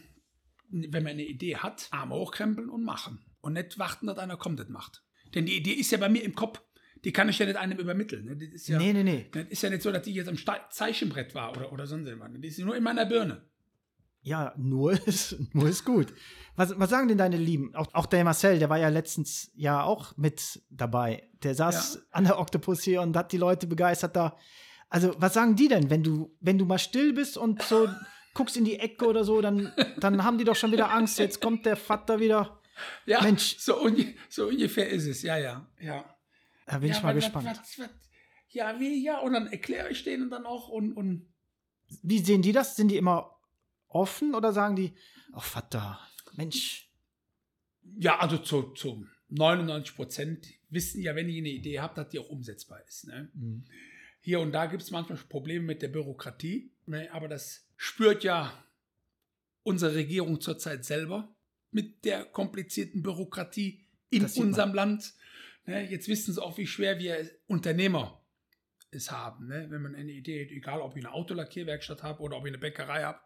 Wenn 0.70 1.04
man 1.04 1.14
eine 1.14 1.26
Idee 1.26 1.56
hat, 1.56 1.88
Arme 1.92 2.16
hochkrempeln 2.16 2.70
und 2.70 2.84
machen. 2.84 3.26
Und 3.42 3.54
nicht 3.54 3.80
warten, 3.80 4.06
dass 4.06 4.20
einer 4.20 4.38
kommt 4.38 4.60
und 4.60 4.70
macht. 4.70 5.04
Denn 5.34 5.46
die 5.46 5.58
Idee 5.58 5.74
ist 5.74 5.92
ja 5.92 5.98
bei 5.98 6.10
mir 6.10 6.24
im 6.24 6.36
Kopf. 6.36 6.62
Die 7.06 7.14
kann 7.14 7.30
ich 7.30 7.40
ja 7.40 7.46
nicht 7.46 7.56
einem 7.56 7.78
übermitteln. 7.78 8.26
Ne? 8.26 8.36
Das 8.36 8.50
ist 8.50 8.68
ja, 8.68 8.78
nee, 8.78 8.92
nee, 8.92 9.04
nee. 9.04 9.28
Das 9.32 9.46
ist 9.48 9.62
ja 9.62 9.70
nicht 9.70 9.82
so, 9.82 9.92
dass 9.92 10.04
die 10.04 10.14
jetzt 10.14 10.28
am 10.28 10.38
Zeichenbrett 10.70 11.34
war 11.34 11.52
oder, 11.56 11.72
oder 11.72 11.88
sonst 11.88 12.08
irgendwas. 12.08 12.30
Die 12.36 12.48
ist 12.48 12.60
nur 12.60 12.76
in 12.76 12.84
meiner 12.84 13.06
Birne. 13.06 13.42
Ja, 14.22 14.54
nur 14.58 14.92
ist, 15.08 15.38
nur 15.54 15.70
ist 15.70 15.86
gut. 15.86 16.14
Was, 16.56 16.78
was 16.78 16.90
sagen 16.90 17.08
denn 17.08 17.18
deine 17.18 17.38
Lieben? 17.38 17.74
Auch, 17.76 17.88
auch 17.94 18.06
der 18.06 18.24
Marcel, 18.24 18.60
der 18.60 18.70
war 18.70 18.78
ja 18.78 18.90
letztens 18.90 19.52
ja 19.56 19.84
auch 19.84 20.16
mit 20.18 20.62
dabei. 20.70 21.30
Der 21.44 21.56
saß 21.56 21.96
ja. 21.96 22.02
an 22.12 22.26
der 22.26 22.40
Oktopus 22.40 22.84
hier 22.84 23.02
und 23.02 23.16
hat 23.16 23.32
die 23.32 23.38
Leute 23.38 23.68
begeistert 23.68 24.16
da. 24.16 24.36
Also, 24.90 25.16
was 25.20 25.34
sagen 25.34 25.56
die 25.56 25.68
denn, 25.68 25.90
wenn 25.90 26.04
du, 26.04 26.36
wenn 26.42 26.58
du 26.58 26.66
mal 26.66 26.80
still 26.80 27.14
bist 27.14 27.38
und 27.38 27.62
so 27.62 27.88
guckst 28.34 28.58
in 28.58 28.66
die 28.66 28.80
Ecke 28.80 29.06
oder 29.06 29.24
so, 29.24 29.42
dann, 29.42 29.72
dann 30.00 30.24
haben 30.24 30.38
die 30.38 30.44
doch 30.44 30.56
schon 30.56 30.72
wieder 30.72 30.92
Angst. 30.92 31.20
Jetzt 31.20 31.42
kommt 31.42 31.66
der 31.66 31.76
Vater 31.76 32.20
wieder. 32.20 32.59
Ja, 33.06 33.22
Mensch. 33.22 33.58
So, 33.58 33.82
unge 33.82 34.16
so 34.30 34.48
ungefähr 34.48 34.90
ist 34.90 35.06
es. 35.06 35.22
Ja, 35.22 35.38
ja, 35.38 35.70
ja. 35.80 36.16
Da 36.66 36.78
bin 36.80 36.90
ja, 36.90 36.98
ich 36.98 37.04
mal 37.04 37.14
gespannt. 37.14 37.48
Was, 37.48 37.80
was, 37.80 37.90
ja, 38.50 38.80
wie, 38.80 39.04
ja, 39.04 39.20
und 39.20 39.34
dann 39.34 39.48
erkläre 39.48 39.90
ich 39.90 40.04
denen 40.04 40.30
dann 40.30 40.46
auch 40.46 40.70
und, 40.70 40.94
und. 40.94 41.28
Wie 42.04 42.20
sehen 42.20 42.42
die 42.42 42.52
das? 42.52 42.76
Sind 42.76 42.90
die 42.90 42.98
immer 42.98 43.40
offen 43.88 44.36
oder 44.36 44.54
sagen 44.54 44.76
die, 44.76 44.94
ach 45.34 45.44
Vater, 45.44 46.00
Mensch? 46.34 46.90
Ja, 47.98 48.20
also 48.20 48.38
zu, 48.38 48.74
zu 48.74 49.06
99 49.30 49.96
Prozent 49.96 50.48
wissen 50.70 51.02
ja, 51.02 51.16
wenn 51.16 51.30
ich 51.30 51.38
eine 51.38 51.50
Idee 51.50 51.80
habe, 51.80 51.96
dass 51.96 52.10
die 52.10 52.20
auch 52.20 52.30
umsetzbar 52.30 52.82
ist. 52.88 53.08
Ne? 53.08 53.30
Mhm. 53.34 53.66
Hier 54.22 54.40
und 54.40 54.52
da 54.52 54.66
gibt 54.68 54.84
es 54.84 54.92
manchmal 54.92 55.18
Probleme 55.18 55.66
mit 55.66 55.82
der 55.82 55.88
Bürokratie, 55.88 56.72
ne? 56.86 57.10
aber 57.12 57.28
das 57.28 57.68
spürt 57.78 58.24
ja 58.24 58.54
unsere 59.64 59.96
Regierung 59.96 60.42
zurzeit 60.42 60.86
selber 60.86 61.36
mit 61.72 62.06
der 62.06 62.26
komplizierten 62.26 63.02
Bürokratie 63.02 63.86
in 64.10 64.26
unserem 64.26 64.74
Land. 64.74 65.14
Ne? 65.66 65.90
Jetzt 65.90 66.08
wissen 66.08 66.34
sie 66.34 66.42
auch, 66.42 66.58
wie 66.58 66.68
schwer 66.68 67.00
wir 67.00 67.30
Unternehmer 67.48 68.22
es 68.92 69.12
haben. 69.12 69.48
Ne? 69.48 69.68
Wenn 69.70 69.82
man 69.82 69.96
eine 69.96 70.12
Idee 70.12 70.46
hat, 70.46 70.52
egal 70.52 70.82
ob 70.82 70.96
ich 70.96 71.06
eine 71.06 71.14
Autolackierwerkstatt 71.14 72.04
habe 72.04 72.22
oder 72.22 72.38
ob 72.38 72.46
ich 72.46 72.52
eine 72.52 72.58
Bäckerei 72.58 73.04
habe 73.04 73.20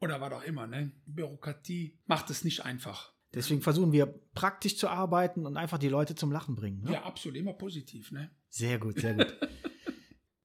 oder 0.00 0.20
was 0.20 0.32
auch 0.32 0.44
immer. 0.44 0.66
Ne? 0.66 0.92
Bürokratie 1.06 1.98
macht 2.06 2.30
es 2.30 2.44
nicht 2.44 2.64
einfach. 2.64 3.12
Deswegen 3.34 3.60
versuchen 3.60 3.92
wir 3.92 4.06
praktisch 4.34 4.78
zu 4.78 4.88
arbeiten 4.88 5.46
und 5.46 5.56
einfach 5.56 5.78
die 5.78 5.88
Leute 5.88 6.14
zum 6.14 6.32
Lachen 6.32 6.54
bringen. 6.54 6.82
Ne? 6.82 6.92
Ja, 6.92 7.02
absolut, 7.02 7.36
immer 7.36 7.52
positiv. 7.52 8.12
Ne? 8.12 8.30
Sehr 8.48 8.78
gut, 8.78 9.00
sehr 9.00 9.14
gut. 9.14 9.36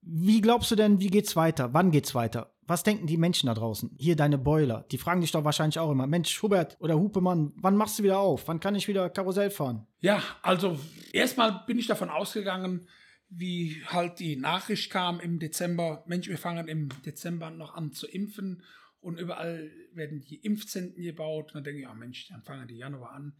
wie 0.01 0.41
glaubst 0.41 0.71
du 0.71 0.75
denn, 0.75 0.99
wie 0.99 1.09
geht's 1.09 1.35
weiter? 1.35 1.73
Wann 1.73 1.91
geht's 1.91 2.15
weiter? 2.15 2.53
Was 2.71 2.83
denken 2.83 3.05
die 3.05 3.17
Menschen 3.17 3.47
da 3.47 3.53
draußen? 3.53 3.93
Hier 3.97 4.15
deine 4.15 4.37
Boiler, 4.37 4.85
die 4.91 4.97
fragen 4.97 5.19
dich 5.19 5.33
doch 5.33 5.43
wahrscheinlich 5.43 5.77
auch 5.77 5.91
immer, 5.91 6.07
Mensch, 6.07 6.41
Hubert 6.41 6.77
oder 6.79 6.97
Hupemann, 6.97 7.51
wann 7.57 7.75
machst 7.75 7.99
du 7.99 8.03
wieder 8.03 8.19
auf? 8.19 8.47
Wann 8.47 8.61
kann 8.61 8.75
ich 8.75 8.87
wieder 8.87 9.09
Karussell 9.09 9.51
fahren? 9.51 9.87
Ja, 9.99 10.23
also 10.41 10.79
erstmal 11.11 11.65
bin 11.67 11.77
ich 11.77 11.87
davon 11.87 12.09
ausgegangen, 12.09 12.87
wie 13.27 13.83
halt 13.87 14.19
die 14.19 14.37
Nachricht 14.37 14.89
kam 14.89 15.19
im 15.19 15.37
Dezember, 15.37 16.05
Mensch, 16.07 16.29
wir 16.29 16.37
fangen 16.37 16.69
im 16.69 16.87
Dezember 17.05 17.49
noch 17.49 17.73
an 17.73 17.91
zu 17.91 18.07
impfen 18.07 18.63
und 19.01 19.19
überall 19.19 19.69
werden 19.91 20.21
die 20.21 20.37
Impfzentren 20.37 21.03
gebaut. 21.03 21.47
Und 21.47 21.55
dann 21.55 21.63
denke 21.65 21.81
ich, 21.81 21.87
ja 21.87 21.93
Mensch, 21.93 22.29
dann 22.29 22.41
fangen 22.41 22.69
die 22.69 22.77
Januar 22.77 23.11
an. 23.11 23.35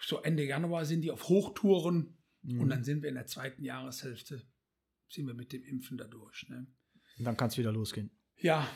So 0.00 0.22
Ende 0.22 0.42
Januar 0.42 0.86
sind 0.86 1.02
die 1.02 1.10
auf 1.10 1.28
Hochtouren 1.28 2.16
mhm. 2.40 2.60
und 2.60 2.70
dann 2.70 2.82
sind 2.82 3.02
wir 3.02 3.10
in 3.10 3.16
der 3.16 3.26
zweiten 3.26 3.62
Jahreshälfte, 3.62 4.40
sind 5.10 5.26
wir 5.26 5.34
mit 5.34 5.52
dem 5.52 5.62
Impfen 5.64 5.98
da 5.98 6.06
durch. 6.06 6.48
Ne? 6.48 6.66
Und 7.18 7.26
dann 7.26 7.36
kann 7.36 7.48
es 7.48 7.58
wieder 7.58 7.70
losgehen. 7.70 8.10
Ja, 8.38 8.68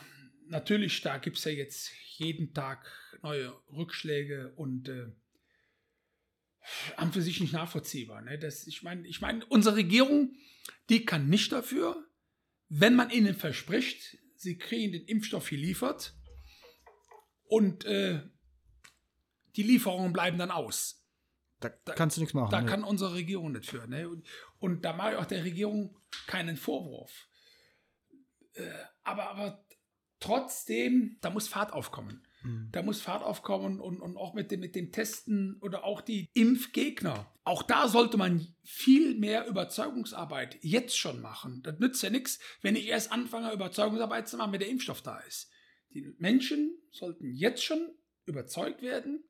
natürlich, 0.48 1.00
da 1.00 1.18
gibt 1.18 1.38
es 1.38 1.44
ja 1.44 1.52
jetzt 1.52 1.90
jeden 2.16 2.54
Tag 2.54 2.90
neue 3.22 3.52
Rückschläge 3.72 4.52
und 4.56 4.88
äh, 4.88 5.06
an 6.96 7.12
für 7.12 7.22
sich 7.22 7.40
nicht 7.40 7.52
nachvollziehbar. 7.52 8.22
Ne? 8.22 8.38
Das, 8.38 8.66
ich 8.66 8.82
meine, 8.82 9.06
ich 9.06 9.20
mein, 9.20 9.42
unsere 9.42 9.76
Regierung, 9.76 10.34
die 10.88 11.04
kann 11.04 11.28
nicht 11.28 11.52
dafür, 11.52 12.06
wenn 12.68 12.94
man 12.94 13.10
ihnen 13.10 13.34
verspricht, 13.34 14.18
sie 14.36 14.58
kriegen 14.58 14.92
den 14.92 15.04
Impfstoff 15.04 15.48
geliefert 15.48 16.14
und 17.44 17.84
äh, 17.84 18.22
die 19.56 19.62
Lieferungen 19.62 20.12
bleiben 20.12 20.38
dann 20.38 20.50
aus. 20.50 21.04
Da, 21.60 21.70
da 21.84 21.94
kannst 21.94 22.16
du 22.16 22.20
nichts 22.20 22.34
machen. 22.34 22.50
Da 22.50 22.60
ne? 22.60 22.68
kann 22.68 22.84
unsere 22.84 23.14
Regierung 23.14 23.52
nicht 23.52 23.66
für. 23.66 23.86
Ne? 23.88 24.08
Und, 24.08 24.26
und, 24.60 24.84
da 24.84 24.92
mache 24.92 25.12
ich 25.12 25.16
auch 25.16 25.26
der 25.26 25.44
Regierung 25.44 25.98
keinen 26.26 26.56
Vorwurf. 26.56 27.27
Äh, 28.58 28.70
aber, 29.02 29.30
aber 29.30 29.64
trotzdem, 30.20 31.16
da 31.20 31.30
muss 31.30 31.48
Fahrt 31.48 31.72
aufkommen. 31.72 32.26
Mhm. 32.42 32.68
Da 32.72 32.82
muss 32.82 33.00
Fahrt 33.00 33.22
aufkommen 33.22 33.80
und, 33.80 34.00
und 34.00 34.16
auch 34.16 34.34
mit 34.34 34.50
dem, 34.50 34.60
mit 34.60 34.74
dem 34.74 34.92
Testen 34.92 35.56
oder 35.60 35.84
auch 35.84 36.00
die 36.00 36.28
Impfgegner. 36.34 37.32
Auch 37.44 37.62
da 37.62 37.88
sollte 37.88 38.16
man 38.16 38.54
viel 38.62 39.14
mehr 39.14 39.46
Überzeugungsarbeit 39.46 40.58
jetzt 40.60 40.98
schon 40.98 41.20
machen. 41.20 41.62
Das 41.62 41.78
nützt 41.78 42.02
ja 42.02 42.10
nichts, 42.10 42.38
wenn 42.62 42.76
ich 42.76 42.86
erst 42.86 43.12
anfange, 43.12 43.52
Überzeugungsarbeit 43.52 44.28
zu 44.28 44.36
machen, 44.36 44.52
wenn 44.52 44.60
der 44.60 44.68
Impfstoff 44.68 45.02
da 45.02 45.18
ist. 45.20 45.50
Die 45.94 46.14
Menschen 46.18 46.76
sollten 46.90 47.32
jetzt 47.32 47.64
schon 47.64 47.94
überzeugt 48.26 48.82
werden, 48.82 49.24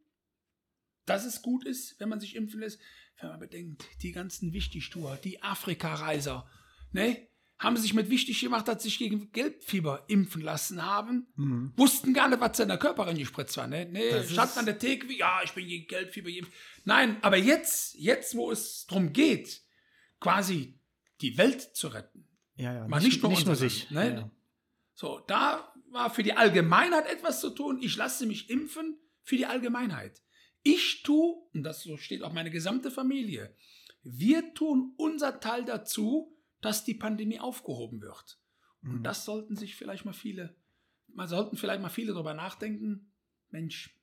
dass 1.07 1.25
es 1.25 1.43
gut 1.43 1.65
ist, 1.65 1.99
wenn 2.01 2.09
man 2.09 2.21
sich 2.21 2.35
impfen 2.35 2.61
lässt. 2.61 2.81
Wenn 3.21 3.31
man 3.31 3.41
bedenkt, 3.41 3.85
die 4.03 4.13
ganzen 4.13 4.53
Wichtigtour, 4.53 5.17
die 5.17 5.43
Afrika-Reiser, 5.43 6.49
ne? 6.93 7.28
Haben 7.59 7.77
sich 7.77 7.93
mit 7.93 8.09
wichtig 8.09 8.41
gemacht, 8.41 8.69
dass 8.69 8.83
sie 8.83 8.89
sich 8.89 8.99
gegen 8.99 9.33
Gelbfieber 9.33 10.05
impfen 10.07 10.43
lassen 10.43 10.85
haben. 10.85 11.27
Mhm. 11.35 11.73
Wussten 11.77 12.15
gar 12.15 12.29
nicht, 12.29 12.41
was 12.41 12.59
in 12.61 12.69
der 12.69 12.79
Körper 12.79 13.07
reingespritzt 13.07 13.57
war. 13.57 13.67
Ne? 13.67 13.87
Nee, 13.87 14.23
stand 14.25 14.57
an 14.57 14.67
der 14.67 14.79
Theke, 14.79 15.13
ja, 15.13 15.41
ich 15.43 15.53
bin 15.53 15.67
gegen 15.67 15.87
Gelbfieber 15.89 16.31
geimpft. 16.31 16.53
Nein, 16.85 17.17
aber 17.23 17.37
jetzt, 17.37 17.97
jetzt, 17.97 18.37
wo 18.37 18.53
es 18.53 18.87
darum 18.87 19.13
geht, 19.13 19.63
quasi 20.21 20.79
die 21.21 21.37
Welt 21.37 21.61
zu 21.77 21.89
retten. 21.89 22.29
Ja, 22.55 22.75
ja, 22.75 22.89
Mal 22.89 22.99
nicht, 22.99 23.07
nicht 23.07 23.23
nur, 23.23 23.31
nicht 23.31 23.47
nur 23.47 23.57
sich. 23.57 23.91
Ne? 23.91 24.15
Ja. 24.15 24.31
So, 24.95 25.21
da 25.27 25.73
war 25.91 26.11
für 26.11 26.23
die 26.23 26.35
Allgemeinheit 26.35 27.07
etwas 27.07 27.41
zu 27.41 27.51
tun. 27.51 27.79
Ich 27.83 27.97
lasse 27.97 28.27
mich 28.27 28.51
impfen 28.51 28.99
für 29.23 29.37
die 29.37 29.47
Allgemeinheit. 29.47 30.23
Ich 30.63 31.03
tue, 31.03 31.37
und 31.55 31.63
das 31.63 31.83
so 31.83 31.97
steht 31.97 32.23
auch 32.23 32.33
meine 32.33 32.51
gesamte 32.51 32.91
Familie, 32.91 33.55
wir 34.03 34.55
tun 34.55 34.95
unser 34.97 35.41
Teil 35.41 35.65
dazu, 35.65 36.38
dass 36.61 36.85
die 36.85 36.95
Pandemie 36.95 37.41
aufgehoben 37.41 38.01
wird. 38.01 38.39
Und 38.83 38.99
mhm. 38.99 39.03
das 39.03 39.25
sollten 39.25 39.57
sich 39.57 39.77
vielleicht 39.77 40.05
mal 40.05 40.13
viele, 40.13 40.55
man 41.09 41.29
sollten 41.29 41.57
vielleicht 41.57 41.83
mal 41.83 41.89
viele 41.89 42.13
darüber 42.13 42.35
nachdenken. 42.35 43.13
Mensch, 43.51 43.99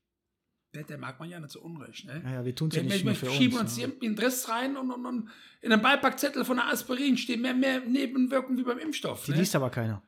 der, 0.74 0.84
der 0.84 0.97
mag 0.97 1.20
man 1.20 1.30
ja 1.30 1.39
nicht 1.39 1.51
so 1.51 1.62
unrecht. 1.62 2.06
Ne? 2.06 2.22
Ja, 2.24 2.32
ja, 2.34 2.45
wir 2.45 2.56
tun 2.56 2.70
es 2.70 2.76
ja 2.76 2.84
nicht 2.84 3.06
wir, 3.06 3.22
wir 3.22 3.32
schieben 3.32 3.58
uns, 3.60 3.78
ja. 3.78 3.88
in 3.88 3.99
den 3.99 4.16
Dress 4.16 4.49
rein 4.49 4.76
und, 4.76 4.91
und, 4.91 5.06
und 5.06 5.30
in 5.62 5.72
einem 5.72 5.82
Beipackzettel 5.82 6.43
von 6.43 6.58
der 6.58 6.68
Aspirin 6.68 7.18
stehen 7.18 7.41
mehr, 7.41 7.53
mehr 7.53 7.80
Nebenwirkungen 7.82 8.58
wie 8.58 8.64
beim 8.64 8.80
Impfstoff. 8.80 9.26
Die 9.26 9.32
ne? 9.32 9.38
liest 9.38 9.56
aber 9.56 9.70
keiner. 9.70 10.03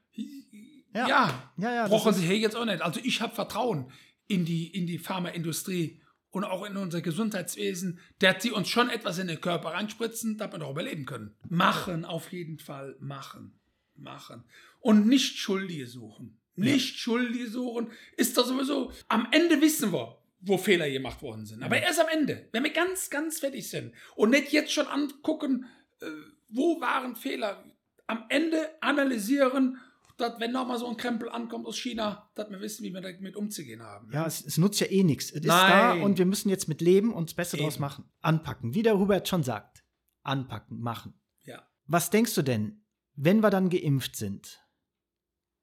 Ja, 0.93 1.07
ja, 1.07 1.53
ja, 1.57 1.73
ja 1.73 1.87
brauchen 1.87 2.13
sie 2.13 2.25
hier 2.25 2.37
jetzt 2.37 2.55
auch 2.55 2.65
nicht. 2.65 2.81
Also 2.81 2.99
ich 3.03 3.21
habe 3.21 3.33
Vertrauen 3.33 3.91
in 4.27 4.45
die, 4.45 4.67
in 4.67 4.87
die 4.87 4.97
Pharmaindustrie 4.97 6.01
und 6.31 6.43
auch 6.43 6.65
in 6.65 6.77
unser 6.77 7.01
Gesundheitswesen, 7.01 7.99
dass 8.19 8.43
sie 8.43 8.51
uns 8.51 8.69
schon 8.69 8.89
etwas 8.89 9.17
in 9.17 9.27
den 9.27 9.41
Körper 9.41 9.69
reinspritzen, 9.69 10.37
damit 10.37 10.55
wir 10.55 10.59
doch 10.59 10.71
überleben 10.71 11.05
können. 11.05 11.35
Machen, 11.49 12.05
auf 12.05 12.31
jeden 12.31 12.59
Fall 12.59 12.95
machen. 12.99 13.59
Machen. 13.95 14.43
Und 14.79 15.07
nicht 15.07 15.37
Schuldige 15.37 15.87
suchen. 15.87 16.37
Nicht 16.55 16.91
ja. 16.91 16.97
Schuldige 16.97 17.49
suchen. 17.49 17.91
Ist 18.15 18.37
doch 18.37 18.45
sowieso, 18.45 18.91
am 19.07 19.27
Ende 19.31 19.61
wissen 19.61 19.91
wir, 19.91 20.17
wo 20.41 20.57
Fehler 20.57 20.89
gemacht 20.89 21.21
worden 21.21 21.45
sind. 21.45 21.63
Aber 21.63 21.81
erst 21.81 21.99
am 21.99 22.07
Ende, 22.11 22.47
wenn 22.51 22.63
wir 22.63 22.71
ganz, 22.71 23.09
ganz 23.09 23.39
fertig 23.39 23.69
sind 23.69 23.93
und 24.15 24.31
nicht 24.31 24.51
jetzt 24.51 24.71
schon 24.71 24.87
angucken, 24.87 25.65
äh, 26.01 26.05
wo 26.49 26.79
waren 26.79 27.15
Fehler. 27.15 27.63
Am 28.05 28.25
Ende 28.29 28.69
analysieren 28.81 29.79
dass 30.17 30.39
wenn 30.39 30.51
nochmal 30.51 30.79
so 30.79 30.87
ein 30.87 30.97
Krempel 30.97 31.29
ankommt 31.29 31.65
aus 31.67 31.77
China, 31.77 32.29
dass 32.35 32.49
wir 32.49 32.59
wissen, 32.59 32.83
wie 32.83 32.91
wir 32.91 33.01
damit 33.01 33.35
umzugehen 33.35 33.83
haben. 33.83 34.11
Ja, 34.11 34.25
es, 34.25 34.43
es 34.43 34.57
nutzt 34.57 34.79
ja 34.79 34.87
eh 34.87 35.03
nichts. 35.03 35.29
Es 35.29 35.41
ist 35.41 35.47
da 35.47 35.93
und 35.93 36.17
wir 36.17 36.25
müssen 36.25 36.49
jetzt 36.49 36.67
mit 36.67 36.81
leben 36.81 37.13
und 37.13 37.29
das 37.29 37.35
Beste 37.35 37.57
Eben. 37.57 37.65
draus 37.65 37.79
machen. 37.79 38.05
Anpacken, 38.21 38.73
wie 38.73 38.83
der 38.83 38.97
Hubert 38.97 39.27
schon 39.27 39.43
sagt. 39.43 39.83
Anpacken, 40.23 40.79
machen. 40.79 41.13
Ja. 41.45 41.67
Was 41.85 42.09
denkst 42.09 42.33
du 42.35 42.41
denn, 42.41 42.83
wenn 43.15 43.41
wir 43.41 43.51
dann 43.51 43.69
geimpft 43.69 44.15
sind? 44.15 44.59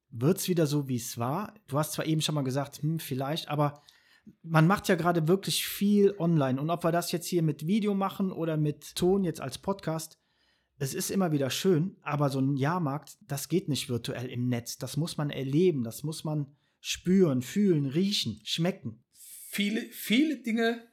Wird 0.08 0.38
es 0.38 0.48
wieder 0.48 0.66
so, 0.66 0.88
wie 0.88 0.96
es 0.96 1.18
war? 1.18 1.54
Du 1.66 1.76
hast 1.76 1.92
zwar 1.92 2.06
eben 2.06 2.20
schon 2.20 2.36
mal 2.36 2.44
gesagt, 2.44 2.80
hm, 2.82 3.00
vielleicht, 3.00 3.48
aber 3.48 3.82
man 4.42 4.66
macht 4.66 4.88
ja 4.88 4.94
gerade 4.94 5.26
wirklich 5.28 5.66
viel 5.66 6.14
online. 6.18 6.60
Und 6.60 6.70
ob 6.70 6.84
wir 6.84 6.92
das 6.92 7.12
jetzt 7.12 7.26
hier 7.26 7.42
mit 7.42 7.66
Video 7.66 7.94
machen 7.94 8.30
oder 8.30 8.56
mit 8.56 8.94
Ton 8.94 9.24
jetzt 9.24 9.40
als 9.40 9.58
Podcast, 9.58 10.18
es 10.84 10.94
ist 10.94 11.10
immer 11.10 11.32
wieder 11.32 11.48
schön, 11.50 11.96
aber 12.02 12.28
so 12.28 12.40
ein 12.40 12.56
Jahrmarkt, 12.56 13.16
das 13.22 13.48
geht 13.48 13.68
nicht 13.68 13.88
virtuell 13.88 14.30
im 14.30 14.48
Netz. 14.48 14.76
Das 14.76 14.96
muss 14.98 15.16
man 15.16 15.30
erleben, 15.30 15.82
das 15.82 16.02
muss 16.02 16.24
man 16.24 16.54
spüren, 16.80 17.40
fühlen, 17.40 17.86
riechen, 17.86 18.40
schmecken. 18.44 19.02
Viele, 19.48 19.80
viele 19.90 20.42
Dinge 20.42 20.86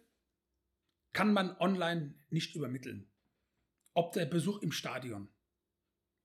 kann 1.12 1.34
man 1.34 1.58
online 1.58 2.16
nicht 2.30 2.56
übermitteln. 2.56 3.12
Ob 3.94 4.14
der 4.14 4.26
Besuch 4.26 4.62
im 4.62 4.72
Stadion, 4.72 5.28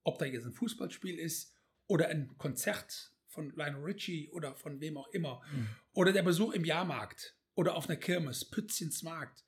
ob 0.05 0.21
da 0.21 0.27
jetzt 0.27 0.47
ein 0.47 0.53
Fußballspiel 0.53 1.19
ist 1.19 1.53
oder 1.89 2.09
ein 2.09 2.39
Konzert 2.39 3.13
von 3.27 3.51
Lionel 3.57 3.83
Richie 3.83 4.31
oder 4.31 4.55
von 4.55 4.81
wem 4.81 4.97
auch 4.97 5.09
immer, 5.09 5.43
mhm. 5.53 5.69
oder 5.93 6.13
der 6.13 6.23
Besuch 6.23 6.53
im 6.53 6.65
Jahrmarkt 6.65 7.37
oder 7.55 7.75
auf 7.75 7.89
einer 7.89 7.99
Kirmes, 7.99 8.49
Pützchens 8.49 9.03
Markt, 9.03 9.45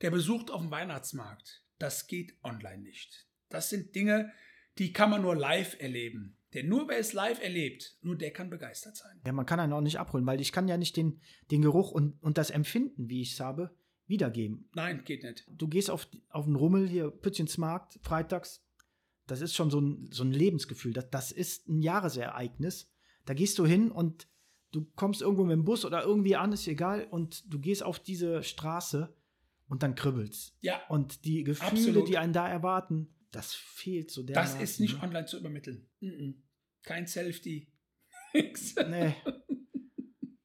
der 0.00 0.10
Besuch 0.10 0.50
auf 0.50 0.60
dem 0.60 0.72
Weihnachtsmarkt, 0.72 1.64
das 1.78 2.08
geht 2.08 2.36
online 2.42 2.82
nicht. 2.82 3.29
Das 3.50 3.68
sind 3.68 3.94
Dinge, 3.94 4.32
die 4.78 4.92
kann 4.92 5.10
man 5.10 5.22
nur 5.22 5.36
live 5.36 5.76
erleben. 5.78 6.36
Denn 6.54 6.68
nur 6.68 6.88
wer 6.88 6.98
es 6.98 7.12
live 7.12 7.40
erlebt, 7.42 7.96
nur 8.02 8.16
der 8.16 8.32
kann 8.32 8.50
begeistert 8.50 8.96
sein. 8.96 9.20
Ja, 9.24 9.32
man 9.32 9.46
kann 9.46 9.60
einen 9.60 9.72
auch 9.72 9.80
nicht 9.80 10.00
abholen, 10.00 10.26
weil 10.26 10.40
ich 10.40 10.50
kann 10.52 10.66
ja 10.66 10.76
nicht 10.76 10.96
den, 10.96 11.20
den 11.50 11.62
Geruch 11.62 11.92
und, 11.92 12.20
und 12.22 12.38
das 12.38 12.50
Empfinden, 12.50 13.08
wie 13.08 13.22
ich 13.22 13.32
es 13.32 13.40
habe, 13.40 13.70
wiedergeben. 14.06 14.68
Nein, 14.74 15.04
geht 15.04 15.22
nicht. 15.22 15.44
Du 15.48 15.68
gehst 15.68 15.90
auf, 15.90 16.08
auf 16.30 16.46
den 16.46 16.56
Rummel 16.56 16.88
hier, 16.88 17.10
Pützchensmarkt, 17.10 18.00
freitags. 18.02 18.64
Das 19.28 19.40
ist 19.40 19.54
schon 19.54 19.70
so 19.70 19.80
ein, 19.80 20.08
so 20.10 20.24
ein 20.24 20.32
Lebensgefühl. 20.32 20.92
Das, 20.92 21.08
das 21.10 21.30
ist 21.30 21.68
ein 21.68 21.82
Jahresereignis. 21.82 22.90
Da 23.26 23.34
gehst 23.34 23.58
du 23.60 23.66
hin 23.66 23.92
und 23.92 24.26
du 24.72 24.86
kommst 24.96 25.22
irgendwo 25.22 25.44
mit 25.44 25.52
dem 25.52 25.64
Bus 25.64 25.84
oder 25.84 26.02
irgendwie 26.02 26.34
an, 26.34 26.52
ist 26.52 26.66
egal. 26.66 27.06
Und 27.10 27.44
du 27.52 27.60
gehst 27.60 27.84
auf 27.84 28.00
diese 28.00 28.42
Straße 28.42 29.14
und 29.68 29.84
dann 29.84 29.94
kribbelt's. 29.94 30.56
Ja. 30.60 30.80
Und 30.88 31.24
die 31.24 31.44
Gefühle, 31.44 31.70
absolut. 31.70 32.08
die 32.08 32.18
einen 32.18 32.32
da 32.32 32.48
erwarten, 32.48 33.14
das 33.30 33.54
fehlt 33.54 34.10
so 34.10 34.22
der. 34.22 34.34
Das 34.34 34.54
ist 34.60 34.80
nicht 34.80 34.96
ne? 34.96 35.02
online 35.02 35.26
zu 35.26 35.38
übermitteln. 35.38 35.88
Mm 36.00 36.06
-mm. 36.06 36.34
Kein 36.82 37.06
Selfie. 37.06 37.72
nee. 38.32 39.14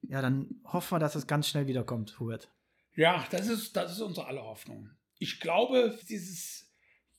Ja, 0.03 0.21
dann 0.21 0.61
hoffen 0.65 0.95
wir, 0.95 0.99
dass 0.99 1.15
es 1.15 1.27
ganz 1.27 1.49
schnell 1.49 1.67
wiederkommt, 1.67 2.19
Hubert. 2.19 2.51
Ja, 2.95 3.27
das 3.31 3.47
ist, 3.47 3.75
das 3.75 3.93
ist 3.93 4.01
unsere 4.01 4.27
aller 4.27 4.43
Hoffnung. 4.43 4.89
Ich 5.17 5.39
glaube, 5.39 5.97
dieses 6.07 6.71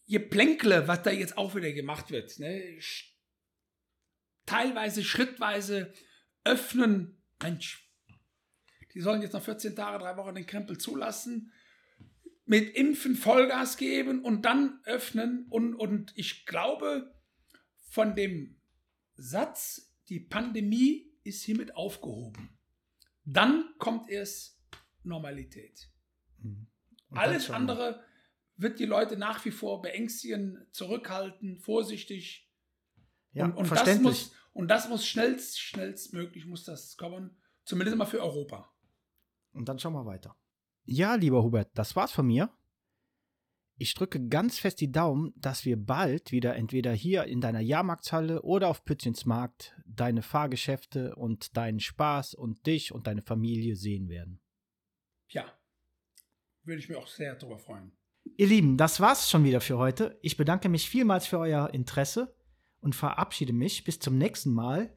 Geplänkle, 0.07 0.87
was 0.89 1.03
da 1.03 1.11
jetzt 1.11 1.37
auch 1.37 1.55
wieder 1.55 1.73
gemacht 1.73 2.11
wird, 2.11 2.39
ne, 2.39 2.79
teilweise, 4.47 5.05
schrittweise 5.05 5.93
öffnen, 6.45 7.23
Mensch, 7.43 7.91
die 8.95 9.01
sollen 9.01 9.21
jetzt 9.21 9.33
noch 9.33 9.43
14 9.43 9.77
Tage, 9.77 9.99
drei 9.99 10.17
Wochen 10.17 10.35
den 10.35 10.47
Krempel 10.47 10.79
zulassen 10.79 11.53
mit 12.47 12.77
Impfen 12.77 13.17
Vollgas 13.17 13.77
geben 13.77 14.25
und 14.25 14.43
dann 14.43 14.81
öffnen. 14.85 15.47
Und, 15.51 15.75
und 15.75 16.13
ich 16.17 16.47
glaube, 16.47 17.13
von 17.91 18.15
dem 18.15 18.57
Satz, 19.17 19.93
die 20.09 20.21
Pandemie 20.21 21.13
ist 21.25 21.43
hiermit 21.43 21.77
aufgehoben, 21.77 22.57
dann 23.25 23.75
kommt 23.79 24.09
erst 24.09 24.63
Normalität. 25.03 25.91
Mhm. 26.39 26.69
Alles 27.11 27.51
andere 27.51 28.05
wird 28.57 28.79
die 28.79 28.85
Leute 28.85 29.17
nach 29.17 29.45
wie 29.45 29.51
vor 29.51 29.83
beängstigen, 29.83 30.67
zurückhalten, 30.71 31.59
vorsichtig. 31.59 32.49
Ja, 33.33 33.47
und, 33.47 33.55
und 33.55 33.67
verständlich. 33.67 34.19
Das 34.19 34.29
muss, 34.29 34.37
und 34.53 34.69
das 34.69 34.89
muss 34.89 35.07
schnellst, 35.07 35.61
schnellstmöglich 35.61 36.47
muss 36.47 36.65
das 36.65 36.97
kommen, 36.97 37.37
zumindest 37.65 37.97
mal 37.99 38.07
für 38.07 38.21
Europa. 38.21 38.73
Und 39.53 39.69
dann 39.69 39.79
schauen 39.79 39.95
wir 39.95 40.07
weiter. 40.07 40.37
Ja, 40.89 41.17
lieber 41.17 41.43
Hubert, 41.43 41.71
das 41.75 41.97
war's 41.97 42.13
von 42.13 42.29
mir. 42.29 42.49
Ich 43.77 43.93
drücke 43.95 44.29
ganz 44.29 44.59
fest 44.59 44.81
die 44.81 44.93
Daumen, 44.93 45.35
dass 45.37 45.65
wir 45.65 45.77
bald 45.77 46.31
wieder 46.31 46.55
entweder 46.55 46.93
hier 46.93 47.25
in 47.25 47.41
deiner 47.41 47.61
Jahrmarktshalle 47.61 48.43
oder 48.43 48.69
auf 48.69 48.85
Pützchens 48.85 49.27
Markt 49.27 49.77
deine 49.85 50.23
Fahrgeschäfte 50.23 51.17
und 51.17 51.57
deinen 51.57 51.81
Spaß 51.81 52.35
und 52.35 52.67
dich 52.67 52.93
und 52.93 53.09
deine 53.09 53.21
Familie 53.21 53.75
sehen 53.75 54.09
werden. 54.09 54.41
Ja, 55.29 55.45
würde 56.63 56.79
ich 56.79 56.89
mir 56.89 56.99
auch 56.99 57.09
sehr 57.09 57.35
darüber 57.35 57.59
freuen. 57.59 57.93
Ihr 58.37 58.47
Lieben, 58.47 58.77
das 58.77 59.01
war's 59.01 59.29
schon 59.29 59.45
wieder 59.45 59.61
für 59.61 59.79
heute. 59.79 60.19
Ich 60.23 60.37
bedanke 60.37 60.69
mich 60.69 60.89
vielmals 60.89 61.27
für 61.27 61.39
euer 61.39 61.75
Interesse 61.75 62.35
und 62.81 62.95
verabschiede 62.95 63.53
mich 63.53 63.83
bis 63.85 63.99
zum 63.99 64.19
nächsten 64.19 64.53
Mal, 64.53 64.97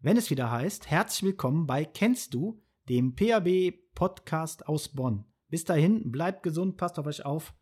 wenn 0.00 0.16
es 0.16 0.30
wieder 0.30 0.50
heißt, 0.50 0.90
herzlich 0.90 1.22
willkommen 1.22 1.66
bei 1.66 1.84
Kennst 1.84 2.34
du, 2.34 2.60
dem 2.88 3.14
PAB 3.14 3.81
Podcast 3.94 4.66
aus 4.66 4.88
Bonn. 4.88 5.24
Bis 5.48 5.64
dahin, 5.64 6.10
bleibt 6.10 6.42
gesund, 6.42 6.76
passt 6.76 6.98
auf 6.98 7.06
euch 7.06 7.24
auf. 7.24 7.54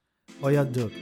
Euer 0.42 0.64
Dirk. 0.64 0.92